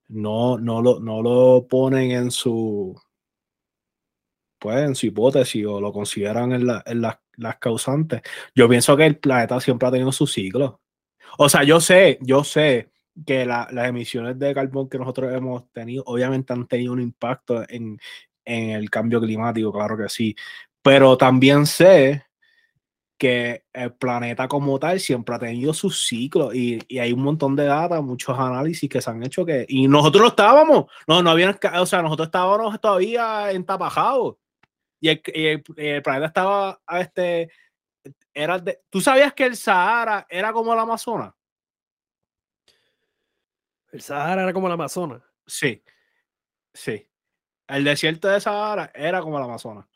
no, 0.08 0.56
no, 0.58 0.80
lo, 0.80 1.00
no 1.00 1.20
lo 1.20 1.66
ponen 1.68 2.12
en 2.12 2.30
su, 2.30 2.98
pues, 4.58 4.78
en 4.78 4.94
su 4.94 5.06
hipótesis 5.06 5.64
o 5.66 5.80
lo 5.80 5.92
consideran 5.92 6.52
en, 6.52 6.66
la, 6.66 6.82
en, 6.86 7.02
las 7.02 7.58
causantes. 7.58 8.22
Yo 8.54 8.68
pienso 8.68 8.96
que 8.96 9.06
el 9.06 9.18
planeta 9.18 9.60
siempre 9.60 9.88
ha 9.88 9.92
tenido 9.92 10.12
su 10.12 10.26
ciclo. 10.26 10.80
O 11.38 11.48
sea, 11.48 11.64
yo 11.64 11.80
sé, 11.80 12.18
yo 12.22 12.44
sé 12.44 12.90
que 13.26 13.46
las 13.46 13.70
emisiones 13.88 14.38
de 14.38 14.54
carbón 14.54 14.88
que 14.88 14.98
nosotros 14.98 15.32
hemos 15.34 15.70
tenido, 15.72 16.04
obviamente 16.06 16.52
han 16.52 16.66
tenido 16.66 16.92
un 16.92 17.00
impacto 17.00 17.64
en, 17.68 17.98
en 18.44 18.70
el 18.70 18.90
cambio 18.90 19.20
climático, 19.20 19.72
claro 19.72 19.96
que 19.96 20.08
sí. 20.08 20.34
Pero 20.82 21.16
también 21.16 21.66
sé 21.66 22.24
que 23.18 23.64
el 23.72 23.94
planeta 23.94 24.46
como 24.48 24.78
tal 24.78 25.00
siempre 25.00 25.34
ha 25.34 25.38
tenido 25.38 25.72
su 25.72 25.90
ciclo 25.90 26.52
y, 26.54 26.78
y, 26.88 26.98
hay 26.98 27.12
un 27.12 27.22
montón 27.22 27.56
de 27.56 27.64
data, 27.64 28.00
muchos 28.02 28.38
análisis 28.38 28.88
que 28.90 29.00
se 29.00 29.10
han 29.10 29.22
hecho 29.22 29.44
que 29.46 29.64
y 29.68 29.88
nosotros 29.88 30.22
no 30.22 30.28
estábamos, 30.28 30.86
no, 31.08 31.22
no 31.22 31.30
habían, 31.30 31.58
o 31.78 31.86
sea, 31.86 32.02
nosotros 32.02 32.28
estábamos 32.28 32.78
todavía 32.80 33.50
entapajados 33.52 34.36
y 35.00 35.08
el, 35.08 35.22
y 35.76 35.86
el, 35.86 36.02
planeta 36.02 36.26
estaba, 36.26 36.80
este, 37.00 37.50
era 38.32 38.58
de, 38.58 38.82
¿tú 38.90 39.00
sabías 39.00 39.34
que 39.34 39.44
el 39.44 39.56
Sahara 39.56 40.26
era 40.28 40.52
como 40.52 40.72
el 40.72 40.78
Amazonas? 40.78 41.34
El 43.92 44.00
Sahara 44.00 44.42
era 44.42 44.52
como 44.52 44.66
el 44.66 44.72
Amazonas. 44.72 45.22
Sí, 45.46 45.82
sí. 46.72 47.08
El 47.66 47.84
desierto 47.84 48.28
de 48.28 48.40
Sahara 48.40 48.90
era 48.94 49.20
como 49.20 49.38
el 49.38 49.44
Amazonas. 49.44 49.86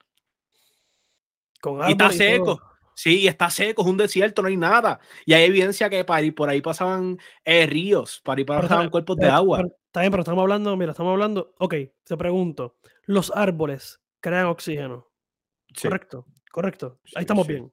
Con 1.61 1.87
y 1.89 1.93
está 1.93 2.11
seco. 2.11 2.61
Sí, 2.95 3.27
está 3.27 3.49
seco, 3.49 3.83
es 3.83 3.89
un 3.89 3.97
desierto, 3.97 4.43
no 4.43 4.49
hay 4.49 4.57
nada. 4.57 5.01
Y 5.25 5.33
hay 5.33 5.45
evidencia 5.45 5.89
que 5.89 6.05
para 6.05 6.23
ir 6.23 6.35
por 6.35 6.51
ahí 6.51 6.61
pasaban 6.61 7.19
eh, 7.45 7.67
ríos, 7.67 8.21
para 8.23 8.41
ir 8.41 8.47
pasaban 8.47 8.91
cuerpos 8.91 9.17
de 9.17 9.29
agua. 9.29 9.63
está 9.87 10.01
bien, 10.01 10.11
pero 10.11 10.23
estamos 10.23 10.43
hablando, 10.43 10.77
mira, 10.77 10.91
estamos 10.91 11.13
hablando, 11.13 11.55
ok, 11.59 11.75
te 12.05 12.17
pregunto, 12.19 12.77
los 13.05 13.33
árboles 13.35 14.01
crean 14.21 14.47
oxígeno. 14.47 15.09
Correcto, 15.81 16.27
correcto. 16.51 17.01
Ahí 17.15 17.23
estamos 17.23 17.47
bien. 17.47 17.73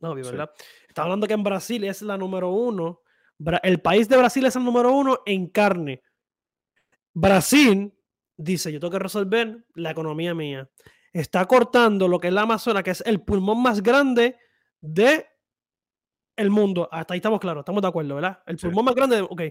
No, 0.00 0.14
bien, 0.14 0.26
¿verdad? 0.26 0.50
Estamos 0.88 1.06
hablando 1.06 1.26
que 1.26 1.34
en 1.34 1.44
Brasil 1.44 1.84
es 1.84 2.02
la 2.02 2.16
número 2.16 2.50
uno. 2.50 3.02
El 3.62 3.80
país 3.80 4.08
de 4.08 4.16
Brasil 4.16 4.44
es 4.46 4.56
el 4.56 4.64
número 4.64 4.92
uno 4.92 5.20
en 5.26 5.48
carne. 5.48 6.02
Brasil 7.14 7.92
dice, 8.36 8.72
yo 8.72 8.80
tengo 8.80 8.92
que 8.92 8.98
resolver 8.98 9.64
la 9.74 9.90
economía 9.90 10.34
mía. 10.34 10.68
Está 11.12 11.44
cortando 11.46 12.08
lo 12.08 12.18
que 12.18 12.28
es 12.28 12.34
la 12.34 12.42
Amazonas, 12.42 12.82
que 12.82 12.90
es 12.90 13.02
el 13.06 13.20
pulmón 13.22 13.62
más 13.62 13.82
grande 13.82 14.38
de 14.80 15.26
el 16.36 16.50
mundo. 16.50 16.88
Hasta 16.90 17.14
ahí 17.14 17.18
estamos 17.18 17.38
claros, 17.38 17.60
estamos 17.60 17.82
de 17.82 17.88
acuerdo, 17.88 18.14
¿verdad? 18.14 18.42
El 18.46 18.56
pulmón 18.56 18.86
más 18.86 18.94
grande, 18.94 19.20
ok. 19.20 19.42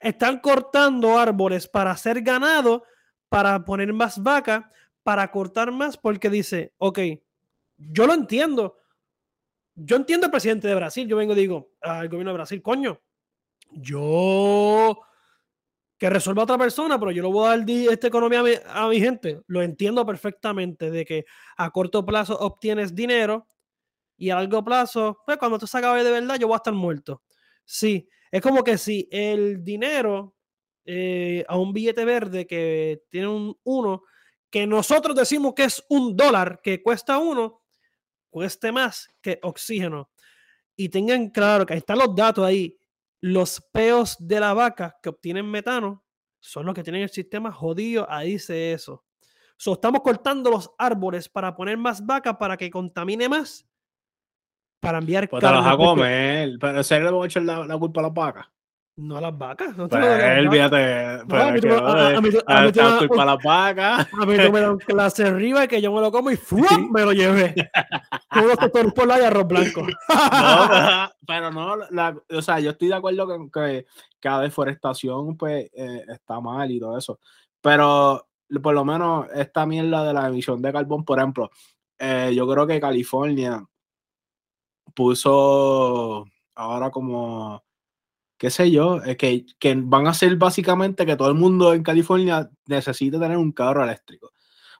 Están 0.00 0.40
cortando 0.40 1.18
árboles 1.18 1.66
para 1.68 1.92
hacer 1.92 2.20
ganado, 2.22 2.84
para 3.28 3.64
poner 3.64 3.92
más 3.92 4.22
vacas, 4.22 4.64
para 5.08 5.30
cortar 5.30 5.72
más, 5.72 5.96
porque 5.96 6.28
dice, 6.28 6.74
ok, 6.76 6.98
yo 7.78 8.06
lo 8.06 8.12
entiendo. 8.12 8.76
Yo 9.74 9.96
entiendo 9.96 10.26
al 10.26 10.30
presidente 10.30 10.68
de 10.68 10.74
Brasil. 10.74 11.08
Yo 11.08 11.16
vengo 11.16 11.32
y 11.32 11.36
digo 11.36 11.70
al 11.80 12.10
gobierno 12.10 12.32
de 12.32 12.36
Brasil, 12.36 12.60
coño, 12.60 13.00
yo 13.72 15.00
que 15.96 16.10
resuelva 16.10 16.42
otra 16.42 16.58
persona, 16.58 17.00
pero 17.00 17.10
yo 17.10 17.22
lo 17.22 17.30
voy 17.32 17.46
a 17.46 17.56
dar 17.56 17.70
esta 17.70 18.08
economía 18.08 18.42
a 18.66 18.86
mi, 18.86 19.00
gente. 19.00 19.40
Lo 19.46 19.62
entiendo 19.62 20.04
perfectamente 20.04 20.90
de 20.90 21.06
que 21.06 21.24
a 21.56 21.70
corto 21.70 22.04
plazo 22.04 22.38
obtienes 22.38 22.94
dinero 22.94 23.48
y 24.18 24.28
a 24.28 24.34
largo 24.34 24.62
plazo, 24.62 25.22
pues 25.24 25.38
cuando 25.38 25.58
tú 25.58 25.66
se 25.66 25.78
acabe 25.78 26.04
de 26.04 26.10
verdad, 26.10 26.38
yo 26.38 26.48
voy 26.48 26.54
a 26.54 26.58
estar 26.58 26.74
muerto. 26.74 27.22
Sí, 27.64 28.06
es 28.30 28.42
como 28.42 28.62
que 28.62 28.76
si 28.76 29.08
el 29.10 29.64
dinero 29.64 30.36
eh, 30.84 31.46
a 31.48 31.56
un 31.56 31.72
billete 31.72 32.04
verde 32.04 32.46
que 32.46 33.04
tiene 33.08 33.28
un 33.28 33.58
uno, 33.64 34.02
que 34.50 34.66
nosotros 34.66 35.14
decimos 35.16 35.54
que 35.54 35.64
es 35.64 35.84
un 35.88 36.16
dólar 36.16 36.60
que 36.62 36.82
cuesta 36.82 37.18
uno, 37.18 37.62
cueste 38.30 38.72
más 38.72 39.08
que 39.20 39.38
oxígeno. 39.42 40.10
Y 40.76 40.88
tengan 40.88 41.30
claro 41.30 41.66
que 41.66 41.74
ahí 41.74 41.78
están 41.78 41.98
los 41.98 42.14
datos 42.14 42.44
ahí 42.44 42.78
los 43.20 43.60
peos 43.72 44.16
de 44.20 44.40
la 44.40 44.54
vaca 44.54 44.96
que 45.02 45.08
obtienen 45.08 45.50
metano 45.50 46.04
son 46.40 46.66
los 46.66 46.74
que 46.74 46.82
tienen 46.82 47.02
el 47.02 47.10
sistema 47.10 47.50
jodido. 47.50 48.06
Ahí 48.08 48.32
dice 48.32 48.72
eso. 48.72 49.04
So, 49.56 49.72
estamos 49.72 50.02
cortando 50.02 50.50
los 50.50 50.70
árboles 50.78 51.28
para 51.28 51.54
poner 51.54 51.76
más 51.76 52.04
vaca 52.04 52.38
para 52.38 52.56
que 52.56 52.70
contamine 52.70 53.28
más. 53.28 53.66
Para 54.80 54.98
enviar 54.98 55.28
pues. 55.28 55.40
Te 55.40 55.48
a 55.48 55.76
comer. 55.76 56.56
Pero 56.60 56.82
¿se 56.84 57.00
le 57.00 57.08
hemos 57.08 57.26
hecho 57.26 57.40
la, 57.40 57.66
la 57.66 57.76
culpa 57.76 58.00
a 58.00 58.04
las 58.04 58.14
vacas? 58.14 58.46
No 58.98 59.16
a 59.16 59.20
las 59.20 59.38
vacas. 59.38 59.76
No 59.76 59.88
pues, 59.88 60.04
olvídate. 60.40 61.22
a 61.32 61.50
mí 61.52 61.60
tú 61.60 61.68
me 63.14 63.24
las 63.24 63.38
vacas. 63.44 64.08
A 64.12 64.26
mí 64.26 64.36
tú 64.36 64.52
me 64.52 64.60
das 64.60 64.70
un 64.70 64.78
clase 64.86 65.24
arriba 65.24 65.64
y 65.64 65.68
que 65.68 65.80
yo 65.80 65.92
me 65.92 66.00
lo 66.00 66.10
como 66.10 66.32
y 66.32 66.38
me 66.90 67.04
lo 67.04 67.12
llevé. 67.12 67.54
Todos 68.28 68.56
los 68.60 68.92
por 68.92 69.06
la 69.06 69.20
y 69.20 69.24
arroz 69.24 69.46
blanco. 69.46 69.82
no, 70.08 71.10
pero 71.24 71.52
no, 71.52 71.76
la, 71.90 72.20
o 72.28 72.42
sea, 72.42 72.58
yo 72.58 72.70
estoy 72.70 72.88
de 72.88 72.96
acuerdo 72.96 73.28
con 73.28 73.48
que 73.52 73.86
cada 74.18 74.42
deforestación 74.42 75.36
pues 75.36 75.70
eh, 75.74 76.04
está 76.08 76.40
mal 76.40 76.68
y 76.68 76.80
todo 76.80 76.98
eso. 76.98 77.20
Pero 77.60 78.26
por 78.60 78.74
lo 78.74 78.84
menos 78.84 79.28
esta 79.32 79.64
mierda 79.64 80.02
de 80.02 80.12
la 80.12 80.26
emisión 80.26 80.60
de 80.60 80.72
carbón, 80.72 81.04
por 81.04 81.18
ejemplo, 81.18 81.50
eh, 82.00 82.32
yo 82.34 82.48
creo 82.48 82.66
que 82.66 82.80
California 82.80 83.64
puso 84.92 86.24
ahora 86.56 86.90
como 86.90 87.62
qué 88.38 88.50
sé 88.50 88.70
yo, 88.70 89.02
es 89.02 89.16
que, 89.16 89.44
que, 89.58 89.74
van 89.76 90.06
a 90.06 90.14
ser 90.14 90.36
básicamente 90.36 91.04
que 91.04 91.16
todo 91.16 91.28
el 91.28 91.34
mundo 91.34 91.74
en 91.74 91.82
California 91.82 92.48
necesite 92.66 93.18
tener 93.18 93.36
un 93.36 93.52
carro 93.52 93.82
eléctrico, 93.82 94.32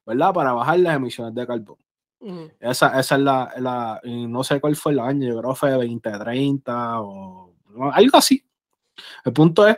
¿verdad? 0.06 0.32
Para 0.32 0.52
bajar 0.52 0.78
las 0.78 0.96
emisiones 0.96 1.34
de 1.34 1.46
carbón. 1.46 1.76
esa, 2.60 2.98
esa, 2.98 3.16
es 3.16 3.20
la, 3.20 3.52
la, 3.58 4.00
no 4.04 4.44
sé 4.44 4.60
cuál 4.60 4.76
fue 4.76 4.92
el 4.92 5.00
año, 5.00 5.28
yo 5.28 5.38
creo 5.38 5.50
que 5.50 5.58
fue 5.58 5.70
2030 5.72 7.00
o 7.00 7.52
algo 7.92 8.16
así. 8.16 8.44
El 9.24 9.32
punto 9.32 9.66
es, 9.66 9.76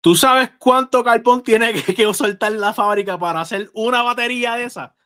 ¿tú 0.00 0.16
sabes 0.16 0.50
cuánto 0.58 1.04
carbón 1.04 1.42
tiene 1.44 1.72
que, 1.72 1.94
que 1.94 2.12
soltar 2.12 2.52
la 2.52 2.74
fábrica 2.74 3.16
para 3.18 3.40
hacer 3.40 3.70
una 3.72 4.02
batería 4.02 4.56
de 4.56 4.64
esa? 4.64 4.96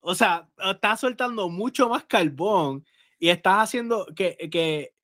O 0.00 0.16
sea, 0.16 0.48
estás 0.70 1.00
soltando 1.00 1.48
mucho 1.48 1.88
más 1.88 2.04
carbón 2.04 2.84
y 3.20 3.28
estás 3.28 3.64
haciendo 3.64 4.06
que, 4.16 4.36
que 4.50 4.94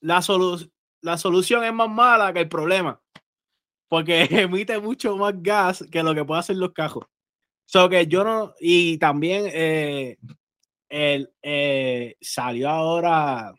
la, 0.00 0.22
la 1.02 1.18
solución 1.18 1.64
es 1.64 1.72
más 1.72 1.88
mala 1.88 2.32
que 2.32 2.40
el 2.40 2.48
problema. 2.48 3.00
Porque 3.88 4.22
emite 4.30 4.78
mucho 4.78 5.16
más 5.16 5.34
gas 5.42 5.84
que 5.90 6.02
lo 6.02 6.14
que 6.14 6.24
puede 6.24 6.40
hacer 6.40 6.56
los 6.56 6.72
cajos. 6.72 7.06
So 7.66 7.88
que 7.88 8.06
yo 8.06 8.24
no. 8.24 8.54
Y 8.60 8.98
también 8.98 9.44
eh, 9.52 10.18
el, 10.88 11.32
eh, 11.42 12.16
salió 12.20 12.68
ahora 12.68 13.54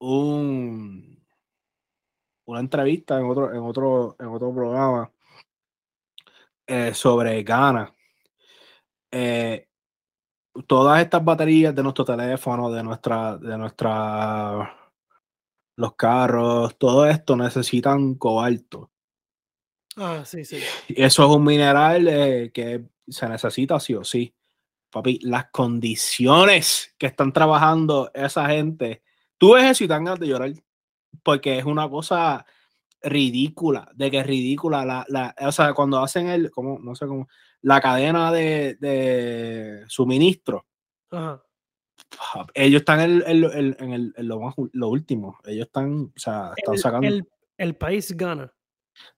un, 0.00 1.24
una 2.46 2.60
entrevista 2.60 3.18
en 3.18 3.26
otro, 3.26 3.52
en 3.52 3.60
otro, 3.60 4.16
en 4.18 4.26
otro 4.26 4.54
programa 4.54 5.12
eh, 6.66 6.94
sobre 6.94 7.42
Ghana. 7.42 7.94
Eh, 9.10 9.65
todas 10.66 11.00
estas 11.00 11.24
baterías 11.24 11.74
de 11.74 11.82
nuestro 11.82 12.04
teléfono, 12.04 12.70
de 12.70 12.82
nuestra, 12.82 13.36
de 13.36 13.58
nuestra, 13.58 14.76
los 15.76 15.94
carros, 15.94 16.76
todo 16.78 17.06
esto 17.06 17.36
necesitan 17.36 18.14
cobalto. 18.14 18.90
Ah, 19.96 20.22
sí, 20.24 20.44
sí. 20.44 20.60
Eso 20.88 21.24
es 21.24 21.36
un 21.36 21.44
mineral 21.44 22.06
eh, 22.08 22.50
que 22.52 22.84
se 23.08 23.28
necesita 23.28 23.80
sí 23.80 23.94
o 23.94 24.04
sí. 24.04 24.34
Papi, 24.90 25.18
las 25.22 25.50
condiciones 25.50 26.94
que 26.98 27.06
están 27.06 27.32
trabajando 27.32 28.10
esa 28.14 28.46
gente, 28.48 29.02
tú 29.38 29.54
ves 29.54 29.64
eso 29.64 29.84
y 29.84 29.88
te 29.88 29.94
ganas 29.94 30.18
de 30.20 30.28
llorar, 30.28 30.52
porque 31.22 31.58
es 31.58 31.64
una 31.64 31.88
cosa 31.88 32.46
ridícula, 33.02 33.90
de 33.94 34.10
que 34.10 34.18
es 34.20 34.26
ridícula. 34.26 34.84
La, 34.84 35.04
la, 35.08 35.34
o 35.40 35.52
sea, 35.52 35.74
cuando 35.74 36.02
hacen 36.02 36.28
el, 36.28 36.50
como, 36.50 36.78
no 36.78 36.94
sé 36.94 37.06
cómo, 37.06 37.28
la 37.62 37.80
cadena 37.80 38.32
de, 38.32 38.76
de 38.80 39.84
suministro. 39.88 40.66
Ellos 42.54 42.80
están 42.80 43.00
en, 43.00 43.22
en, 43.26 43.76
en, 43.78 44.12
lo, 44.28 44.54
lo, 44.72 44.88
último. 44.88 45.38
Ellos 45.44 45.66
están, 45.66 46.12
o 46.14 46.18
sea, 46.18 46.52
están 46.56 46.78
sacando. 46.78 47.26
El, 47.58 47.74
país 47.76 48.16
gana. 48.16 48.52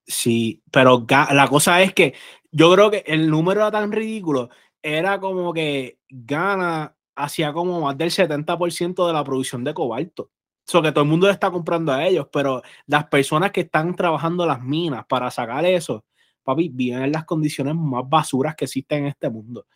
Sí, 0.07 0.63
pero 0.71 1.07
la 1.09 1.49
cosa 1.49 1.83
es 1.83 1.93
que 1.93 2.15
yo 2.51 2.73
creo 2.73 2.91
que 2.91 3.05
el 3.07 3.29
número 3.29 3.61
era 3.61 3.71
tan 3.71 3.93
ridículo. 3.93 4.49
Era 4.83 5.19
como 5.21 5.53
que 5.53 5.99
gana 6.09 6.97
hacía 7.19 7.53
como 7.53 7.81
más 7.81 7.99
del 7.99 8.11
70% 8.11 9.07
de 9.07 9.13
la 9.13 9.25
producción 9.25 9.65
de 9.65 9.75
cobalto. 9.75 10.31
So 10.67 10.83
que 10.83 10.93
todo 10.93 11.03
el 11.03 11.11
mundo 11.11 11.27
le 11.27 11.33
está 11.33 11.51
comprando 11.51 11.93
a 11.93 12.07
ellos, 12.07 12.29
pero 12.31 12.63
las 12.87 13.07
personas 13.07 13.53
que 13.53 13.63
están 13.63 13.97
trabajando 13.97 14.47
las 14.47 14.61
minas 14.63 15.05
para 15.07 15.31
sacar 15.31 15.65
eso, 15.65 16.05
papi, 16.49 16.71
viven 16.71 17.03
en 17.03 17.13
las 17.13 17.25
condiciones 17.25 17.75
más 17.75 18.09
basuras 18.09 18.57
que 18.57 18.65
existen 18.65 19.01
en 19.01 19.07
este 19.09 19.29
mundo. 19.29 19.67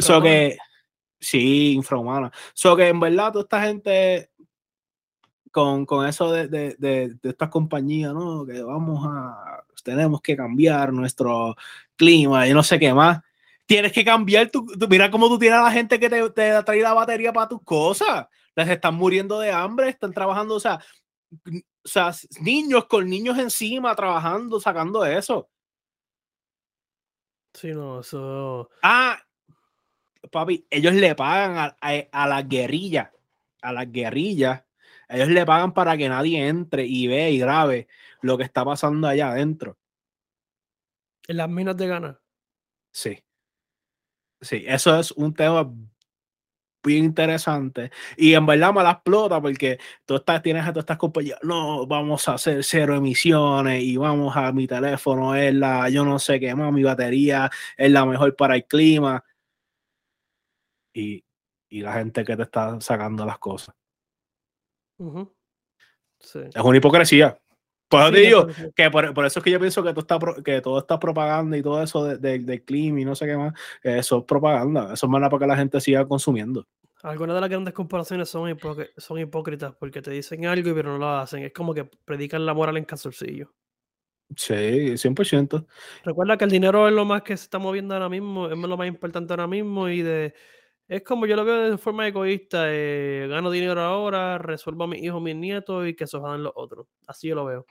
So 0.00 0.20
que, 0.20 0.58
sí, 1.20 1.72
infrahumana. 1.72 2.32
So 2.52 2.76
que 2.76 2.88
en 2.88 2.98
verdad 2.98 3.32
toda 3.32 3.44
esta 3.44 3.62
gente 3.62 4.30
con, 5.52 5.86
con 5.86 6.06
eso 6.06 6.32
de, 6.32 6.48
de, 6.48 6.76
de, 6.78 7.16
estas 7.22 7.48
compañías, 7.48 8.12
¿no? 8.12 8.44
Que 8.44 8.60
vamos 8.62 9.06
a, 9.08 9.64
tenemos 9.84 10.20
que 10.20 10.36
cambiar 10.36 10.92
nuestro 10.92 11.56
clima 11.94 12.46
y 12.48 12.52
no 12.52 12.62
sé 12.62 12.78
qué 12.78 12.92
más. 12.92 13.20
Tienes 13.64 13.92
que 13.92 14.04
cambiar 14.04 14.50
tu, 14.50 14.66
mira 14.88 15.10
cómo 15.10 15.28
tú 15.28 15.38
tienes 15.38 15.58
a 15.58 15.62
la 15.62 15.72
gente 15.72 15.98
que 15.98 16.10
te, 16.10 16.30
te 16.30 16.62
trae 16.62 16.82
la 16.82 16.92
batería 16.92 17.32
para 17.32 17.48
tus 17.48 17.62
cosas. 17.62 18.26
Les 18.54 18.68
están 18.68 18.96
muriendo 18.96 19.38
de 19.38 19.50
hambre, 19.50 19.88
están 19.88 20.12
trabajando, 20.12 20.56
o 20.56 20.60
sea, 20.60 20.80
o 21.44 21.88
sea, 21.88 22.12
niños 22.40 22.86
con 22.86 23.08
niños 23.08 23.38
encima 23.38 23.94
trabajando, 23.94 24.60
sacando 24.60 25.04
eso. 25.04 25.48
Sí, 27.56 27.72
no, 27.72 28.00
eso. 28.00 28.68
Ah, 28.82 29.18
papi, 30.30 30.66
ellos 30.68 30.92
le 30.92 31.14
pagan 31.14 31.56
a, 31.56 31.76
a, 32.12 32.28
las 32.28 32.46
guerrillas, 32.46 33.10
a 33.62 33.72
las 33.72 33.90
guerrillas, 33.90 34.62
ellos 35.08 35.28
le 35.28 35.46
pagan 35.46 35.72
para 35.72 35.96
que 35.96 36.06
nadie 36.10 36.48
entre 36.48 36.84
y 36.84 37.06
vea 37.06 37.30
y 37.30 37.38
grabe 37.38 37.88
lo 38.20 38.36
que 38.36 38.44
está 38.44 38.62
pasando 38.62 39.08
allá 39.08 39.30
adentro. 39.30 39.78
En 41.28 41.38
las 41.38 41.48
minas 41.48 41.78
de 41.78 41.86
gana. 41.86 42.20
Sí. 42.92 43.24
Sí, 44.42 44.64
eso 44.66 44.98
es 45.00 45.12
un 45.12 45.32
tema 45.32 45.72
bien 46.86 47.04
interesante. 47.04 47.90
Y 48.16 48.34
en 48.34 48.46
verdad 48.46 48.72
me 48.72 48.82
la 48.82 48.92
explota 48.92 49.40
porque 49.40 49.78
tú 50.06 50.16
estás, 50.16 50.40
tienes 50.42 50.62
a 50.62 50.68
todas 50.68 50.84
estas 50.84 50.96
compañías, 50.96 51.38
no, 51.42 51.86
vamos 51.86 52.26
a 52.28 52.34
hacer 52.34 52.64
cero 52.64 52.96
emisiones 52.96 53.82
y 53.82 53.96
vamos 53.96 54.34
a 54.36 54.52
mi 54.52 54.66
teléfono, 54.66 55.34
es 55.34 55.52
la, 55.54 55.88
yo 55.90 56.04
no 56.04 56.18
sé 56.18 56.40
qué 56.40 56.54
más, 56.54 56.72
mi 56.72 56.82
batería 56.82 57.50
es 57.76 57.90
la 57.90 58.06
mejor 58.06 58.34
para 58.36 58.56
el 58.56 58.64
clima. 58.64 59.22
Y, 60.94 61.22
y 61.68 61.80
la 61.82 61.92
gente 61.94 62.24
que 62.24 62.36
te 62.36 62.42
está 62.44 62.80
sacando 62.80 63.26
las 63.26 63.38
cosas. 63.38 63.74
Es 66.18 66.56
una 66.56 66.78
hipocresía. 66.78 67.38
Por 67.88 68.00
eso 68.00 68.10
digo 68.10 68.46
que 68.74 68.90
por, 68.90 69.26
eso 69.26 69.38
es 69.38 69.44
que 69.44 69.50
yo 69.50 69.60
pienso 69.60 69.82
que, 69.82 69.92
todo 69.92 70.00
está, 70.00 70.42
que 70.42 70.60
todo 70.60 70.78
está 70.78 70.98
propaganda 70.98 71.56
y 71.56 71.62
todo 71.62 71.82
eso 71.82 72.04
del 72.04 72.44
de, 72.44 72.64
clima 72.64 73.00
y 73.00 73.04
no 73.04 73.14
sé 73.14 73.26
qué 73.26 73.36
más, 73.36 73.54
eso 73.82 74.18
es 74.18 74.24
propaganda. 74.24 74.92
Eso 74.92 75.06
es 75.06 75.10
más 75.10 75.20
para 75.22 75.38
que 75.38 75.46
la 75.46 75.56
gente 75.56 75.80
siga 75.80 76.06
consumiendo. 76.06 76.66
Algunas 77.02 77.36
de 77.36 77.40
las 77.40 77.50
grandes 77.50 77.74
comparaciones 77.74 78.28
son, 78.28 78.58
son 78.96 79.18
hipócritas 79.20 79.72
porque 79.78 80.02
te 80.02 80.10
dicen 80.10 80.46
algo 80.46 80.70
y 80.70 80.74
pero 80.74 80.92
no 80.92 80.98
lo 80.98 81.08
hacen. 81.10 81.44
Es 81.44 81.52
como 81.52 81.72
que 81.72 81.84
predican 81.84 82.44
la 82.44 82.54
moral 82.54 82.76
en 82.76 82.84
calzoncillo. 82.84 83.52
Sí, 84.34 84.54
100%. 84.54 85.66
Recuerda 86.04 86.36
que 86.36 86.44
el 86.44 86.50
dinero 86.50 86.88
es 86.88 86.94
lo 86.94 87.04
más 87.04 87.22
que 87.22 87.36
se 87.36 87.44
está 87.44 87.60
moviendo 87.60 87.94
ahora 87.94 88.08
mismo, 88.08 88.48
es 88.48 88.58
lo 88.58 88.76
más 88.76 88.88
importante 88.88 89.32
ahora 89.32 89.46
mismo 89.46 89.88
y 89.88 90.02
de 90.02 90.34
es 90.88 91.02
como 91.02 91.26
yo 91.26 91.36
lo 91.36 91.44
veo 91.44 91.70
de 91.70 91.78
forma 91.78 92.06
egoísta, 92.06 92.66
eh, 92.68 93.26
gano 93.28 93.50
dinero 93.50 93.80
ahora, 93.80 94.38
resuelvo 94.38 94.84
a 94.84 94.86
mis 94.88 95.02
hijos, 95.02 95.20
mis 95.20 95.34
nietos 95.34 95.86
y 95.86 95.94
que 95.94 96.06
se 96.06 96.18
jodan 96.18 96.42
los 96.42 96.52
otros. 96.54 96.86
Así 97.06 97.28
yo 97.28 97.34
lo 97.34 97.44
veo. 97.44 97.66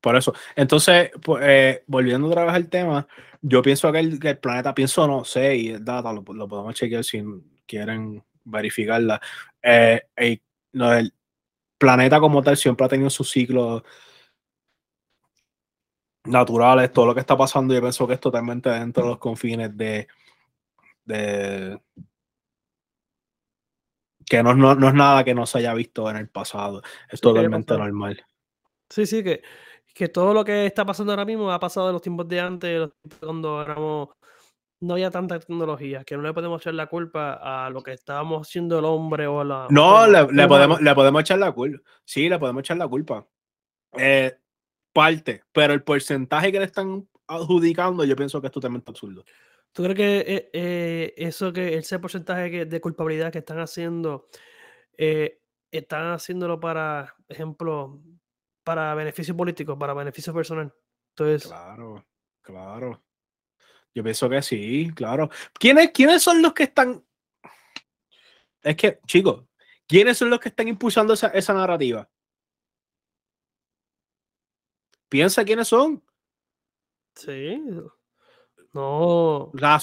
Por 0.00 0.16
eso. 0.16 0.32
Entonces, 0.54 1.10
pues, 1.22 1.42
eh, 1.46 1.84
volviendo 1.86 2.28
otra 2.28 2.44
vez 2.44 2.54
al 2.54 2.68
tema, 2.68 3.06
yo 3.42 3.62
pienso 3.62 3.90
que 3.92 3.98
el, 3.98 4.38
planeta, 4.38 4.74
pienso 4.74 5.06
no 5.06 5.24
sé, 5.24 5.56
y 5.56 5.68
el 5.68 5.84
data 5.84 6.12
lo, 6.12 6.22
podemos 6.24 6.74
chequear 6.74 7.04
si 7.04 7.22
quieren 7.66 8.22
verificarla. 8.44 9.20
Eh, 9.62 10.02
el 10.16 11.12
planeta 11.78 12.20
como 12.20 12.42
tal 12.42 12.56
siempre 12.56 12.86
ha 12.86 12.88
tenido 12.88 13.10
sus 13.10 13.30
ciclos 13.30 13.82
naturales, 16.24 16.92
todo 16.92 17.06
lo 17.06 17.14
que 17.14 17.20
está 17.20 17.36
pasando, 17.36 17.74
yo 17.74 17.80
pienso 17.80 18.06
que 18.06 18.14
es 18.14 18.20
totalmente 18.20 18.68
dentro 18.70 19.04
de 19.04 19.08
los 19.10 19.18
confines 19.18 19.76
de, 19.76 20.08
de 21.04 21.78
que 24.28 24.42
no, 24.42 24.54
no, 24.54 24.88
es 24.88 24.94
nada 24.94 25.24
que 25.24 25.34
no 25.34 25.46
se 25.46 25.58
haya 25.58 25.72
visto 25.74 26.10
en 26.10 26.16
el 26.16 26.28
pasado, 26.28 26.82
es 27.08 27.20
totalmente 27.20 27.76
normal. 27.76 28.24
Sí, 28.90 29.06
sí, 29.06 29.22
que, 29.22 29.42
que 29.94 30.08
todo 30.08 30.34
lo 30.34 30.44
que 30.44 30.66
está 30.66 30.84
pasando 30.84 31.12
ahora 31.12 31.24
mismo 31.24 31.50
ha 31.50 31.60
pasado 31.60 31.88
en 31.88 31.94
los 31.94 32.02
tiempos 32.02 32.28
de 32.28 32.40
antes, 32.40 32.88
cuando 33.20 33.62
éramos, 33.62 34.08
no 34.80 34.94
había 34.94 35.10
tanta 35.10 35.38
tecnología, 35.38 36.04
que 36.04 36.16
no 36.16 36.22
le 36.22 36.34
podemos 36.34 36.60
echar 36.60 36.74
la 36.74 36.86
culpa 36.86 37.34
a 37.34 37.70
lo 37.70 37.82
que 37.82 37.92
estábamos 37.92 38.46
haciendo 38.46 38.78
el 38.78 38.84
hombre 38.84 39.26
o 39.26 39.44
la... 39.44 39.68
No, 39.70 40.06
le, 40.06 40.48
podemos, 40.48 40.80
le 40.80 40.94
podemos 40.94 41.20
echar 41.20 41.38
la 41.38 41.52
culpa. 41.52 41.82
Sí, 42.04 42.28
le 42.28 42.38
podemos 42.38 42.60
echar 42.60 42.76
la 42.76 42.88
culpa. 42.88 43.26
Eh, 43.92 44.36
parte, 44.92 45.44
pero 45.52 45.72
el 45.72 45.82
porcentaje 45.82 46.50
que 46.50 46.58
le 46.58 46.64
están 46.64 47.08
adjudicando 47.28 48.04
yo 48.04 48.16
pienso 48.16 48.40
que 48.40 48.48
es 48.48 48.52
totalmente 48.52 48.90
absurdo. 48.90 49.24
¿Tú 49.76 49.82
crees 49.82 49.96
que 49.96 50.18
eh, 50.20 50.50
eh, 50.54 51.14
eso 51.18 51.52
que 51.52 51.76
ese 51.76 51.98
porcentaje 51.98 52.64
de 52.64 52.80
culpabilidad 52.80 53.30
que 53.30 53.40
están 53.40 53.58
haciendo, 53.58 54.26
eh, 54.96 55.42
están 55.70 56.12
haciéndolo 56.12 56.58
para, 56.58 57.14
ejemplo, 57.28 58.00
para 58.64 58.94
beneficio 58.94 59.36
político, 59.36 59.78
para 59.78 59.92
beneficio 59.92 60.32
personal? 60.32 60.72
Entonces, 61.10 61.46
claro, 61.46 62.02
claro. 62.40 63.04
Yo 63.94 64.02
pienso 64.02 64.30
que 64.30 64.40
sí, 64.40 64.90
claro. 64.94 65.28
¿Quiénes, 65.52 65.90
¿Quiénes 65.90 66.22
son 66.22 66.40
los 66.40 66.54
que 66.54 66.62
están? 66.62 67.04
Es 68.62 68.76
que, 68.76 68.98
chicos, 69.06 69.44
¿quiénes 69.86 70.16
son 70.16 70.30
los 70.30 70.40
que 70.40 70.48
están 70.48 70.68
impulsando 70.68 71.12
esa, 71.12 71.28
esa 71.28 71.52
narrativa? 71.52 72.08
Piensa 75.10 75.44
quiénes 75.44 75.68
son. 75.68 76.02
Sí, 77.14 77.62
no. 78.76 79.50
La, 79.54 79.80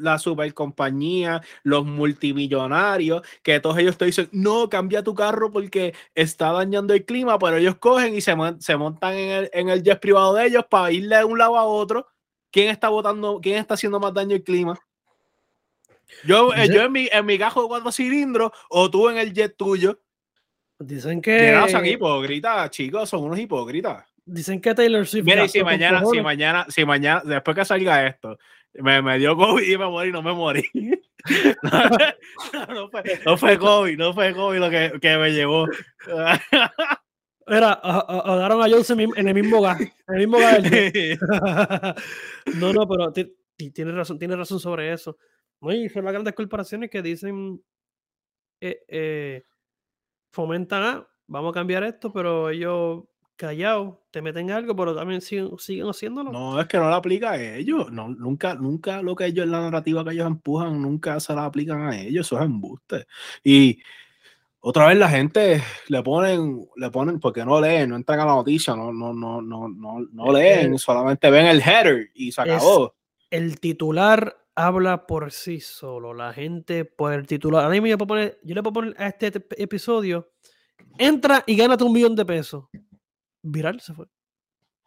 la 0.00 0.18
super 0.18 0.54
compañía, 0.54 1.42
los 1.62 1.84
multimillonarios, 1.84 3.22
que 3.42 3.60
todos 3.60 3.78
ellos 3.78 3.96
te 3.96 4.06
dicen, 4.06 4.28
no, 4.32 4.68
cambia 4.68 5.02
tu 5.02 5.14
carro 5.14 5.52
porque 5.52 5.94
está 6.14 6.52
dañando 6.52 6.94
el 6.94 7.04
clima, 7.04 7.38
pero 7.38 7.58
ellos 7.58 7.76
cogen 7.76 8.14
y 8.14 8.20
se, 8.20 8.34
se 8.58 8.76
montan 8.76 9.14
en 9.14 9.30
el, 9.30 9.50
en 9.52 9.68
el 9.68 9.82
jet 9.82 10.00
privado 10.00 10.34
de 10.34 10.46
ellos 10.46 10.64
para 10.68 10.90
irle 10.90 11.16
de 11.16 11.24
un 11.24 11.38
lado 11.38 11.56
a 11.56 11.64
otro. 11.64 12.06
¿Quién 12.50 12.70
está 12.70 12.88
votando, 12.88 13.38
quién 13.42 13.58
está 13.58 13.74
haciendo 13.74 14.00
más 14.00 14.14
daño 14.14 14.34
al 14.34 14.42
clima? 14.42 14.78
Yo, 16.24 16.54
eh, 16.54 16.68
yo 16.72 16.82
en, 16.82 16.92
mi, 16.92 17.08
en 17.12 17.26
mi 17.26 17.38
cajo 17.38 17.62
de 17.62 17.68
cuatro 17.68 17.92
cilindros 17.92 18.50
o 18.70 18.90
tú 18.90 19.08
en 19.08 19.18
el 19.18 19.32
jet 19.34 19.56
tuyo. 19.56 20.00
Dicen 20.78 21.20
que. 21.20 21.60
Son 21.70 21.84
hipócritas, 21.84 22.70
chicos, 22.70 23.08
son 23.08 23.24
unos 23.24 23.38
hipócritas. 23.38 24.04
Dicen 24.26 24.60
que 24.60 24.74
Taylor 24.74 25.06
Swift. 25.06 25.24
Mira, 25.24 25.44
y 25.44 25.48
si 25.48 25.62
mañana, 25.62 26.02
si 26.04 26.20
mañana, 26.20 26.66
si 26.68 26.84
mañana, 26.84 27.22
después 27.24 27.56
que 27.56 27.64
salga 27.64 28.06
esto, 28.06 28.36
me, 28.74 29.00
me 29.00 29.18
dio 29.18 29.36
COVID 29.36 29.62
y 29.62 29.78
me 29.78 29.86
morí, 29.86 30.10
no 30.10 30.20
me 30.20 30.32
morí. 30.32 30.64
no, 32.68 32.90
fue, 32.90 33.20
no, 33.24 33.36
fue, 33.36 33.58
COVID, 33.58 33.96
no 33.96 34.12
fue 34.12 34.34
COVID 34.34 34.58
lo 34.58 34.68
que, 34.70 34.92
que 35.00 35.16
me 35.16 35.32
llevó. 35.32 35.66
Era, 37.48 37.72
ahogaron 37.74 38.60
a 38.60 38.68
Johnson 38.68 38.98
en 39.00 39.28
el 39.28 39.34
mismo 39.34 39.62
gas. 39.62 39.80
En 39.80 40.14
el 40.14 40.18
mismo 40.26 40.38
gas. 40.38 40.58
no, 42.56 42.72
no, 42.72 42.88
pero 42.88 43.12
tiene 43.12 43.92
razón, 43.92 44.18
tiene 44.18 44.34
razón 44.34 44.58
sobre 44.58 44.92
eso. 44.92 45.16
Y 45.62 45.88
son 45.88 46.04
las 46.04 46.12
grandes 46.12 46.34
corporaciones 46.34 46.90
que 46.90 47.02
dicen 47.02 47.62
eh, 48.60 48.80
eh, 48.88 49.44
fomentan, 50.32 50.82
ah, 50.82 51.08
vamos 51.28 51.50
a 51.52 51.54
cambiar 51.54 51.84
esto, 51.84 52.12
pero 52.12 52.50
ellos 52.50 53.04
callado, 53.36 54.02
te 54.10 54.22
meten 54.22 54.50
algo, 54.50 54.74
pero 54.74 54.94
también 54.94 55.20
siguen, 55.20 55.52
haciéndolo. 55.88 56.32
No, 56.32 56.60
es 56.60 56.66
que 56.66 56.78
no 56.78 56.88
lo 56.88 56.94
aplica 56.94 57.32
a 57.32 57.56
ellos. 57.56 57.92
No, 57.92 58.08
nunca, 58.08 58.54
nunca 58.54 59.02
lo 59.02 59.14
que 59.14 59.26
ellos, 59.26 59.46
la 59.46 59.60
narrativa 59.60 60.04
que 60.04 60.12
ellos 60.12 60.26
empujan, 60.26 60.80
nunca 60.80 61.20
se 61.20 61.34
la 61.34 61.44
aplican 61.44 61.82
a 61.82 62.00
ellos. 62.00 62.26
Eso 62.26 62.36
es 62.36 62.44
embuste. 62.44 63.06
Y 63.44 63.78
otra 64.60 64.88
vez 64.88 64.98
la 64.98 65.08
gente 65.08 65.62
le 65.88 66.02
ponen, 66.02 66.66
le 66.76 66.90
ponen, 66.90 67.20
porque 67.20 67.44
no 67.44 67.60
leen, 67.60 67.90
no 67.90 67.96
entran 67.96 68.20
a 68.20 68.24
la 68.24 68.34
noticia, 68.34 68.74
no, 68.74 68.92
no, 68.92 69.12
no, 69.12 69.40
no, 69.40 69.68
no, 69.68 70.00
no 70.10 70.32
leen, 70.32 70.78
solamente 70.78 71.30
ven 71.30 71.46
el 71.46 71.60
header 71.60 72.10
y 72.14 72.32
se 72.32 72.40
acabó. 72.40 72.94
El 73.30 73.60
titular 73.60 74.36
habla 74.54 75.06
por 75.06 75.30
sí 75.30 75.60
solo. 75.60 76.14
La 76.14 76.32
gente 76.32 76.84
por 76.84 77.12
el 77.12 77.26
titular. 77.26 77.64
A 77.64 77.68
mí 77.68 77.80
me 77.80 77.96
poner, 77.98 78.40
yo 78.42 78.54
le 78.54 78.62
puedo 78.62 78.72
poner 78.72 78.94
a 78.98 79.08
este 79.08 79.32
episodio. 79.58 80.30
Entra 80.98 81.44
y 81.46 81.54
gánate 81.56 81.84
un 81.84 81.92
millón 81.92 82.16
de 82.16 82.24
pesos 82.24 82.64
viral 83.50 83.80
se 83.80 83.94
fue. 83.94 84.06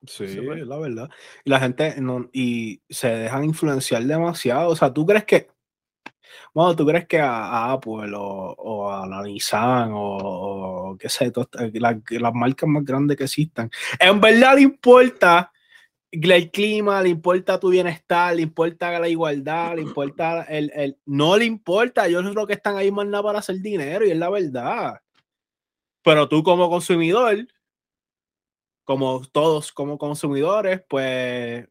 Sí, 0.08 0.24
es 0.24 0.68
la 0.68 0.78
verdad. 0.78 1.10
Y 1.44 1.50
la 1.50 1.60
gente 1.60 2.00
no, 2.00 2.30
y 2.32 2.82
se 2.90 3.10
dejan 3.10 3.44
influenciar 3.44 4.04
demasiado. 4.04 4.70
O 4.70 4.76
sea, 4.76 4.94
¿tú 4.94 5.06
crees 5.06 5.26
que, 5.26 5.50
bueno, 6.54 6.76
tú 6.76 6.86
crees 6.86 7.06
que 7.06 7.20
a, 7.20 7.72
Apple 7.74 8.12
o, 8.16 8.92
a 8.92 9.06
la 9.08 9.22
Nissan 9.24 9.92
o, 9.94 10.96
qué 10.98 11.10
sé, 11.10 11.26
eh, 11.60 11.72
las 11.80 12.34
marcas 12.34 12.70
más 12.70 12.86
grandes 12.86 13.18
que 13.18 13.26
existan, 13.26 13.70
en 14.00 14.22
verdad 14.22 14.56
le 14.56 14.62
importa 14.62 15.52
el 16.12 16.50
clima, 16.50 17.02
le 17.02 17.10
importa 17.10 17.60
tu 17.60 17.70
bienestar, 17.70 18.36
le 18.36 18.42
importa 18.42 19.00
la 19.00 19.10
igualdad, 19.10 19.76
le 19.76 19.82
importa 19.82 20.44
el, 20.44 20.72
el 20.74 20.98
no 21.06 21.38
le 21.38 21.46
importa, 21.46 22.08
ellos 22.08 22.24
creo 22.32 22.48
que 22.48 22.54
están 22.54 22.78
ahí 22.78 22.90
más 22.90 23.06
nada 23.06 23.24
para 23.24 23.40
hacer 23.40 23.60
dinero 23.60 24.06
y 24.06 24.12
es 24.12 24.18
la 24.18 24.30
verdad. 24.30 25.02
Pero 26.04 26.28
tú 26.28 26.42
como 26.42 26.70
consumidor, 26.70 27.48
como 28.90 29.22
todos 29.32 29.72
como 29.72 30.00
consumidores, 30.00 30.82
pues 30.90 31.64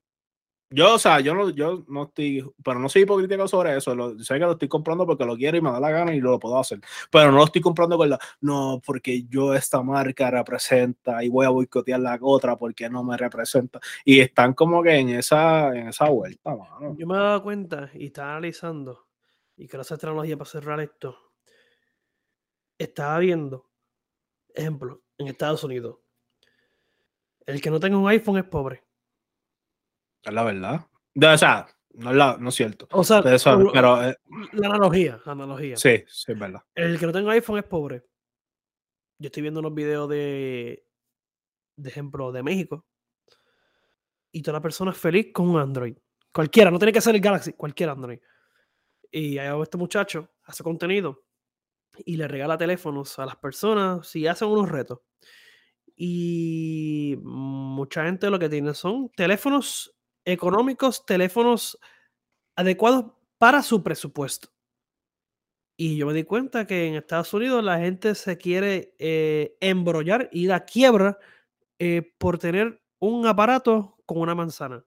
yo, 0.70 0.94
o 0.94 0.98
sea, 1.00 1.18
yo 1.18 1.34
no, 1.34 1.50
yo 1.50 1.84
no 1.88 2.04
estoy, 2.04 2.48
pero 2.62 2.78
no 2.78 2.88
soy 2.88 3.02
hipocrítico 3.02 3.48
sobre 3.48 3.76
eso. 3.76 3.92
Lo, 3.92 4.16
sé 4.20 4.34
que 4.34 4.40
lo 4.40 4.52
estoy 4.52 4.68
comprando 4.68 5.04
porque 5.04 5.24
lo 5.24 5.36
quiero 5.36 5.56
y 5.56 5.60
me 5.60 5.72
da 5.72 5.80
la 5.80 5.90
gana 5.90 6.14
y 6.14 6.20
lo, 6.20 6.38
puedo 6.38 6.56
hacer. 6.60 6.80
Pero 7.10 7.32
no 7.32 7.38
lo 7.38 7.44
estoy 7.46 7.60
comprando 7.60 7.98
con 7.98 8.10
la, 8.10 8.20
no, 8.40 8.80
porque 8.86 9.24
yo 9.24 9.52
esta 9.52 9.82
marca 9.82 10.30
representa 10.30 11.24
y 11.24 11.28
voy 11.28 11.44
a 11.44 11.48
boicotear 11.48 11.98
la 11.98 12.16
otra 12.20 12.56
porque 12.56 12.88
no 12.88 13.02
me 13.02 13.16
representa. 13.16 13.80
Y 14.04 14.20
están 14.20 14.54
como 14.54 14.80
que 14.80 14.94
en 14.94 15.08
esa, 15.08 15.76
en 15.76 15.88
esa 15.88 16.08
vuelta, 16.10 16.54
mano. 16.54 16.94
Yo 16.96 17.04
me 17.04 17.16
he 17.16 17.18
dado 17.18 17.42
cuenta 17.42 17.90
y 17.94 18.06
estaba 18.06 18.30
analizando, 18.30 19.08
y 19.56 19.66
que 19.66 19.76
esa 19.76 19.98
tecnología 19.98 20.36
para 20.36 20.50
cerrar 20.50 20.78
esto. 20.78 21.18
Estaba 22.78 23.18
viendo, 23.18 23.68
ejemplo, 24.54 25.02
en 25.18 25.26
Estados 25.26 25.64
Unidos. 25.64 25.96
El 27.49 27.62
que 27.62 27.70
no 27.70 27.80
tenga 27.80 27.96
un 27.96 28.07
iPhone 28.07 28.36
es 28.36 28.44
pobre. 28.44 28.84
Es 30.22 30.34
la 30.34 30.44
verdad. 30.44 30.86
o 31.14 31.38
sea, 31.38 31.66
no 31.94 32.11
es, 32.11 32.16
la, 32.16 32.36
no 32.36 32.51
es 32.51 32.55
cierto. 32.55 32.86
O 32.90 33.03
sea, 33.03 33.22
pero, 33.22 34.05
eh, 34.05 34.18
la 34.53 34.68
analogía, 34.68 35.18
la 35.24 35.32
analogía. 35.32 35.78
Sí, 35.78 36.05
sí, 36.07 36.32
es 36.32 36.38
verdad. 36.38 36.62
El 36.74 36.99
que 36.99 37.07
no 37.07 37.12
tenga 37.12 37.32
iPhone 37.32 37.59
es 37.59 37.64
pobre. 37.64 38.05
Yo 39.18 39.28
estoy 39.28 39.40
viendo 39.40 39.61
unos 39.61 39.72
videos 39.72 40.11
de, 40.11 40.86
de 41.74 41.88
ejemplo, 41.88 42.32
de 42.32 42.42
México. 42.42 42.86
Y 44.30 44.42
toda 44.42 44.59
la 44.59 44.62
persona 44.62 44.90
es 44.90 44.99
feliz 44.99 45.32
con 45.32 45.49
un 45.49 45.59
Android. 45.59 45.96
Cualquiera, 46.30 46.70
no 46.70 46.78
tiene 46.78 46.92
que 46.92 47.01
ser 47.01 47.14
el 47.14 47.22
Galaxy, 47.22 47.55
cualquier 47.55 47.88
Android. 47.88 48.18
Y 49.11 49.38
ahí 49.38 49.62
este 49.62 49.78
muchacho 49.78 50.34
hace 50.44 50.62
contenido 50.62 51.24
y 52.05 52.18
le 52.18 52.28
regala 52.28 52.59
teléfonos 52.59 53.18
a 53.18 53.24
las 53.24 53.36
personas 53.36 54.14
y 54.14 54.26
hacen 54.26 54.49
unos 54.49 54.68
retos. 54.68 55.01
Y 56.01 57.18
mucha 57.24 58.05
gente 58.05 58.30
lo 58.30 58.38
que 58.38 58.49
tiene 58.49 58.72
son 58.72 59.11
teléfonos 59.16 59.96
económicos, 60.24 61.05
teléfonos 61.05 61.76
adecuados 62.55 63.07
para 63.36 63.64
su 63.64 63.82
presupuesto. 63.82 64.49
Y 65.76 65.96
yo 65.96 66.07
me 66.07 66.14
di 66.14 66.22
cuenta 66.22 66.68
que 66.68 66.86
en 66.86 66.94
Estados 66.94 67.34
Unidos 67.34 67.64
la 67.64 67.78
gente 67.78 68.14
se 68.14 68.38
quiere 68.38 68.94
eh, 69.01 69.57
embrollar, 69.61 70.28
ir 70.30 70.53
a 70.53 70.64
quiebra 70.64 71.18
eh, 71.80 72.14
por 72.16 72.38
tener 72.38 72.80
un 73.01 73.26
aparato 73.26 73.96
con 74.07 74.18
una 74.18 74.36
manzana. 74.36 74.84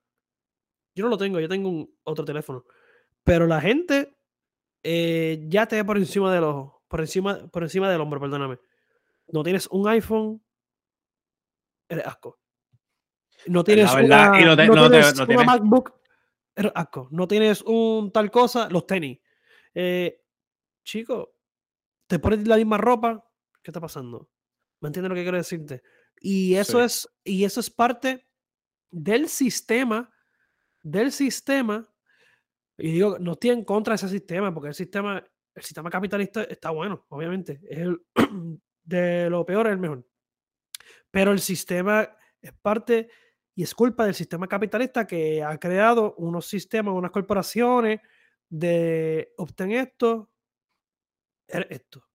Yo 0.96 1.04
no 1.04 1.10
lo 1.10 1.18
tengo, 1.18 1.42
yo 1.42 1.50
tengo 1.50 1.68
un, 1.70 1.94
otro 2.04 2.24
teléfono. 2.24 2.64
Pero 3.24 3.48
la 3.48 3.60
gente 3.60 4.16
eh, 4.84 5.44
ya 5.50 5.68
te 5.68 5.76
ve 5.76 5.84
por 5.84 5.98
encima 5.98 6.34
del 6.34 6.46
ojo, 6.46 6.84
por 6.88 7.02
encima, 7.02 7.48
por 7.48 7.64
encima 7.64 7.90
del 7.90 8.00
hombro, 8.00 8.22
perdóname. 8.22 8.60
No 9.28 9.44
tienes 9.44 9.68
un 9.72 9.88
iPhone, 9.90 10.42
eres 11.92 12.08
asco. 12.08 12.40
No 13.48 13.64
tienes 13.64 13.92
una, 13.94 14.32
MacBook, 15.46 15.94
eres 16.56 16.72
asco. 16.76 17.08
No 17.12 17.28
tienes 17.28 17.62
un 17.64 18.12
tal 18.12 18.32
cosa, 18.32 18.70
los 18.70 18.86
tenis. 18.86 19.20
Eh, 19.74 20.22
chico, 20.84 21.36
te 22.08 22.20
pones 22.20 22.48
la 22.48 22.58
misma 22.58 22.78
ropa, 22.78 23.26
¿qué 23.64 23.72
está 23.72 23.80
pasando? 23.80 24.30
¿Me 24.80 24.88
entiendes 24.88 25.10
lo 25.10 25.16
que 25.16 25.24
quiero 25.24 25.38
decirte? 25.38 25.84
Y 26.20 26.56
eso 26.56 26.84
es, 26.84 27.08
y 27.24 27.44
eso 27.44 27.60
es 27.60 27.70
parte 27.70 28.28
del 28.90 29.28
sistema, 29.28 30.12
del 30.84 31.12
sistema. 31.12 31.88
Y 32.78 32.94
digo, 32.94 33.18
no 33.20 33.34
estoy 33.34 33.52
en 33.52 33.64
contra 33.64 33.94
de 33.94 33.96
ese 33.96 34.10
sistema, 34.10 34.54
porque 34.54 34.70
el 34.70 34.76
sistema, 34.76 35.24
el 35.56 35.64
sistema 35.64 35.90
capitalista 35.90 36.44
está 36.44 36.70
bueno, 36.72 37.06
obviamente. 37.10 37.60
Es 37.70 37.80
el, 37.80 38.02
de 38.84 39.30
lo 39.30 39.46
peor 39.46 39.68
es 39.68 39.74
el 39.74 39.80
mejor. 39.80 40.06
Pero 41.10 41.32
el 41.32 41.40
sistema 41.40 42.10
es 42.42 42.54
parte 42.54 43.10
y 43.56 43.64
es 43.64 43.76
culpa 43.76 44.06
del 44.06 44.16
sistema 44.16 44.48
capitalista 44.48 45.06
que 45.06 45.44
ha 45.44 45.58
creado 45.58 46.16
unos 46.18 46.48
sistemas, 46.48 46.94
unas 46.94 47.12
corporaciones 47.12 48.00
de 48.50 49.34
obtener 49.38 49.88
esto, 49.88 50.30
esto. 51.48 52.06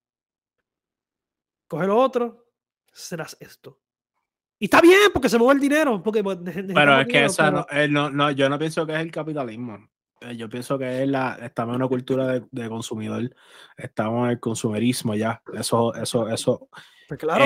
Coge 1.68 1.86
lo 1.86 1.96
otro, 1.96 2.46
serás 2.92 3.36
esto. 3.40 3.80
Y 4.58 4.66
está 4.66 4.80
bien, 4.80 5.10
porque 5.12 5.28
se 5.28 5.38
mueve 5.38 5.54
el 5.54 5.60
dinero. 5.60 6.02
Porque, 6.02 6.22
pues, 6.22 6.38
pero 6.74 7.00
es 7.00 7.08
que 7.08 7.24
esa 7.24 7.66
eh, 7.70 7.88
no, 7.88 8.08
no, 8.10 8.30
yo 8.30 8.48
no 8.48 8.58
pienso 8.58 8.86
que 8.86 8.94
es 8.94 9.00
el 9.00 9.10
capitalismo. 9.10 9.90
Eh, 10.20 10.36
yo 10.36 10.48
pienso 10.48 10.78
que 10.78 11.02
es 11.02 11.08
la, 11.08 11.38
estamos 11.42 11.74
en 11.74 11.82
una 11.82 11.88
cultura 11.88 12.26
de, 12.26 12.44
de, 12.50 12.68
consumidor, 12.68 13.34
estamos 13.76 14.24
en 14.24 14.30
el 14.30 14.40
consumerismo 14.40 15.14
ya. 15.14 15.42
Eso, 15.54 15.94
eso, 15.94 16.28
eso. 16.28 16.68
Pues 17.08 17.20
claro, 17.20 17.44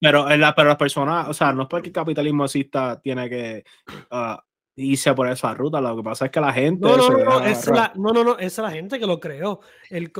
pero, 0.00 0.36
la, 0.36 0.54
pero 0.54 0.68
las 0.68 0.76
personas, 0.76 1.28
o 1.28 1.34
sea, 1.34 1.52
no 1.52 1.62
es 1.62 1.68
porque 1.68 1.88
el 1.88 1.92
capitalismo 1.92 2.44
exista, 2.44 3.00
tiene 3.00 3.28
que 3.28 3.64
uh, 4.10 4.36
irse 4.76 5.12
por 5.12 5.28
esa 5.28 5.52
ruta. 5.52 5.80
Lo 5.80 5.96
que 5.96 6.02
pasa 6.02 6.26
es 6.26 6.30
que 6.30 6.40
la 6.40 6.52
gente. 6.52 6.80
No, 6.80 6.96
no, 6.96 7.10
no, 7.10 7.44
es 7.44 7.66
la, 7.68 7.92
no, 7.96 8.12
no, 8.12 8.24
no, 8.24 8.38
es 8.38 8.56
la 8.58 8.70
gente 8.70 8.98
que 8.98 9.06
lo 9.06 9.20
creó. 9.20 9.60
El, 9.90 10.10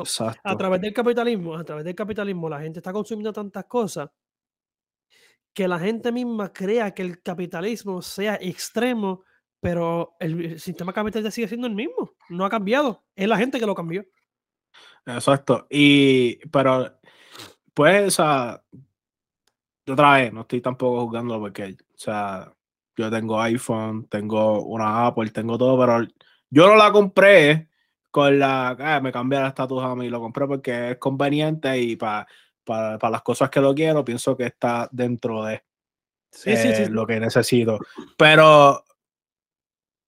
a 0.44 0.56
través 0.56 0.80
del 0.80 0.92
capitalismo, 0.92 1.56
a 1.56 1.64
través 1.64 1.84
del 1.84 1.94
capitalismo, 1.94 2.48
la 2.48 2.60
gente 2.60 2.80
está 2.80 2.92
consumiendo 2.92 3.32
tantas 3.32 3.64
cosas 3.64 4.10
que 5.54 5.68
la 5.68 5.78
gente 5.78 6.12
misma 6.12 6.52
crea 6.52 6.92
que 6.92 7.02
el 7.02 7.22
capitalismo 7.22 8.00
sea 8.02 8.38
extremo, 8.40 9.24
pero 9.62 10.16
el 10.18 10.58
sistema 10.58 10.92
capitalista 10.92 11.30
sigue 11.30 11.48
siendo 11.48 11.68
el 11.68 11.74
mismo, 11.74 12.12
no 12.28 12.44
ha 12.44 12.50
cambiado, 12.50 13.04
es 13.14 13.28
la 13.28 13.38
gente 13.38 13.60
que 13.60 13.66
lo 13.66 13.74
cambió. 13.74 14.04
Exacto, 15.06 15.66
y 15.70 16.36
pero 16.48 16.98
pues, 17.72 18.08
o 18.08 18.10
sea, 18.10 18.62
otra 19.88 20.14
vez, 20.14 20.32
no 20.32 20.42
estoy 20.42 20.60
tampoco 20.60 21.06
jugando 21.06 21.38
porque, 21.38 21.76
o 21.78 21.98
sea, 21.98 22.52
yo 22.96 23.10
tengo 23.10 23.40
iPhone, 23.40 24.06
tengo 24.08 24.62
una 24.64 25.06
Apple, 25.06 25.30
tengo 25.30 25.56
todo, 25.56 25.78
pero 25.78 26.06
yo 26.50 26.68
no 26.68 26.76
la 26.76 26.92
compré 26.92 27.68
con 28.10 28.38
la, 28.38 28.76
ah, 28.78 29.00
me 29.00 29.12
cambié 29.12 29.40
la 29.40 29.48
estatus 29.48 29.82
a 29.82 29.94
mí, 29.94 30.08
lo 30.10 30.20
compré 30.20 30.46
porque 30.46 30.90
es 30.90 30.98
conveniente 30.98 31.78
y 31.78 31.96
para 31.96 32.26
para, 32.64 33.10
las 33.10 33.22
cosas 33.22 33.50
que 33.50 33.60
lo 33.60 33.74
quiero, 33.74 34.04
pienso 34.04 34.36
que 34.36 34.46
está 34.46 34.88
dentro 34.92 35.44
de 35.44 35.62
eh, 36.44 36.88
lo 36.90 37.06
que 37.06 37.20
necesito. 37.20 37.78
Pero, 38.16 38.84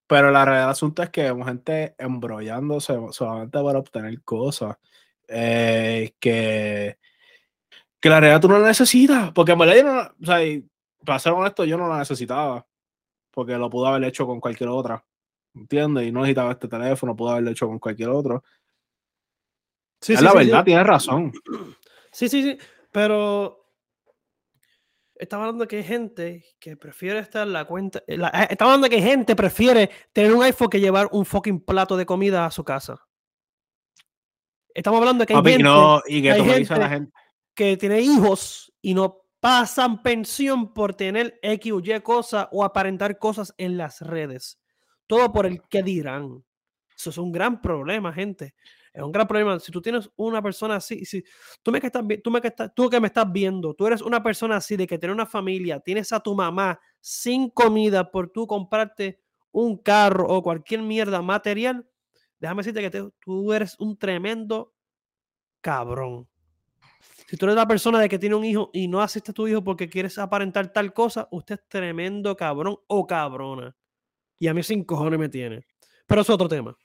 pero 0.06 0.30
la 0.30 0.44
realidad 0.44 0.64
del 0.66 0.72
asunto 0.72 1.02
es 1.02 1.10
que 1.10 1.22
vemos 1.22 1.46
gente 1.46 1.94
embrollándose 1.98 2.98
solamente 3.10 3.62
para 3.62 3.78
obtener 3.78 4.22
cosas 4.22 4.76
eh, 5.28 6.14
que, 6.20 6.98
que 8.00 8.08
la 8.08 8.20
realidad 8.20 8.40
tú 8.40 8.48
no 8.48 8.58
la 8.58 8.68
necesitas. 8.68 9.32
Porque 9.32 9.52
en 9.52 9.58
verdad, 9.58 9.84
no, 9.84 10.00
o 10.22 10.26
sea, 10.26 10.62
para 11.04 11.18
ser 11.18 11.32
honesto, 11.32 11.64
yo 11.64 11.78
no 11.78 11.88
la 11.88 11.98
necesitaba. 11.98 12.66
Porque 13.30 13.56
lo 13.56 13.70
pude 13.70 13.88
haber 13.88 14.04
hecho 14.04 14.26
con 14.26 14.40
cualquier 14.40 14.68
otra. 14.68 15.04
¿Entiendes? 15.54 16.06
Y 16.06 16.12
no 16.12 16.20
necesitaba 16.20 16.52
este 16.52 16.68
teléfono, 16.68 17.16
pude 17.16 17.32
haberlo 17.32 17.50
hecho 17.50 17.66
con 17.66 17.78
cualquier 17.78 18.10
otro. 18.10 18.44
Sí, 20.00 20.12
es 20.12 20.22
la 20.22 20.34
verdad, 20.34 20.64
tienes 20.64 20.86
razón. 20.86 21.32
Sí, 22.12 22.28
sí, 22.28 22.42
sí, 22.42 22.58
pero 22.92 23.63
estaba 25.16 25.44
hablando 25.44 25.64
de 25.64 25.68
que 25.68 25.76
hay 25.76 25.84
gente 25.84 26.44
que 26.58 26.76
prefiere 26.76 27.18
estar 27.20 27.46
en 27.46 27.52
la 27.52 27.64
cuenta. 27.64 28.00
Eh, 28.06 28.16
eh, 28.16 28.46
estaba 28.50 28.72
hablando 28.72 28.86
de 28.86 28.90
que 28.90 28.96
hay 28.96 29.10
gente 29.10 29.36
prefiere 29.36 29.90
tener 30.12 30.32
un 30.32 30.42
iPhone 30.42 30.68
que 30.68 30.80
llevar 30.80 31.08
un 31.12 31.24
fucking 31.24 31.60
plato 31.60 31.96
de 31.96 32.06
comida 32.06 32.46
a 32.46 32.50
su 32.50 32.64
casa. 32.64 32.96
Estamos 34.74 34.98
hablando 34.98 35.22
de 35.22 35.26
que 35.26 35.34
hay 35.34 35.42
gente, 35.44 36.68
que, 37.54 37.76
tiene 37.76 38.00
hijos 38.00 38.72
y 38.82 38.94
no 38.94 39.22
pasan 39.38 40.02
pensión 40.02 40.74
por 40.74 40.94
tener 40.94 41.38
X 41.42 41.72
o 41.72 41.78
Y 41.78 42.00
cosas 42.00 42.48
o 42.50 42.64
aparentar 42.64 43.18
cosas 43.18 43.54
en 43.56 43.76
las 43.76 44.00
redes. 44.00 44.58
Todo 45.06 45.32
por 45.32 45.46
el 45.46 45.62
que 45.68 45.82
dirán. 45.82 46.44
Eso 47.04 47.10
es 47.10 47.18
un 47.18 47.30
gran 47.30 47.60
problema, 47.60 48.14
gente. 48.14 48.54
Es 48.94 49.02
un 49.02 49.12
gran 49.12 49.28
problema. 49.28 49.60
Si 49.60 49.70
tú 49.70 49.82
tienes 49.82 50.08
una 50.16 50.40
persona 50.40 50.76
así, 50.76 51.04
si 51.04 51.22
tú, 51.62 51.70
me 51.70 51.78
que 51.78 51.88
estás, 51.88 52.02
tú, 52.22 52.30
me 52.30 52.40
que 52.40 52.48
estás, 52.48 52.74
tú 52.74 52.88
que 52.88 52.98
me 52.98 53.08
estás 53.08 53.30
viendo, 53.30 53.74
tú 53.74 53.86
eres 53.86 54.00
una 54.00 54.22
persona 54.22 54.56
así 54.56 54.74
de 54.74 54.86
que 54.86 54.98
tiene 54.98 55.12
una 55.12 55.26
familia, 55.26 55.80
tienes 55.80 56.12
a 56.14 56.20
tu 56.20 56.34
mamá 56.34 56.80
sin 57.00 57.50
comida 57.50 58.10
por 58.10 58.30
tú 58.30 58.46
comprarte 58.46 59.20
un 59.52 59.76
carro 59.76 60.26
o 60.26 60.42
cualquier 60.42 60.80
mierda 60.80 61.20
material, 61.20 61.86
déjame 62.38 62.62
decirte 62.62 62.90
que 62.90 63.10
tú 63.20 63.52
eres 63.52 63.78
un 63.78 63.98
tremendo 63.98 64.72
cabrón. 65.60 66.26
Si 67.26 67.36
tú 67.36 67.46
eres 67.46 67.56
la 67.56 67.68
persona 67.68 68.00
de 68.00 68.08
que 68.08 68.18
tiene 68.18 68.36
un 68.36 68.44
hijo 68.44 68.70
y 68.72 68.88
no 68.88 69.02
asiste 69.02 69.32
a 69.32 69.34
tu 69.34 69.46
hijo 69.46 69.62
porque 69.62 69.90
quieres 69.90 70.16
aparentar 70.18 70.72
tal 70.72 70.94
cosa, 70.94 71.28
usted 71.30 71.56
es 71.56 71.68
tremendo 71.68 72.34
cabrón 72.36 72.78
o 72.86 73.06
cabrona. 73.06 73.76
Y 74.38 74.46
a 74.46 74.54
mí 74.54 74.62
sin 74.62 74.84
cojones 74.84 75.18
me 75.18 75.28
tiene. 75.28 75.66
Pero 76.06 76.20
es 76.20 76.30
otro 76.30 76.48
tema. 76.48 76.76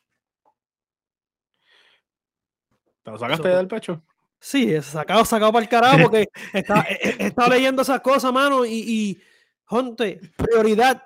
¿Te 3.10 3.14
lo 3.14 3.20
sacaste 3.20 3.47
del 3.47 3.68
pecho? 3.68 4.03
Sí, 4.39 4.80
sacado, 4.84 5.26
sacado 5.26 5.51
para 5.51 5.64
el 5.64 5.70
carajo, 5.70 5.97
porque 6.03 6.30
he, 6.53 7.26
estado 7.26 7.49
leyendo 7.49 7.82
esas 7.82 8.01
cosas, 8.01 8.32
mano, 8.32 8.66
y, 8.66 8.84
y 8.86 9.22
jonte, 9.66 10.22
prioridad, 10.38 11.03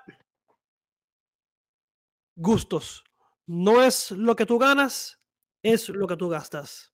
gustos. 2.36 3.04
No 3.46 3.82
es 3.82 4.10
lo 4.10 4.36
que 4.36 4.44
tú 4.44 4.58
ganas, 4.58 5.18
es 5.62 5.88
lo 5.88 6.06
que 6.06 6.16
tú 6.16 6.28
gastas. 6.28 6.92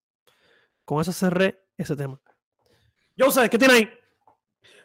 Con 0.84 1.00
eso 1.00 1.12
cerré 1.12 1.64
ese 1.76 1.96
tema. 1.96 2.20
Yo 3.16 3.32
sé, 3.32 3.50
¿qué 3.50 3.58
tiene 3.58 3.74
ahí? 3.74 3.90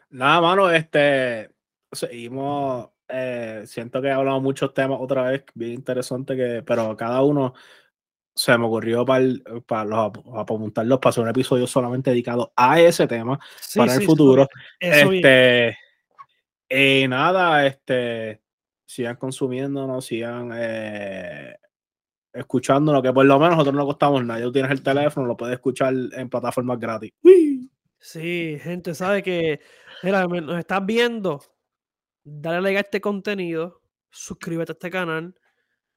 Nada, 0.09 0.41
mano, 0.41 0.71
este, 0.71 1.51
seguimos, 1.91 2.89
eh, 3.07 3.63
siento 3.67 4.01
que 4.01 4.07
he 4.07 4.11
hablado 4.11 4.41
muchos 4.41 4.73
temas 4.73 4.97
otra 4.99 5.30
vez, 5.30 5.45
bien 5.53 5.73
interesante, 5.73 6.36
que, 6.36 6.63
pero 6.63 6.97
cada 6.97 7.21
uno 7.21 7.53
se 8.36 8.57
me 8.57 8.65
ocurrió 8.65 9.05
para, 9.05 9.25
para 9.65 9.86
los, 9.86 10.11
apuntarlos 10.36 10.99
para 10.99 11.09
hacer 11.09 11.23
un 11.23 11.29
episodio 11.29 11.65
solamente 11.65 12.11
dedicado 12.11 12.51
a 12.55 12.79
ese 12.79 13.07
tema 13.07 13.39
para 13.75 13.95
el 13.95 14.03
futuro. 14.03 14.47
este, 14.79 15.77
y 16.69 17.07
nada, 17.07 17.65
este, 17.65 18.41
sigan 18.86 19.15
consumiéndonos, 19.15 20.05
sigan 20.05 20.51
eh, 20.53 21.55
escuchándonos, 22.33 23.01
que 23.01 23.13
por 23.13 23.25
lo 23.25 23.39
menos 23.39 23.55
nosotros 23.55 23.75
no 23.75 23.86
costamos 23.86 24.25
nada. 24.25 24.41
Tú 24.41 24.51
tienes 24.51 24.71
el 24.71 24.83
teléfono, 24.83 25.27
lo 25.27 25.38
puedes 25.38 25.55
escuchar 25.55 25.93
en 25.93 26.29
plataformas 26.29 26.79
gratis. 26.79 27.13
Sí, 27.97 28.59
gente, 28.61 28.93
sabe 28.93 29.23
que 29.23 29.61
mira, 30.03 30.25
nos 30.27 30.59
estás 30.59 30.86
viendo. 30.86 31.41
Dale 32.23 32.61
like 32.61 32.77
a 32.77 32.81
este 32.81 33.01
contenido, 33.01 33.81
suscríbete 34.09 34.71
a 34.71 34.73
este 34.73 34.89
canal, 34.89 35.36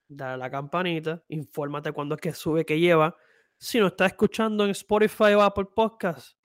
dale 0.09 0.33
a 0.33 0.37
la 0.37 0.49
campanita, 0.49 1.23
infórmate 1.29 1.91
cuando 1.91 2.15
es 2.15 2.21
que 2.21 2.33
sube, 2.33 2.65
que 2.65 2.79
lleva. 2.79 3.15
Si 3.57 3.79
no 3.79 3.87
estás 3.87 4.11
escuchando 4.11 4.65
en 4.65 4.71
Spotify 4.71 5.33
o 5.35 5.41
Apple 5.41 5.67
Podcast, 5.73 6.37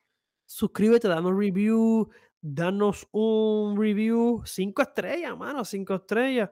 suscríbete, 0.47 1.09
danos 1.09 1.37
review, 1.37 2.11
danos 2.41 3.09
un 3.12 3.81
review, 3.81 4.43
cinco 4.45 4.83
estrellas, 4.83 5.37
mano, 5.37 5.65
cinco 5.65 5.95
estrellas. 5.95 6.51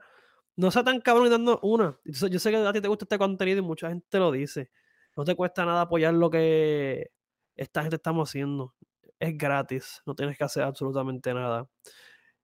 No 0.56 0.70
sea 0.70 0.84
tan 0.84 1.00
cabrón 1.00 1.26
y 1.26 1.30
dando 1.30 1.60
una. 1.62 1.98
Yo 2.04 2.38
sé 2.38 2.50
que 2.50 2.56
a 2.56 2.72
ti 2.72 2.80
te 2.80 2.88
gusta 2.88 3.04
este 3.04 3.18
contenido 3.18 3.58
y 3.58 3.62
mucha 3.62 3.88
gente 3.88 4.18
lo 4.18 4.30
dice. 4.32 4.70
No 5.16 5.24
te 5.24 5.34
cuesta 5.34 5.64
nada 5.64 5.82
apoyar 5.82 6.14
lo 6.14 6.30
que 6.30 7.10
esta 7.56 7.82
gente 7.82 7.96
estamos 7.96 8.30
haciendo. 8.30 8.74
Es 9.18 9.36
gratis. 9.36 10.02
No 10.06 10.14
tienes 10.14 10.36
que 10.36 10.44
hacer 10.44 10.62
absolutamente 10.62 11.32
nada. 11.34 11.68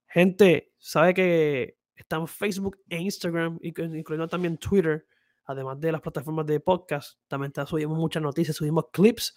Gente, 0.06 0.72
sabe 0.78 1.14
que 1.14 1.77
estamos 1.98 2.30
Facebook 2.30 2.78
e 2.88 2.98
Instagram, 2.98 3.58
incluyendo 3.60 4.28
también 4.28 4.56
Twitter, 4.56 5.06
además 5.44 5.80
de 5.80 5.92
las 5.92 6.00
plataformas 6.00 6.46
de 6.46 6.60
podcast. 6.60 7.18
También 7.28 7.52
subimos 7.66 7.98
muchas 7.98 8.22
noticias, 8.22 8.56
subimos 8.56 8.86
clips. 8.92 9.34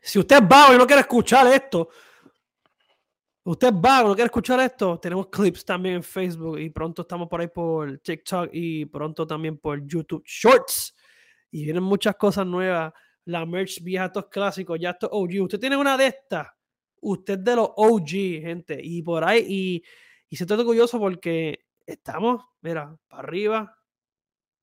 Si 0.00 0.18
usted 0.18 0.42
va 0.42 0.74
y 0.74 0.78
no 0.78 0.86
quiere 0.86 1.00
escuchar 1.00 1.46
esto, 1.48 1.88
Usted 3.46 3.72
va, 3.72 4.02
no 4.02 4.16
quiere 4.16 4.26
escuchar 4.26 4.58
esto, 4.58 4.98
tenemos 4.98 5.28
clips 5.28 5.64
también 5.64 5.94
en 5.94 6.02
Facebook 6.02 6.58
y 6.58 6.68
pronto 6.68 7.02
estamos 7.02 7.28
por 7.28 7.40
ahí 7.40 7.46
por 7.46 7.96
TikTok 7.98 8.50
y 8.52 8.86
pronto 8.86 9.24
también 9.24 9.56
por 9.58 9.86
YouTube 9.86 10.24
Shorts. 10.26 10.96
Y 11.52 11.62
vienen 11.62 11.84
muchas 11.84 12.16
cosas 12.16 12.44
nuevas. 12.44 12.92
La 13.24 13.46
merch 13.46 13.80
vieja, 13.84 14.06
estos 14.06 14.26
clásicos, 14.26 14.80
ya 14.80 14.90
estos 14.90 15.10
OG. 15.12 15.42
Usted 15.44 15.60
tiene 15.60 15.76
una 15.76 15.96
de 15.96 16.08
estas. 16.08 16.48
Usted 17.00 17.38
de 17.38 17.54
los 17.54 17.70
OG, 17.76 18.08
gente. 18.08 18.80
Y 18.82 19.00
por 19.02 19.22
ahí, 19.22 19.80
y 20.28 20.36
estoy 20.40 20.58
orgulloso 20.58 20.98
porque 20.98 21.60
estamos, 21.86 22.44
mira, 22.60 22.96
para 23.08 23.22
arriba 23.22 23.78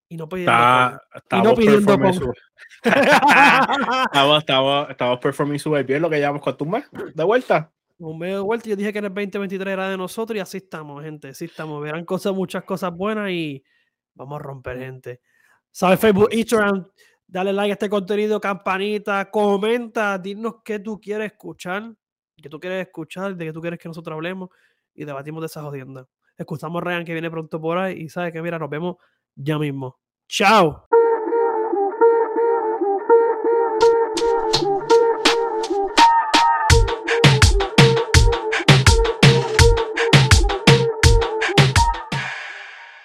y 0.09 0.17
no 0.17 0.27
pidiendo. 0.29 0.51
Está, 0.51 1.37
y 1.37 1.41
no 1.41 1.55
pidiendo 1.55 1.93
estamos, 2.83 4.39
estamos, 4.39 4.89
estamos 4.89 5.19
performing 5.19 5.59
super 5.59 5.83
bien 5.85 6.01
lo 6.01 6.09
que 6.09 6.17
llevamos 6.17 6.41
con 6.41 6.57
tu 6.57 6.65
mes 6.65 6.85
de 6.91 7.23
vuelta 7.23 7.71
un 8.09 8.17
medio 8.17 8.37
de 8.37 8.41
vuelta. 8.41 8.69
Yo 8.69 8.75
dije 8.75 8.91
que 8.91 8.99
en 8.99 9.05
el 9.05 9.13
2023 9.13 9.73
era 9.73 9.89
de 9.89 9.97
nosotros 9.97 10.37
y 10.37 10.39
así 10.39 10.57
estamos, 10.57 11.03
gente. 11.03 11.29
Así 11.29 11.45
estamos. 11.45 11.81
Verán 11.81 12.05
cosas, 12.05 12.33
muchas 12.33 12.63
cosas 12.63 12.95
buenas 12.95 13.31
y 13.31 13.63
vamos 14.13 14.39
a 14.39 14.43
romper, 14.43 14.79
gente. 14.79 15.21
¿Sabes? 15.71 15.99
Facebook, 15.99 16.29
Instagram, 16.31 16.85
dale 17.27 17.53
like 17.53 17.71
a 17.71 17.73
este 17.73 17.89
contenido, 17.89 18.39
campanita, 18.39 19.29
comenta, 19.31 20.17
dinos 20.17 20.55
qué 20.63 20.79
tú 20.79 20.99
quieres 20.99 21.31
escuchar, 21.31 21.95
qué 22.37 22.49
tú 22.49 22.59
quieres 22.59 22.85
escuchar, 22.85 23.35
de 23.35 23.45
qué 23.45 23.53
tú 23.53 23.61
quieres 23.61 23.79
que 23.79 23.87
nosotros 23.87 24.13
hablemos 24.13 24.49
y 24.93 25.05
debatimos 25.05 25.41
de 25.41 25.47
esa 25.47 25.61
jodienda. 25.61 26.07
Escuchamos 26.37 26.81
Ryan 26.83 27.05
que 27.05 27.13
viene 27.13 27.29
pronto 27.29 27.61
por 27.61 27.77
ahí 27.77 28.01
y 28.01 28.09
sabe 28.09 28.31
que, 28.31 28.41
mira, 28.41 28.57
nos 28.59 28.69
vemos 28.69 28.95
ya 29.35 29.59
mismo. 29.59 29.99
¡Chao! 30.27 30.87